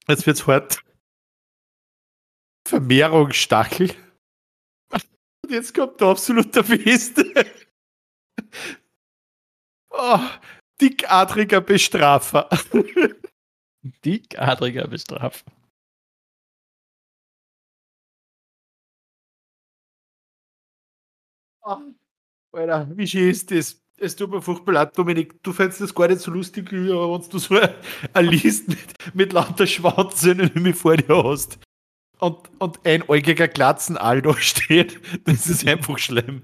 [0.07, 0.82] Jetzt wird's hart.
[2.66, 3.93] Vermehrungsstachel.
[5.43, 7.34] Und jetzt kommt der absolute Beste.
[9.89, 10.20] Oh,
[10.80, 12.49] dickadriger Bestrafer.
[14.05, 15.51] Dickadriger Bestrafer.
[21.61, 21.93] Oh,
[22.55, 23.81] Alter, wie schön ist das?
[23.97, 25.41] Es tut mir furchtbar leid, Dominik.
[25.43, 27.59] Du fändest das gar nicht so lustig, aber wenn du so
[28.13, 31.59] eine Liste mit, mit lauter Schwanzsöhnen vor dir hast
[32.19, 36.43] und, und einäugiger Glatzenal da steht, das ist einfach schlimm.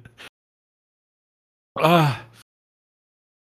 [1.75, 2.15] Ah.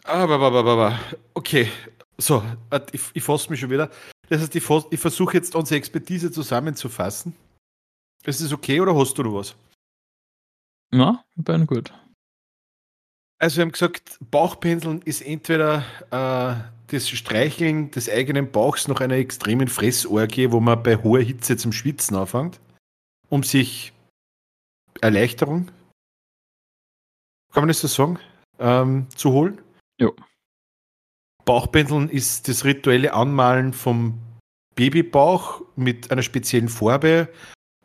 [0.04, 1.00] Aber, aber, aber, aber.
[1.34, 1.70] Okay,
[2.18, 2.44] so,
[2.92, 3.90] ich, ich fasse mich schon wieder.
[4.30, 7.36] Das heißt, ich, ich versuche jetzt unsere Expertise zusammenzufassen.
[8.26, 9.56] Ist es okay oder hast du noch was?
[10.92, 11.94] Ja, ich bin gut.
[13.40, 16.56] Also wir haben gesagt, Bauchpinseln ist entweder äh,
[16.88, 21.72] das Streicheln des eigenen Bauchs nach einer extremen Fressorgie, wo man bei hoher Hitze zum
[21.72, 22.60] Schwitzen anfängt,
[23.30, 23.94] um sich
[25.02, 25.70] Erleichterung,
[27.54, 28.20] kann man das so sagen,
[28.60, 29.62] ähm, zu holen.
[30.00, 30.10] Ja.
[31.46, 34.20] Bauchpinseln ist das rituelle Anmalen vom
[34.76, 37.30] Babybauch mit einer speziellen Farbe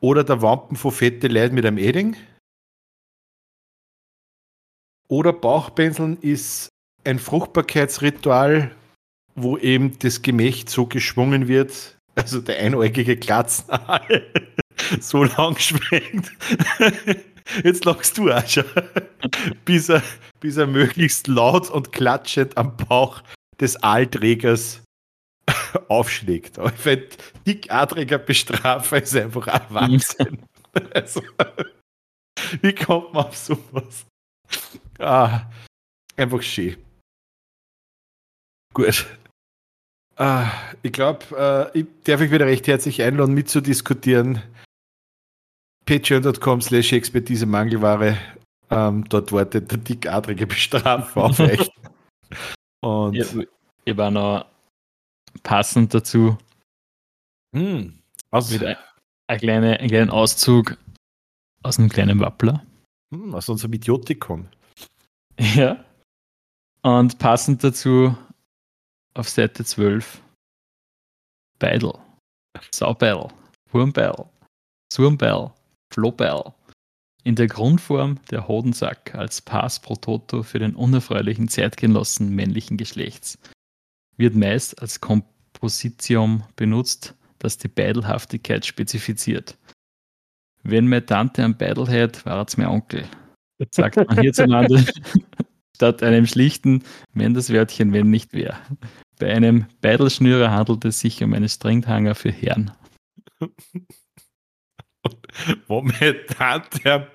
[0.01, 2.17] oder der Wampen von fette Leid mit einem Edding.
[5.13, 6.71] Oder Bauchpinseln ist
[7.05, 8.75] ein Fruchtbarkeitsritual,
[9.35, 14.23] wo eben das Gemächt so geschwungen wird, also der einäugige Glatzenal
[15.03, 16.33] so lang schwenkt.
[17.63, 18.65] Jetzt lachst du auch schon.
[19.67, 20.03] bis, er,
[20.41, 23.23] bis er möglichst laut und klatschend am Bauch
[23.61, 24.83] des Aalträgers
[25.89, 26.59] aufschlägt.
[26.59, 27.09] Aber ich finde,
[27.47, 30.39] dickadriger Bestrafer ist einfach ein Wahnsinn.
[30.95, 31.21] also,
[32.63, 34.07] wie kommt man auf sowas?
[35.03, 35.51] Ah,
[36.17, 36.77] einfach schön.
[38.73, 39.07] Gut.
[40.17, 40.51] Ah,
[40.83, 44.43] ich glaube, äh, ich darf euch wieder recht herzlich einladen, mitzudiskutieren.
[45.87, 48.17] Patreon.com slash Expertise Mangelware.
[48.71, 51.69] Ähm, dort wartet der dickadrige Bestrafer auf euch.
[52.81, 53.49] Und ich,
[53.85, 54.47] ich war noch
[55.43, 56.39] passend dazu
[57.55, 57.99] Hm.
[58.31, 58.79] Aus, wieder
[59.27, 60.79] ein kleine, einen kleinen Auszug
[61.63, 62.65] aus einem kleinen Wappler.
[63.13, 64.49] hm, aus unserem Idiotikon.
[65.57, 65.85] Ja.
[66.83, 68.17] Und passend dazu
[69.15, 70.21] auf Seite 12
[71.59, 71.93] Beidel,
[72.73, 73.29] Saubeidel,
[73.71, 74.27] Wurmbeidel,
[74.93, 75.53] Surmbeidel,
[75.93, 76.53] Flohbeidel.
[77.23, 83.39] In der Grundform der Hodensack als Pass pro Toto für den unerfreulichen Zeitgenossen männlichen Geschlechts.
[84.17, 89.57] Wird meist als Kompositium benutzt, das die Beidelhaftigkeit spezifiziert.
[90.65, 93.09] Wenn meine Tante einen Beidel hätte, war es mein Onkel
[93.71, 94.85] sagt man hierzulande
[95.77, 96.83] statt einem schlichten
[97.15, 98.61] wenn das Wörtchen wenn nicht wer.
[99.19, 102.73] Bei einem Beidelschnürer handelt es sich um einen Stringhanger für Herren.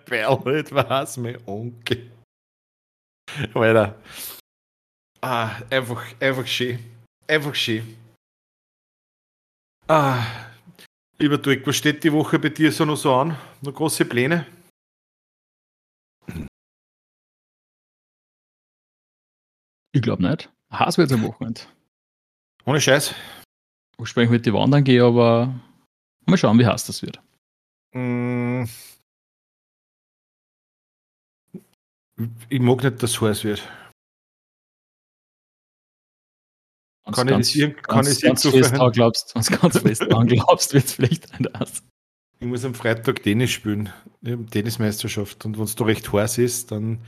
[0.05, 2.11] Perl hat, war es mein Onkel.
[3.53, 3.95] Alter.
[5.21, 6.79] Ah, einfach, einfach schön.
[7.27, 7.97] Einfach schön.
[9.87, 10.25] Ah,
[11.17, 13.37] lieber Dirk, was steht die Woche bei dir so noch so an?
[13.61, 14.45] Noch große Pläne?
[19.93, 20.51] Ich glaube nicht.
[20.71, 21.61] Haas wird am Wochenende.
[22.65, 23.15] Ohne Scheiß.
[23.97, 25.53] Ursprünglich mit die Wandern gehe, aber
[26.25, 27.19] mal schauen, wie heiß das wird.
[27.93, 28.65] Mm.
[32.49, 33.61] Ich mag nicht, dass es heiß wird.
[37.05, 39.79] Wenn's Kann ich ganz, das irgend- kann ganz, ich ganz fest dran glaubst, wenn's ganz
[39.79, 41.83] fest dran glaubst, wird es vielleicht nicht heiß.
[42.39, 43.91] Ich muss am Freitag Tennis spielen,
[44.21, 45.43] Ich Tennismeisterschaft.
[45.45, 46.99] Und wenn es da recht heiß ist, dann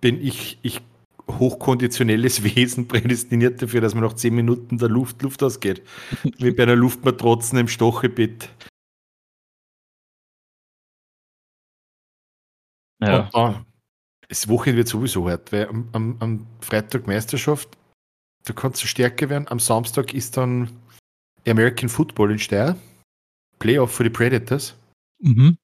[0.00, 0.80] bin ich, ich
[1.28, 5.82] hochkonditionelles Wesen prädestiniert dafür, dass mir nach 10 Minuten der Luft, Luft ausgeht.
[6.38, 8.50] Wie bei einer Luftmatrotzen im Stochelbett.
[13.02, 13.66] Ja, Und dann,
[14.28, 17.76] das Wochenende wird sowieso hart, weil am, am, am Freitag Meisterschaft,
[18.44, 19.48] da kannst du stärker werden.
[19.48, 20.70] Am Samstag ist dann
[21.46, 22.76] American Football in Steyr.
[23.58, 24.76] Playoff für die Predators.
[25.20, 25.56] mhm.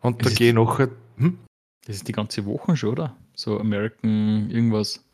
[0.00, 0.90] Und da gehe ich nachher.
[1.16, 1.38] Hm?
[1.86, 3.16] das ist die ganze Woche schon, oder?
[3.34, 5.04] So American irgendwas.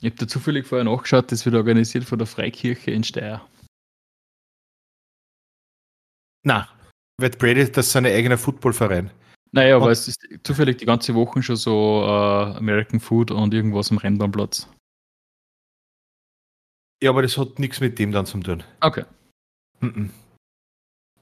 [0.00, 3.46] Ich habe da zufällig vorher nachgeschaut, das wird organisiert von der Freikirche in Steyr.
[6.44, 6.68] Na,
[7.20, 9.10] die Predators sind ein eigener Footballverein.
[9.52, 13.52] Naja, aber Und- es ist zufällig die ganze Woche schon so äh, American Food und
[13.52, 14.68] irgendwas am Rennbahnplatz.
[17.02, 18.62] Ja, aber das hat nichts mit dem dann zu tun.
[18.80, 19.04] Okay.
[19.80, 20.10] Mhm.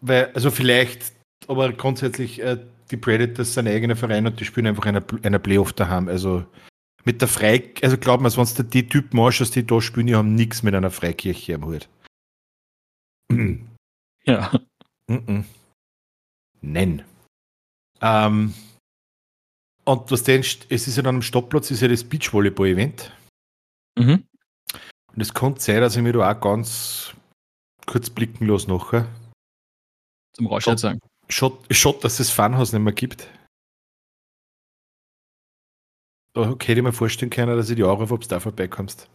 [0.01, 1.13] Weil, also vielleicht,
[1.49, 5.39] aber grundsätzlich, äh, die Predators sind ein eigener Verein und die spielen einfach einer, einer
[5.39, 6.09] Playoff daheim.
[6.09, 6.45] Also
[7.05, 10.35] mit der Frei, also glaub mir, dir die Typen anschaust, die da spielen, die haben
[10.35, 11.89] nichts mit einer Freikirche am Hut.
[14.25, 14.53] Ja.
[16.61, 17.05] Nein.
[18.01, 18.55] Ähm,
[19.85, 23.13] und was denn, es ist ja dann am Stoppplatz, ist ja das Beachvolleyball-Event.
[23.97, 24.25] Mhm.
[25.13, 27.15] Und es kann sein, dass ich mir da auch ganz
[27.87, 29.07] kurz blicken lasse nachher.
[30.33, 31.01] Zum Rauschheit sagen.
[31.29, 33.29] Schott, Schott, dass es Funhouse nicht mehr gibt.
[36.35, 39.09] Da hätte ich mir vorstellen können, dass ich die anrufe, ob du da vorbeikommst.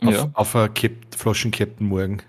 [0.00, 0.30] Auf, Ja.
[0.34, 2.22] auf eine Cap Flaschen-Captain morgen.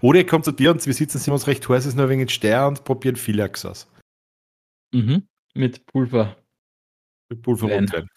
[0.00, 2.20] Oder ich komme zu dir und wir sitzen sind uns recht heiß, ist nur ein
[2.20, 3.88] in Steyr und probieren Philax aus.
[4.92, 5.28] Mhm.
[5.54, 6.36] Mit Pulver.
[7.28, 8.08] Mit Pulver Wein.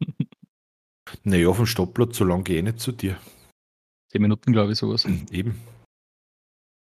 [1.22, 3.16] Naja, auf dem Stoppplatz, so lange gehe ich nicht zu dir.
[4.10, 5.04] Zehn Minuten, glaube ich, sowas.
[5.30, 5.60] Eben.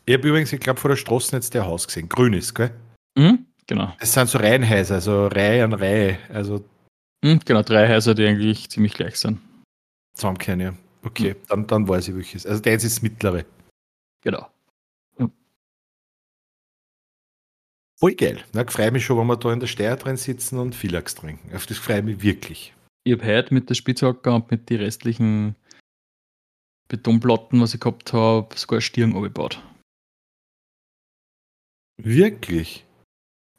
[0.06, 2.10] Ich habe übrigens, ich glaube, vor der Straße jetzt der Haus gesehen.
[2.10, 2.72] Grün ist, gell?
[3.18, 3.45] Mhm.
[3.68, 3.94] Genau.
[3.99, 6.18] Das sind so Reihenhäuser, also Reihe an Reihe.
[6.30, 6.65] Also
[7.23, 7.40] Mhm.
[7.45, 9.40] Genau, drei Häuser, die eigentlich ziemlich gleich sind.
[10.14, 10.73] zusammenkehren, ja.
[11.03, 12.45] Okay, dann, dann weiß ich welches.
[12.45, 13.45] Also der ist das mittlere.
[14.23, 14.48] Genau.
[17.99, 18.44] Voll geil.
[18.53, 21.14] Na, ich freue mich schon, wenn wir da in der Steier drin sitzen und Philax
[21.14, 21.56] trinken.
[21.56, 22.73] Auf das freue ich mich wirklich.
[23.03, 25.56] Ich habe heute mit der Spitzhacker und mit den restlichen
[26.88, 29.61] Betonplatten, was ich gehabt habe, sogar Stirn abgebaut.
[32.03, 32.86] Wirklich?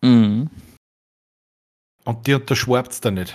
[0.02, 0.50] Mhm.
[2.04, 3.34] Und die unterschwarbt da nicht.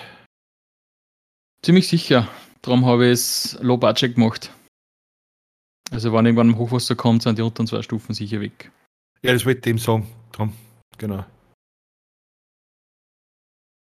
[1.62, 2.28] Ziemlich sicher.
[2.62, 4.52] Darum habe ich es low budget gemacht.
[5.92, 8.72] Also wenn irgendwann im Hochwasser kommt, sind die unteren zwei Stufen sicher weg.
[9.22, 10.08] Ja, das wollte ich dem sagen.
[10.34, 10.54] Drum.
[10.98, 11.26] Genau.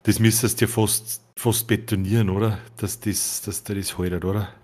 [0.02, 2.58] Das müsstest du ja fast, fast betonieren, oder?
[2.76, 4.54] Dass, das, dass der das haltet, oder?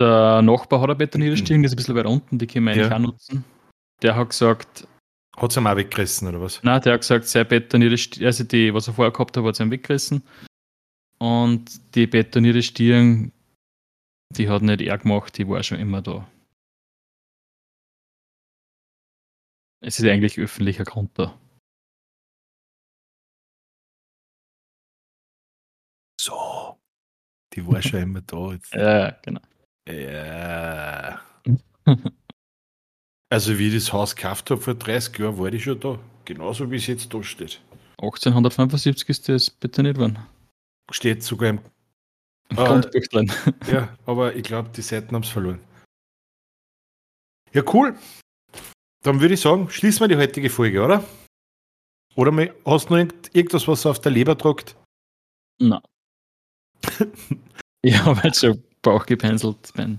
[0.00, 2.72] Der Nachbar hat eine betonierte Stirn, die ist ein bisschen weit unten, die können wir
[2.72, 2.96] eigentlich Ja.
[2.96, 3.44] auch nutzen.
[4.02, 4.86] Der hat gesagt,
[5.36, 6.62] Hat es ihm auch weggerissen, oder was?
[6.62, 9.56] nein, der hat gesagt, sein betonierte Stirn, also die, was er vorher gehabt hat, hat
[9.56, 10.22] sie ihm weggerissen.
[11.18, 13.32] Und die betonierte Stirn,
[14.36, 16.26] die hat nicht er gemacht, die war schon immer da.
[19.82, 21.38] Es ist eigentlich öffentlicher Grund da.
[26.20, 26.78] So
[27.54, 28.52] Die war schon immer da.
[28.52, 28.72] Jetzt.
[28.74, 29.40] Ja, genau.
[29.88, 31.20] Ja.
[33.30, 35.98] Also wie ich das Haus gekauft habe vor 30 Jahren, war die schon da.
[36.24, 37.60] Genauso wie es jetzt da steht.
[38.02, 40.18] 1875 ist das bitte nicht geworden.
[40.90, 41.60] Steht sogar im.
[42.56, 42.64] Ah.
[42.66, 43.30] Grundbuch drin.
[43.70, 45.60] Ja, aber ich glaube, die Seiten haben es verloren.
[47.52, 47.96] Ja, cool.
[49.02, 51.04] Dann würde ich sagen, schließen wir die heutige Folge, oder?
[52.16, 52.32] Oder
[52.64, 54.76] hast du noch irgend- irgendwas, was auf der Leber tragt?
[55.60, 55.80] Na.
[57.82, 59.72] ich habe halt schon Bauch gepeinselt.
[59.76, 59.98] Mein,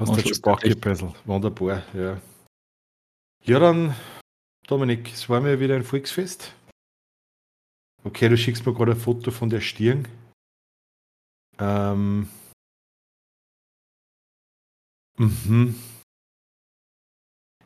[0.00, 1.12] Hast du schon schon Bauchgepässel?
[1.26, 2.18] Wunderbar, ja.
[3.44, 3.94] Ja, dann,
[4.66, 6.54] Dominik, es war mir wieder ein Volksfest.
[8.04, 10.08] Okay, du schickst mir gerade ein Foto von der Stirn.
[11.58, 12.30] Ähm.
[15.18, 15.74] Mhm.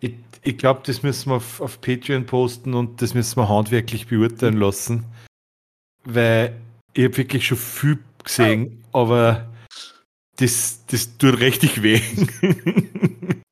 [0.01, 4.09] Ich, ich glaube, das müssen wir auf, auf Patreon posten und das müssen wir handwerklich
[4.09, 5.05] beurteilen lassen.
[6.03, 6.61] Weil
[6.95, 9.54] ich habe wirklich schon viel gesehen, aber
[10.37, 12.01] das, das tut richtig weh.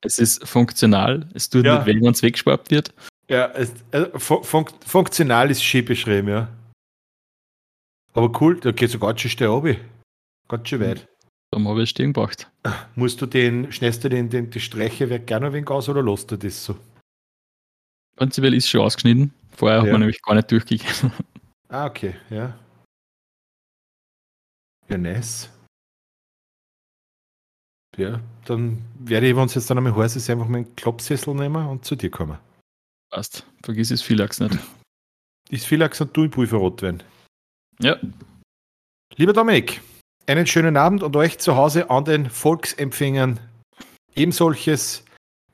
[0.02, 1.76] es ist funktional, es tut Ja.
[1.76, 2.92] nicht weh, wenn es weggespart wird.
[3.28, 6.48] ja, es, also, fun fun funktional ist schön beschrieben, ja.
[8.14, 9.76] Aber cool, da geht so ganz schön steil runter.
[10.48, 11.08] Ganz schön weit.
[11.50, 12.50] Darum habe ich Stirn gebraucht.
[12.94, 16.30] Musst du den, schnellst du den, den, die Streichewerk gerne ein wenig aus oder lässt
[16.30, 16.76] du das so?
[18.16, 19.32] Prinzipiell ist schon ausgeschnitten.
[19.56, 19.92] Vorher hat Ja.
[19.92, 21.12] man nämlich gar nicht durchgegangen.
[21.68, 22.58] Ah, okay, ja.
[24.88, 25.48] Ja, nice.
[27.96, 31.66] Ja, dann werde ich, wenn es jetzt dann einmal heiß ist, einfach meinen Klappsessel nehmen
[31.66, 32.38] und zu dir kommen.
[33.10, 33.46] Passt.
[33.62, 34.58] Vergiss es Philax nicht.
[35.50, 37.02] Ist viel und du im Pulverrotwein.
[37.80, 37.98] Ja.
[39.16, 39.82] Lieber Dominik,
[40.26, 43.38] einen schönen Abend und euch zu Hause an den Volksempfängern
[44.14, 45.04] eben solches.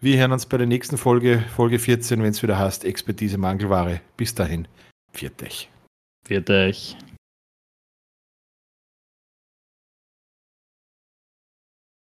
[0.01, 4.01] Wir hören uns bei der nächsten Folge, Folge 14, wenn es wieder heißt Expertise Mangelware.
[4.16, 4.69] Bis dahin,
[5.12, 5.69] viert euch.
[6.28, 6.97] Wird euch.